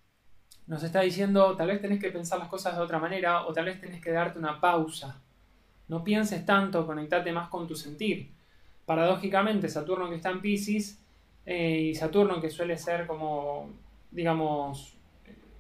nos 0.66 0.82
está 0.82 1.02
diciendo 1.02 1.56
tal 1.56 1.68
vez 1.68 1.80
tenés 1.80 2.00
que 2.00 2.10
pensar 2.10 2.40
las 2.40 2.48
cosas 2.48 2.76
de 2.76 2.82
otra 2.82 2.98
manera 2.98 3.46
o 3.46 3.54
tal 3.54 3.66
vez 3.66 3.80
tenés 3.80 4.02
que 4.02 4.10
darte 4.10 4.40
una 4.40 4.60
pausa. 4.60 5.22
No 5.90 6.04
pienses 6.04 6.44
tanto, 6.44 6.88
conectate 6.88 7.32
más 7.32 7.50
con 7.50 7.68
tu 7.68 7.76
sentir. 7.76 8.32
Paradójicamente, 8.88 9.70
Saturno 9.70 10.10
que 10.10 10.16
está 10.16 10.32
en 10.32 10.42
Pisces 10.42 11.00
eh, 11.46 11.82
y 11.82 11.94
Saturno 11.94 12.42
que 12.42 12.50
suele 12.50 12.76
ser 12.76 13.06
como, 13.06 13.70
digamos, 14.10 14.98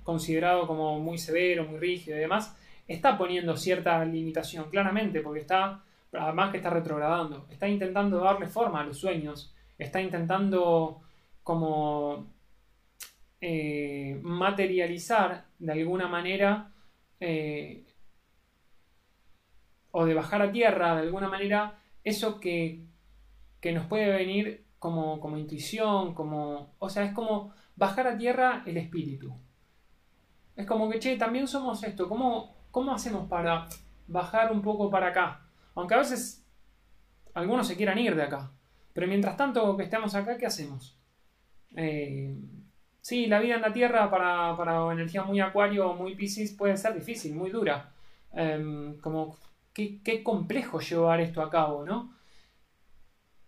considerado 0.01 0.65
como 0.65 0.99
muy 0.99 1.19
severo, 1.19 1.65
muy 1.65 1.77
rígido 1.77 2.17
y 2.17 2.21
demás, 2.21 2.57
está 2.87 3.15
poniendo 3.15 3.55
cierta 3.57 4.03
limitación, 4.05 4.71
claramente, 4.71 5.21
porque 5.21 5.41
está, 5.41 5.83
además 6.19 6.51
que 6.51 6.57
está 6.57 6.69
retrogradando, 6.69 7.47
está 7.49 7.67
intentando 7.67 8.19
darle 8.19 8.47
forma 8.47 8.81
a 8.81 8.85
los 8.85 8.97
sueños, 8.97 9.53
está 9.77 10.01
intentando 10.01 11.01
como 11.43 12.27
eh, 13.41 14.19
materializar 14.23 15.45
de 15.59 15.71
alguna 15.71 16.07
manera 16.07 16.71
eh, 17.19 17.85
o 19.91 20.05
de 20.05 20.13
bajar 20.13 20.41
a 20.41 20.51
tierra 20.51 20.95
de 20.95 21.03
alguna 21.03 21.29
manera, 21.29 21.79
eso 22.03 22.39
que, 22.39 22.83
que 23.61 23.71
nos 23.71 23.85
puede 23.85 24.09
venir 24.09 24.65
como, 24.79 25.19
como 25.19 25.37
intuición, 25.37 26.13
como, 26.13 26.73
o 26.79 26.89
sea, 26.89 27.05
es 27.05 27.13
como 27.13 27.53
bajar 27.75 28.07
a 28.07 28.17
tierra 28.17 28.63
el 28.65 28.77
espíritu. 28.77 29.33
Es 30.55 30.65
como 30.65 30.89
que, 30.89 30.99
che, 30.99 31.17
también 31.17 31.47
somos 31.47 31.83
esto, 31.83 32.09
¿cómo, 32.09 32.55
cómo 32.71 32.93
hacemos 32.93 33.27
para 33.29 33.67
bajar 34.07 34.51
un 34.51 34.61
poco 34.61 34.89
para 34.89 35.07
acá? 35.07 35.44
Aunque 35.75 35.93
a 35.93 35.99
veces 35.99 36.45
algunos 37.33 37.67
se 37.67 37.75
quieran 37.75 37.99
ir 37.99 38.15
de 38.15 38.23
acá. 38.23 38.51
Pero 38.93 39.07
mientras 39.07 39.37
tanto 39.37 39.75
que 39.75 39.83
estemos 39.83 40.15
acá, 40.15 40.37
¿qué 40.37 40.45
hacemos? 40.45 40.97
Eh, 41.75 42.35
sí, 43.01 43.27
la 43.27 43.39
vida 43.39 43.55
en 43.55 43.61
la 43.61 43.73
Tierra 43.73 44.09
para, 44.09 44.55
para 44.55 44.91
energía 44.93 45.23
muy 45.23 45.39
acuario 45.41 45.89
o 45.89 45.95
muy 45.95 46.15
piscis 46.15 46.53
puede 46.53 46.77
ser 46.77 46.93
difícil, 46.93 47.35
muy 47.35 47.51
dura. 47.51 47.91
Em, 48.33 48.97
como, 48.99 49.37
qué, 49.73 50.01
qué 50.03 50.23
complejo 50.23 50.79
llevar 50.79 51.19
esto 51.21 51.41
a 51.41 51.49
cabo, 51.49 51.85
¿no? 51.85 52.15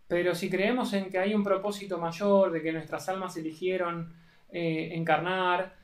Pero 0.08 0.36
si 0.36 0.50
creemos 0.50 0.94
en 0.94 1.10
que 1.10 1.20
hay 1.20 1.34
un 1.34 1.44
propósito 1.44 1.98
mayor, 1.98 2.52
de 2.52 2.62
que 2.62 2.72
nuestras 2.72 3.10
almas 3.10 3.36
eligieron 3.38 4.14
eh, 4.50 4.92
encarnar, 4.94 5.76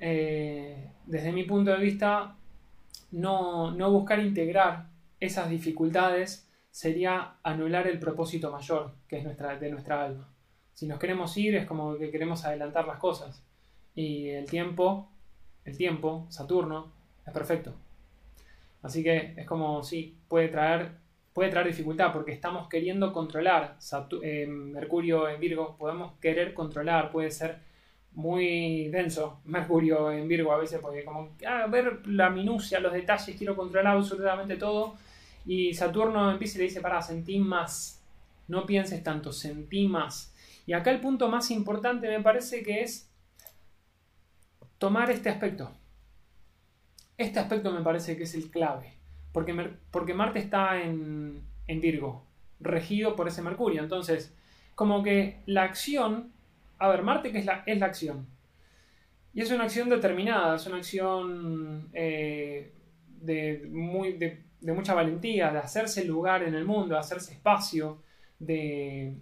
eh, 0.00 0.90
desde 1.06 1.32
mi 1.32 1.44
punto 1.44 1.70
de 1.70 1.78
vista, 1.78 2.36
no, 3.12 3.70
no, 3.70 3.90
buscar 3.90 4.18
integrar 4.18 4.87
esas 5.20 5.50
dificultades 5.50 6.48
sería 6.70 7.36
anular 7.42 7.86
el 7.86 7.98
propósito 7.98 8.50
mayor, 8.50 8.92
que 9.08 9.18
es 9.18 9.24
nuestra, 9.24 9.56
de 9.56 9.70
nuestra 9.70 10.04
alma. 10.04 10.28
Si 10.74 10.86
nos 10.86 10.98
queremos 10.98 11.36
ir 11.36 11.56
es 11.56 11.66
como 11.66 11.96
que 11.96 12.10
queremos 12.10 12.44
adelantar 12.44 12.86
las 12.86 12.98
cosas. 12.98 13.42
Y 13.94 14.28
el 14.28 14.46
tiempo, 14.46 15.10
el 15.64 15.76
tiempo, 15.76 16.26
Saturno, 16.28 16.92
es 17.26 17.32
perfecto. 17.32 17.74
Así 18.82 19.02
que 19.02 19.34
es 19.36 19.46
como, 19.46 19.82
sí, 19.82 20.16
puede 20.28 20.48
traer 20.48 20.92
puede 21.38 21.50
traer 21.50 21.68
dificultad 21.68 22.12
porque 22.12 22.32
estamos 22.32 22.68
queriendo 22.68 23.12
controlar. 23.12 23.76
Eh, 24.24 24.44
Mercurio 24.48 25.28
en 25.28 25.38
Virgo, 25.38 25.76
podemos 25.78 26.14
querer 26.20 26.52
controlar, 26.52 27.12
puede 27.12 27.30
ser 27.30 27.58
muy 28.14 28.88
denso 28.88 29.38
Mercurio 29.44 30.10
en 30.10 30.26
Virgo 30.26 30.52
a 30.52 30.58
veces 30.58 30.80
porque 30.80 31.04
como 31.04 31.36
a 31.46 31.62
ah, 31.62 31.66
ver 31.68 32.04
la 32.08 32.28
minucia, 32.30 32.80
los 32.80 32.92
detalles, 32.92 33.36
quiero 33.36 33.54
controlar 33.54 33.96
absolutamente 33.96 34.56
todo. 34.56 34.96
Y 35.46 35.74
Saturno 35.74 36.30
en 36.30 36.38
Pisces 36.38 36.58
le 36.58 36.64
dice, 36.64 36.80
para, 36.80 37.00
sentí 37.02 37.38
más, 37.38 38.02
no 38.48 38.66
pienses 38.66 39.02
tanto, 39.02 39.32
sentí 39.32 39.86
más. 39.86 40.34
Y 40.66 40.72
acá 40.72 40.90
el 40.90 41.00
punto 41.00 41.28
más 41.28 41.50
importante 41.50 42.08
me 42.08 42.22
parece 42.22 42.62
que 42.62 42.82
es 42.82 43.10
tomar 44.78 45.10
este 45.10 45.28
aspecto. 45.28 45.70
Este 47.16 47.38
aspecto 47.38 47.72
me 47.72 47.82
parece 47.82 48.16
que 48.16 48.24
es 48.24 48.34
el 48.34 48.50
clave. 48.50 48.94
Porque, 49.32 50.14
Marte 50.14 50.38
está 50.38 50.82
en, 50.82 51.42
Virgo, 51.66 52.24
regido 52.60 53.14
por 53.14 53.28
ese 53.28 53.42
Mercurio. 53.42 53.82
Entonces, 53.82 54.34
como 54.74 55.02
que 55.02 55.40
la 55.46 55.64
acción, 55.64 56.32
a 56.78 56.88
ver, 56.88 57.02
Marte 57.02 57.32
que 57.32 57.38
es 57.38 57.46
la, 57.46 57.62
es 57.66 57.78
la 57.78 57.86
acción. 57.86 58.26
Y 59.34 59.42
es 59.42 59.50
una 59.50 59.64
acción 59.64 59.88
determinada, 59.88 60.56
es 60.56 60.66
una 60.66 60.78
acción 60.78 61.88
eh, 61.92 62.72
de, 63.20 63.68
muy, 63.70 64.14
de, 64.14 64.42
mucha 64.62 64.94
valentía, 64.94 65.50
de 65.50 65.58
hacerse 65.58 66.04
lugar 66.04 66.42
en 66.42 66.54
el 66.54 66.64
mundo, 66.64 66.94
de 66.94 67.00
hacerse 67.00 67.32
espacio, 67.32 68.02
de, 68.38 69.16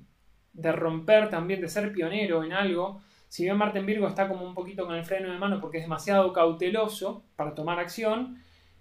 de 0.53 0.73
romper 0.73 1.29
también, 1.31 1.61
de 1.61 1.69
ser 1.69 1.93
pionero 1.93 2.45
en 2.45 2.53
algo. 2.53 3.01
Si 3.29 3.45
bien 3.45 3.57
Marte 3.57 3.79
en 3.79 3.87
Virgo 3.87 4.07
está 4.07 4.29
como 4.29 4.47
un 4.47 4.55
poquito 4.55 4.87
con 4.87 4.95
el 4.95 5.05
freno 5.05 5.31
de 5.31 5.39
mano 5.39 5.61
porque 5.61 5.79
es 5.79 5.85
demasiado 5.85 6.33
cauteloso 6.33 7.25
para 7.37 7.55
tomar 7.55 7.79
acción, 7.79 8.39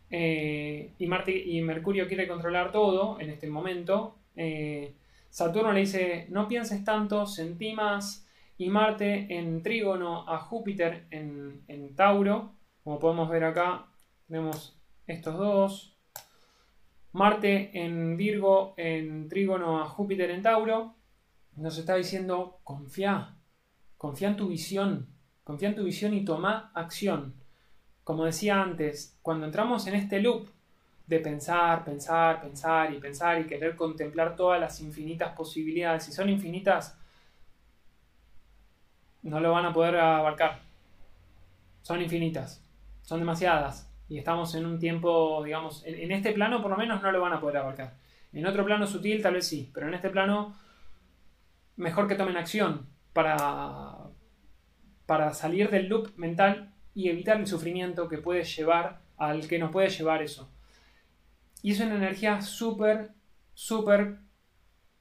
eh, 0.09 0.93
y, 0.97 1.07
Marte, 1.07 1.35
y 1.35 1.61
Mercurio 1.61 2.07
quiere 2.07 2.27
controlar 2.27 2.71
todo 2.71 3.19
en 3.19 3.29
este 3.29 3.47
momento, 3.47 4.17
eh, 4.35 4.93
Saturno 5.29 5.73
le 5.73 5.81
dice, 5.81 6.27
no 6.29 6.47
pienses 6.47 6.83
tanto, 6.85 7.25
sentí 7.25 7.73
más, 7.73 8.25
y 8.57 8.69
Marte 8.69 9.27
en 9.35 9.61
trígono 9.63 10.29
a 10.29 10.37
Júpiter 10.37 11.07
en, 11.11 11.63
en 11.67 11.95
Tauro, 11.95 12.53
como 12.83 12.99
podemos 12.99 13.29
ver 13.29 13.43
acá, 13.43 13.87
tenemos 14.27 14.79
estos 15.07 15.37
dos, 15.37 15.94
Marte 17.15 17.71
en 17.73 18.17
Virgo 18.17 18.73
en 18.77 19.27
trígono 19.27 19.81
a 19.81 19.89
Júpiter 19.89 20.29
en 20.31 20.43
Tauro, 20.43 20.93
nos 21.55 21.77
está 21.77 21.95
diciendo, 21.95 22.59
confía, 22.63 23.35
confía 23.97 24.29
en 24.29 24.37
tu 24.37 24.47
visión, 24.47 25.07
confía 25.43 25.69
en 25.69 25.75
tu 25.75 25.83
visión 25.83 26.13
y 26.13 26.23
toma 26.23 26.71
acción 26.73 27.33
como 28.05 28.25
decía 28.25 28.61
antes, 28.61 29.17
cuando 29.23 29.47
entramos 29.47 29.87
en 29.87 29.95
este 29.95 30.19
loop 30.19 30.47
de 31.07 31.19
pensar, 31.19 31.83
pensar, 31.83 32.39
pensar 32.39 32.93
y 32.93 32.99
pensar 32.99 33.41
y 33.41 33.47
querer 33.47 33.75
contemplar 33.75 34.35
todas 34.35 34.61
las 34.61 34.79
infinitas 34.79 35.35
posibilidades, 35.35 36.03
si 36.03 36.11
son 36.11 36.29
infinitas, 36.29 36.95
no 39.23 39.39
lo 39.39 39.51
van 39.51 39.65
a 39.65 39.73
poder 39.73 39.97
abarcar. 39.97 40.59
Son 41.81 41.99
infinitas, 41.99 42.61
son 43.01 43.19
demasiadas. 43.19 43.89
Y 44.07 44.17
estamos 44.19 44.53
en 44.55 44.65
un 44.65 44.79
tiempo, 44.79 45.43
digamos, 45.43 45.83
en, 45.85 46.11
este 46.11 46.31
plano 46.31 46.61
por 46.61 46.71
lo 46.71 46.77
menos 46.77 47.01
no 47.01 47.11
lo 47.11 47.21
van 47.21 47.33
a 47.33 47.41
poder 47.41 47.57
abarcar. 47.57 47.93
En 48.33 48.45
otro 48.45 48.65
plano 48.65 48.85
sutil 48.85 49.21
tal 49.21 49.33
vez 49.33 49.47
sí, 49.47 49.71
pero 49.73 49.87
en 49.87 49.93
este 49.93 50.09
plano 50.09 50.55
mejor 51.77 52.07
que 52.07 52.15
tomen 52.15 52.37
acción 52.37 52.87
para, 53.13 53.95
para 55.05 55.33
salir 55.33 55.69
del 55.69 55.87
loop 55.87 56.11
mental 56.17 56.73
y 56.93 57.09
evitar 57.09 57.37
el 57.37 57.47
sufrimiento 57.47 58.07
que 58.07 58.17
puede 58.17 58.43
llevar 58.43 59.01
al 59.17 59.47
que 59.47 59.59
nos 59.59 59.71
puede 59.71 59.89
llevar 59.89 60.21
eso. 60.21 60.49
Y 61.61 61.71
es 61.71 61.79
una 61.79 61.95
energía 61.95 62.41
súper, 62.41 63.11
súper 63.53 64.17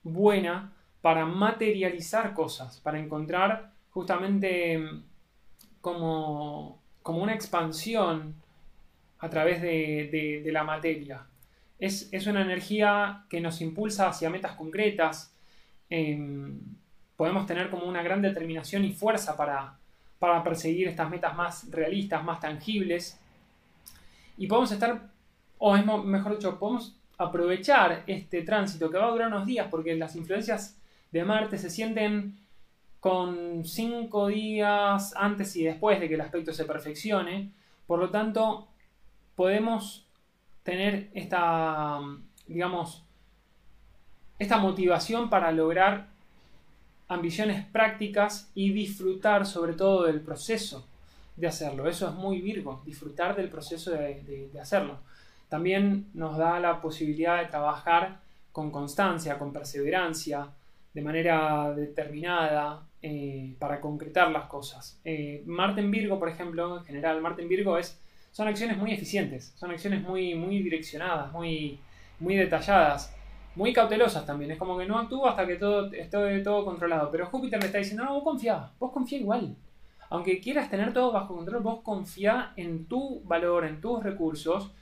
buena 0.02 0.72
para 1.02 1.26
materializar 1.26 2.32
cosas, 2.32 2.80
para 2.80 2.98
encontrar 2.98 3.72
justamente 3.90 4.78
mm, 4.78 5.04
como, 5.80 6.80
como 7.02 7.22
una 7.22 7.34
expansión 7.34 8.34
a 9.18 9.28
través 9.30 9.62
de, 9.62 10.42
la 10.52 10.64
materia. 10.64 11.26
Es, 11.78 12.10
una 12.26 12.42
energía 12.42 13.24
que 13.28 13.40
nos 13.40 13.60
impulsa 13.60 14.08
hacia 14.08 14.30
metas 14.30 14.52
concretas. 14.52 15.34
Em, 15.90 16.58
podemos 17.16 17.46
tener 17.46 17.70
como 17.70 17.86
una 17.86 18.02
gran 18.02 18.22
determinación 18.22 18.84
y 18.84 18.92
fuerza 18.92 19.36
para, 19.36 19.76
para 20.18 20.42
perseguir 20.42 20.88
estas 20.88 21.10
metas 21.10 21.34
más 21.34 21.70
realistas, 21.70 22.24
más 22.24 22.40
tangibles. 22.40 23.18
Y 24.36 24.46
podemos 24.46 24.72
estar, 24.72 25.10
o 25.58 25.76
es 25.76 25.84
mejor 25.84 26.36
dicho, 26.36 26.58
podemos 26.58 26.96
aprovechar 27.18 28.02
este 28.06 28.42
tránsito 28.42 28.90
que 28.90 28.98
va 28.98 29.06
a 29.06 29.10
durar 29.10 29.28
unos 29.28 29.46
días 29.46 29.68
porque 29.70 29.94
las 29.94 30.16
influencias 30.16 30.76
de 31.12 31.24
Marte 31.24 31.58
se 31.58 31.70
sienten 31.70 32.36
con 33.00 33.64
cinco 33.64 34.28
días 34.28 35.14
antes 35.16 35.54
y 35.56 35.64
después 35.64 36.00
de 36.00 36.08
que 36.08 36.14
el 36.14 36.22
aspecto 36.22 36.52
se 36.52 36.64
perfeccione. 36.64 37.50
Por 37.86 37.98
lo 37.98 38.10
tanto, 38.10 38.68
podemos 39.36 40.06
tener 40.62 41.10
esta, 41.14 42.00
digamos, 42.46 43.04
esta 44.38 44.58
motivación 44.58 45.30
para 45.30 45.52
lograr 45.52 46.08
ambiciones 47.08 47.64
prácticas 47.66 48.50
y 48.54 48.72
disfrutar 48.72 49.46
sobre 49.46 49.74
todo 49.74 50.04
del 50.04 50.20
proceso 50.20 50.86
de 51.36 51.46
hacerlo. 51.46 51.88
Eso 51.88 52.08
es 52.08 52.14
muy 52.14 52.40
Virgo, 52.40 52.82
disfrutar 52.84 53.36
del 53.36 53.48
proceso 53.48 53.90
de, 53.90 54.50
hacerlo. 54.60 54.98
También 55.48 56.06
nos 56.14 56.36
da 56.36 56.58
la 56.60 56.80
posibilidad 56.80 57.40
de 57.40 57.46
trabajar 57.46 58.20
con 58.52 58.70
constancia, 58.70 59.38
con 59.38 59.52
perseverancia, 59.52 60.48
de 60.92 61.02
manera 61.02 61.72
determinada 61.74 62.86
eh, 63.02 63.54
para 63.58 63.80
concretar 63.80 64.30
las 64.30 64.46
cosas. 64.46 65.00
Eh, 65.04 65.42
Marte 65.44 65.80
en 65.80 65.90
Virgo, 65.90 66.18
por 66.18 66.28
ejemplo, 66.28 66.78
en 66.78 66.84
general, 66.84 67.20
Marte 67.20 67.42
en 67.42 67.48
Virgo 67.48 67.76
es, 67.76 68.00
son 68.34 68.48
acciones 68.48 68.76
muy 68.76 68.92
eficientes, 68.92 69.54
son 69.54 69.70
acciones 69.70 70.02
muy, 70.02 70.34
muy 70.34 70.60
direccionadas, 70.60 71.30
muy, 71.30 71.78
muy 72.18 72.34
detalladas 72.34 73.14
muy 73.54 73.72
cautelosas 73.72 74.26
también. 74.26 74.50
Es 74.50 74.58
como 74.58 74.76
que 74.76 74.86
no 74.86 74.98
actúa 74.98 75.30
hasta 75.30 75.46
que 75.46 75.56
todo 75.56 75.92
esté 75.92 76.40
todo 76.40 76.64
controlado. 76.64 77.10
Pero 77.10 77.26
Júpiter 77.26 77.60
me 77.60 77.66
está 77.66 77.78
diciendo, 77.78 78.04
no, 78.04 78.14
vos 78.14 78.24
confía, 78.24 78.70
vos 78.78 78.92
confía 78.92 79.18
igual. 79.18 79.56
Aunque 80.10 80.40
quieras 80.40 80.70
tener 80.70 80.92
todo 80.92 81.12
bajo 81.12 81.36
control, 81.36 81.62
vos 81.62 81.80
confía 81.82 82.52
en 82.56 82.86
tu 82.86 83.22
valor, 83.24 83.64
en 83.64 83.80
tus 83.80 84.02
recursos 84.02 84.72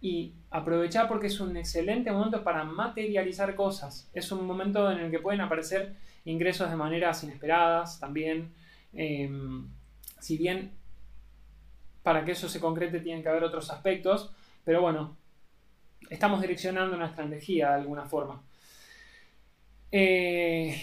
y 0.00 0.34
aprovecha 0.50 1.06
porque 1.06 1.26
es 1.26 1.40
un 1.40 1.56
excelente 1.56 2.10
momento 2.10 2.42
para 2.42 2.64
materializar 2.64 3.54
cosas. 3.54 4.08
Es 4.14 4.32
un 4.32 4.46
momento 4.46 4.90
en 4.90 4.98
el 4.98 5.10
que 5.10 5.18
pueden 5.18 5.40
aparecer 5.40 5.96
ingresos 6.24 6.70
de 6.70 6.76
maneras 6.76 7.22
inesperadas 7.24 8.00
también. 8.00 8.52
Em, 8.92 9.68
si 10.18 10.38
bien 10.38 10.72
para 12.02 12.24
que 12.24 12.32
eso 12.32 12.48
se 12.48 12.60
concrete 12.60 13.00
tienen 13.00 13.22
que 13.22 13.28
haber 13.28 13.44
otros 13.44 13.70
aspectos, 13.70 14.32
pero 14.64 14.80
bueno, 14.80 15.16
estamos 16.08 16.40
direccionando 16.40 16.96
nuestra 16.96 17.24
energía 17.24 17.68
de 17.70 17.74
alguna 17.74 18.06
forma. 18.06 18.42
Eh, 19.92 20.80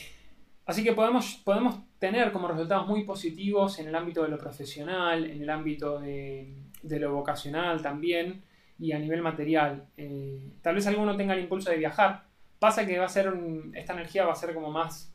así 0.65 0.83
que 0.83 0.93
podemos, 0.93 1.41
podemos 1.43 1.79
tener 1.99 2.31
como 2.31 2.47
resultados 2.47 2.87
muy 2.87 3.03
positivos 3.03 3.79
en 3.79 3.87
el 3.87 3.95
ámbito 3.95 4.23
de 4.23 4.29
lo 4.29 4.37
profesional, 4.37 5.25
en 5.25 5.41
el 5.41 5.49
ámbito 5.49 5.99
de, 5.99 6.53
lo 6.83 7.13
vocacional 7.13 7.81
también. 7.81 8.43
y 8.79 8.91
a 8.91 8.99
nivel 8.99 9.21
material. 9.23 9.87
Eh, 9.97 10.51
tal 10.61 10.75
vez 10.75 10.85
alguno 10.85 11.15
tenga 11.17 11.33
el 11.33 11.41
impulso 11.41 11.71
de 11.71 11.77
viajar. 11.77 12.25
Pasa 12.59 12.85
que 12.85 12.99
va 12.99 13.05
a 13.05 13.09
ser 13.09 13.33
esta 13.73 13.93
energía 13.93 14.25
va 14.25 14.33
a 14.33 14.35
ser 14.35 14.53
como 14.53 14.71
más, 14.71 15.13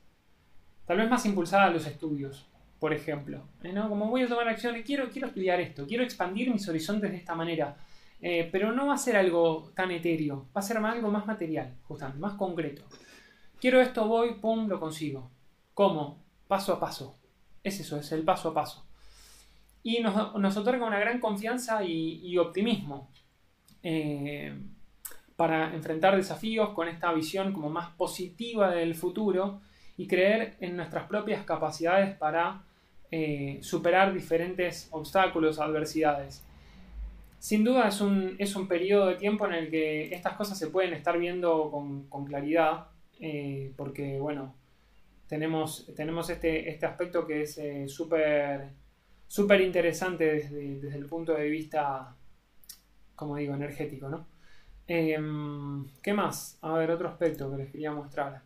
tal 0.86 0.98
vez 0.98 1.08
más 1.08 1.24
impulsada 1.26 1.64
a 1.66 1.70
los 1.70 1.86
estudios, 1.86 2.48
por 2.82 2.92
ejemplo. 2.92 3.46
¿eh? 3.62 3.72
¿no? 3.72 3.88
Como 3.88 4.10
voy 4.10 4.22
a 4.22 4.28
tomar 4.28 4.48
acción 4.48 4.76
y 4.76 4.82
quiero, 4.82 5.08
quiero 5.08 5.28
estudiar 5.28 5.60
esto, 5.60 5.86
quiero 5.86 6.02
expandir 6.02 6.50
mis 6.50 6.68
horizontes 6.68 7.12
de 7.12 7.16
esta 7.16 7.32
manera. 7.36 7.76
Eh, 8.20 8.48
pero 8.50 8.72
no 8.72 8.88
va 8.88 8.94
a 8.94 8.98
ser 8.98 9.16
algo 9.16 9.70
tan 9.76 9.92
etéreo, 9.92 10.48
va 10.48 10.58
a 10.58 10.62
ser 10.62 10.78
algo 10.78 11.08
más 11.08 11.24
material, 11.24 11.76
justamente, 11.84 12.18
más 12.18 12.34
concreto. 12.34 12.82
Quiero 13.60 13.80
esto, 13.80 14.08
voy, 14.08 14.34
pum, 14.34 14.66
lo 14.66 14.80
consigo. 14.80 15.30
¿Cómo? 15.74 16.24
Paso 16.48 16.72
a 16.72 16.80
paso. 16.80 17.16
Es 17.62 17.78
eso, 17.78 17.98
es 17.98 18.10
el 18.10 18.24
paso 18.24 18.48
a 18.48 18.54
paso. 18.54 18.84
Y 19.84 20.00
nos, 20.00 20.56
otorga 20.56 20.84
una 20.84 20.98
gran 20.98 21.20
confianza 21.20 21.84
y 21.84 22.36
optimismo. 22.36 23.12
Eh, 23.84 24.60
para 25.36 25.72
enfrentar 25.72 26.16
desafíos 26.16 26.70
con 26.70 26.88
esta 26.88 27.12
visión 27.12 27.52
como 27.52 27.70
más 27.70 27.90
positiva 27.90 28.72
del 28.72 28.96
futuro 28.96 29.60
y 29.96 30.08
creer 30.08 30.56
en 30.58 30.76
nuestras 30.76 31.06
propias 31.06 31.44
capacidades 31.44 32.16
para 32.16 32.64
eh, 33.12 33.58
superar 33.62 34.12
diferentes 34.12 34.88
obstáculos, 34.90 35.60
adversidades. 35.60 36.44
Sin 37.38 37.62
duda 37.62 37.86
es 37.88 38.00
un, 38.00 38.34
es 38.38 38.56
un, 38.56 38.66
periodo 38.66 39.06
de 39.06 39.14
tiempo 39.16 39.46
en 39.46 39.52
el 39.52 39.70
que 39.70 40.12
estas 40.12 40.34
cosas 40.36 40.58
se 40.58 40.68
pueden 40.68 40.92
estar 40.94 41.16
viendo 41.16 41.70
con, 41.70 42.24
claridad, 42.26 42.88
eh, 43.20 43.72
porque 43.76 44.18
bueno, 44.18 44.54
tenemos, 45.28 45.86
tenemos 45.94 46.28
este, 46.30 46.68
este 46.70 46.86
aspecto 46.86 47.26
que 47.26 47.42
es 47.42 47.60
súper 47.86 48.70
súper 49.28 49.62
interesante 49.62 50.24
desde, 50.24 50.80
desde 50.80 50.98
el 50.98 51.06
punto 51.06 51.32
de 51.32 51.48
vista 51.48 52.16
como 53.22 53.36
digo, 53.36 53.54
energético, 53.54 54.08
¿no? 54.08 54.26
Em, 54.86 55.86
¿Qué 56.02 56.12
más? 56.12 56.58
A 56.62 56.72
ver, 56.74 56.90
otro 56.90 57.08
aspecto 57.08 57.50
que 57.50 57.56
les 57.58 57.70
quería 57.70 57.92
mostrar. 57.92 58.42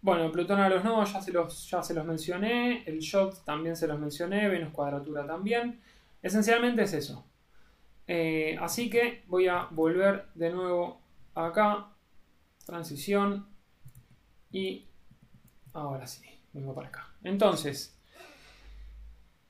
Bueno, 0.00 0.30
Plutón 0.30 0.60
a 0.60 0.68
los 0.68 0.84
nodos 0.84 1.12
ya 1.12 1.20
se 1.20 1.32
los, 1.32 1.68
ya 1.68 1.82
se 1.82 1.92
los 1.94 2.04
mencioné, 2.04 2.84
el 2.84 3.00
shot 3.00 3.44
también 3.44 3.76
se 3.76 3.88
los 3.88 3.98
mencioné, 3.98 4.48
Venus 4.48 4.72
cuadratura 4.72 5.26
también. 5.26 5.80
Esencialmente 6.22 6.82
es 6.82 6.92
eso. 6.92 7.24
Eh, 8.06 8.56
así 8.60 8.88
que 8.88 9.24
voy 9.26 9.48
a 9.48 9.66
volver 9.70 10.26
de 10.34 10.50
nuevo 10.50 11.00
acá, 11.34 11.88
transición, 12.64 13.46
y 14.50 14.86
ahora 15.72 16.06
sí, 16.06 16.22
vengo 16.52 16.74
para 16.74 16.88
acá. 16.88 17.08
Entonces, 17.22 17.96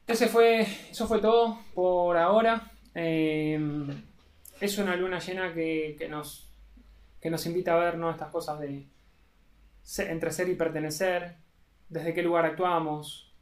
ese 0.07 0.27
fue, 0.27 0.63
eso 0.91 1.07
fue 1.07 1.21
todo 1.21 1.59
por 1.75 2.17
ahora. 2.17 2.73
Em, 2.95 4.03
es 4.61 4.79
una 4.79 4.97
luna 4.97 5.19
llena 5.19 5.53
que, 5.53 6.07
nos, 6.11 6.49
que 7.21 7.31
nos 7.31 7.47
invita 7.47 7.75
a 7.75 7.79
ver 7.79 8.01
estas 8.11 8.31
cosas 8.31 8.59
de 8.61 8.87
entre 9.97 10.31
ser 10.31 10.49
y 10.49 10.55
pertenecer, 10.55 11.37
desde 11.89 12.13
qué 12.13 12.23
lugar 12.23 12.45
actuamos, 12.45 13.33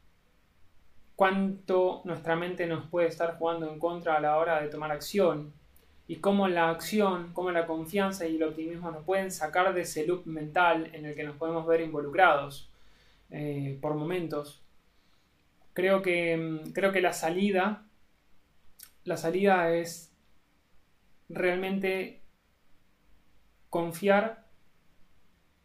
cuánto 1.15 2.01
nuestra 2.05 2.35
mente 2.35 2.67
nos 2.67 2.87
puede 2.89 3.07
estar 3.07 3.37
jugando 3.37 3.71
en 3.71 3.79
contra 3.79 4.15
a 4.15 4.21
la 4.21 4.37
hora 4.37 4.61
de 4.61 4.69
tomar 4.69 4.91
acción 4.91 5.51
y 6.07 6.17
cómo 6.17 6.47
la 6.47 6.69
acción, 6.69 7.31
cómo 7.33 7.51
la 7.51 7.67
confianza 7.67 8.25
y 8.25 8.37
el 8.37 8.43
optimismo 8.43 8.91
nos 8.91 9.03
pueden 9.03 9.31
sacar 9.31 9.73
de 9.73 9.81
ese 9.81 10.07
loop 10.07 10.25
mental 10.25 10.89
en 10.93 11.05
el 11.05 11.15
que 11.15 11.23
nos 11.23 11.35
podemos 11.35 11.65
ver 11.67 11.81
involucrados 11.81 12.69
eh, 13.29 13.77
por 13.81 13.95
momentos. 13.95 14.61
Creo 15.73 16.01
que, 16.01 16.37
mm, 16.37 16.71
creo 16.71 16.91
que 16.93 17.01
la 17.01 17.13
salida, 17.13 17.85
la 19.03 19.17
salida 19.17 19.73
es 19.73 20.13
realmente 21.29 22.21
confiar 23.69 24.46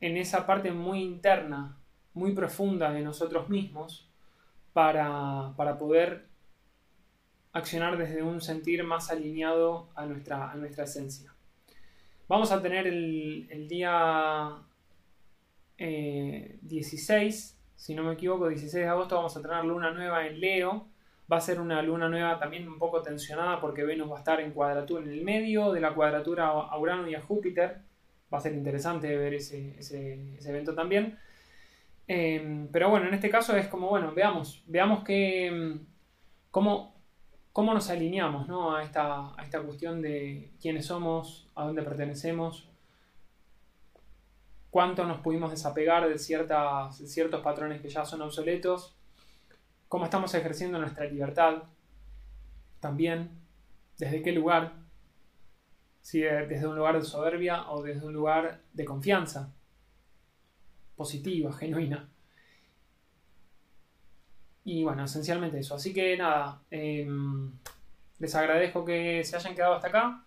en 0.02 0.16
esa 0.16 0.44
parte 0.46 0.72
muy 0.72 1.00
interna, 1.00 1.78
muy 2.12 2.32
profunda 2.32 2.92
de 2.92 3.00
nosotros 3.02 3.48
mismos 3.48 4.10
para, 4.72 5.54
poder 5.78 6.26
accionar 7.52 7.96
desde 7.96 8.22
un 8.22 8.40
sentir 8.40 8.82
más 8.82 9.10
alineado 9.10 9.88
a 9.94 10.04
nuestra, 10.04 10.52
nuestra 10.56 10.84
esencia. 10.84 11.32
Vamos 12.26 12.50
a 12.50 12.60
tener 12.60 12.88
el, 12.88 13.68
día 13.68 14.56
16 15.78 17.50
eh, 17.50 17.62
si 17.76 17.94
no 17.94 18.02
me 18.02 18.14
equivoco, 18.14 18.48
16 18.48 18.84
de 18.84 18.88
agosto 18.88 19.14
vamos 19.16 19.36
a 19.36 19.42
tener 19.42 19.64
luna 19.64 19.92
nueva 19.92 20.26
en 20.26 20.40
Leo. 20.40 20.88
Va 21.30 21.36
a 21.36 21.40
ser 21.40 21.60
una 21.60 21.80
luna 21.80 22.08
nueva 22.08 22.40
también 22.40 22.68
un 22.68 22.78
poco 22.78 23.02
tensionada 23.02 23.60
porque 23.60 23.84
Venus 23.84 24.10
va 24.10 24.16
a 24.16 24.18
estar 24.18 24.40
en 24.40 24.50
cuadratura 24.50 25.04
en 25.04 25.10
el 25.12 25.22
medio 25.22 25.70
de 25.72 25.80
la 25.80 25.94
cuadratura 25.94 26.48
a 26.48 26.76
Urano 26.76 27.08
y 27.08 27.14
a 27.14 27.22
Júpiter. 27.22 27.91
Va 28.32 28.38
a 28.38 28.40
ser 28.40 28.54
interesante 28.54 29.14
ver 29.16 29.34
ese, 29.34 29.74
evento 30.44 30.74
también. 30.74 31.18
Em, 32.06 32.68
pero 32.68 32.90
bueno, 32.90 33.08
en 33.08 33.14
este 33.14 33.30
caso 33.30 33.56
es 33.56 33.68
como, 33.68 33.88
bueno, 33.88 34.12
veamos, 34.14 34.62
veamos 34.66 35.04
que, 35.04 35.46
em, 35.46 35.86
cómo, 36.50 36.94
cómo 37.52 37.74
nos 37.74 37.90
alineamos 37.90 38.48
a, 38.50 38.82
esta, 38.82 39.34
a 39.36 39.42
esta 39.44 39.60
cuestión 39.62 40.02
de 40.02 40.50
quiénes 40.60 40.86
somos, 40.86 41.48
a 41.54 41.64
dónde 41.64 41.82
pertenecemos, 41.82 42.68
cuánto 44.70 45.04
nos 45.04 45.20
pudimos 45.20 45.50
desapegar 45.50 46.08
de, 46.08 46.18
ciertas, 46.18 46.96
ciertos 46.96 47.42
patrones 47.42 47.82
que 47.82 47.90
ya 47.90 48.06
son 48.06 48.22
obsoletos, 48.22 48.96
cómo 49.86 50.06
estamos 50.06 50.32
ejerciendo 50.34 50.78
nuestra 50.78 51.04
libertad, 51.04 51.64
también, 52.80 53.30
desde 53.98 54.22
qué 54.22 54.32
lugar, 54.32 54.81
si 56.02 56.20
desde 56.20 56.66
un 56.66 56.76
lugar 56.76 56.98
de 56.98 57.04
soberbia 57.04 57.70
o 57.70 57.82
desde 57.82 58.04
un 58.04 58.12
lugar 58.12 58.60
de 58.72 58.84
confianza, 58.84 59.52
positiva, 60.96 61.52
genuina. 61.58 62.08
Y 64.64 64.84
bueno, 64.84 65.04
esencialmente 65.04 65.58
eso. 65.58 65.74
Así 65.74 65.92
que 65.92 66.16
nada, 66.16 66.62
em, 66.70 67.50
les 68.18 68.34
agradezco 68.34 68.84
que 68.84 69.24
se 69.24 69.36
hayan 69.36 69.54
quedado 69.54 69.74
hasta 69.74 69.88
acá. 69.88 70.24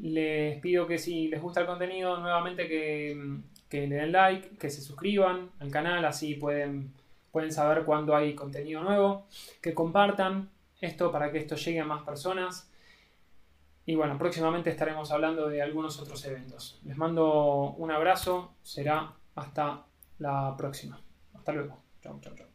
Les 0.00 0.60
pido 0.60 0.86
que 0.86 0.98
si 0.98 1.28
les 1.28 1.40
gusta 1.40 1.60
el 1.60 1.66
contenido, 1.66 2.18
nuevamente 2.18 2.68
que, 2.68 3.38
que 3.68 3.86
le 3.86 3.96
den 3.96 4.12
like, 4.12 4.56
que 4.58 4.70
se 4.70 4.82
suscriban 4.82 5.50
al 5.60 5.70
canal, 5.70 6.04
así 6.04 6.34
pueden, 6.34 6.92
pueden 7.32 7.52
saber 7.52 7.84
cuando 7.84 8.14
hay 8.14 8.34
contenido 8.34 8.82
nuevo, 8.82 9.26
que 9.62 9.74
compartan 9.74 10.50
esto 10.80 11.10
para 11.12 11.32
que 11.32 11.38
esto 11.38 11.56
llegue 11.56 11.80
a 11.80 11.84
más 11.84 12.02
personas. 12.02 12.68
Y 13.86 13.94
bueno, 13.94 14.18
próximamente 14.18 14.70
estaremos 14.70 15.12
hablando 15.12 15.48
de 15.48 15.62
algunos 15.62 16.00
otros 16.00 16.24
eventos. 16.26 16.80
Les 16.84 16.96
mando 16.96 17.70
un 17.78 17.92
abrazo, 17.92 18.54
será 18.62 19.12
hasta 19.36 19.86
la 20.18 20.54
próxima. 20.58 21.00
Hasta 21.34 21.52
luego. 21.52 21.78
Chau, 22.02 22.18
chau, 22.20 22.34
chau. 22.34 22.45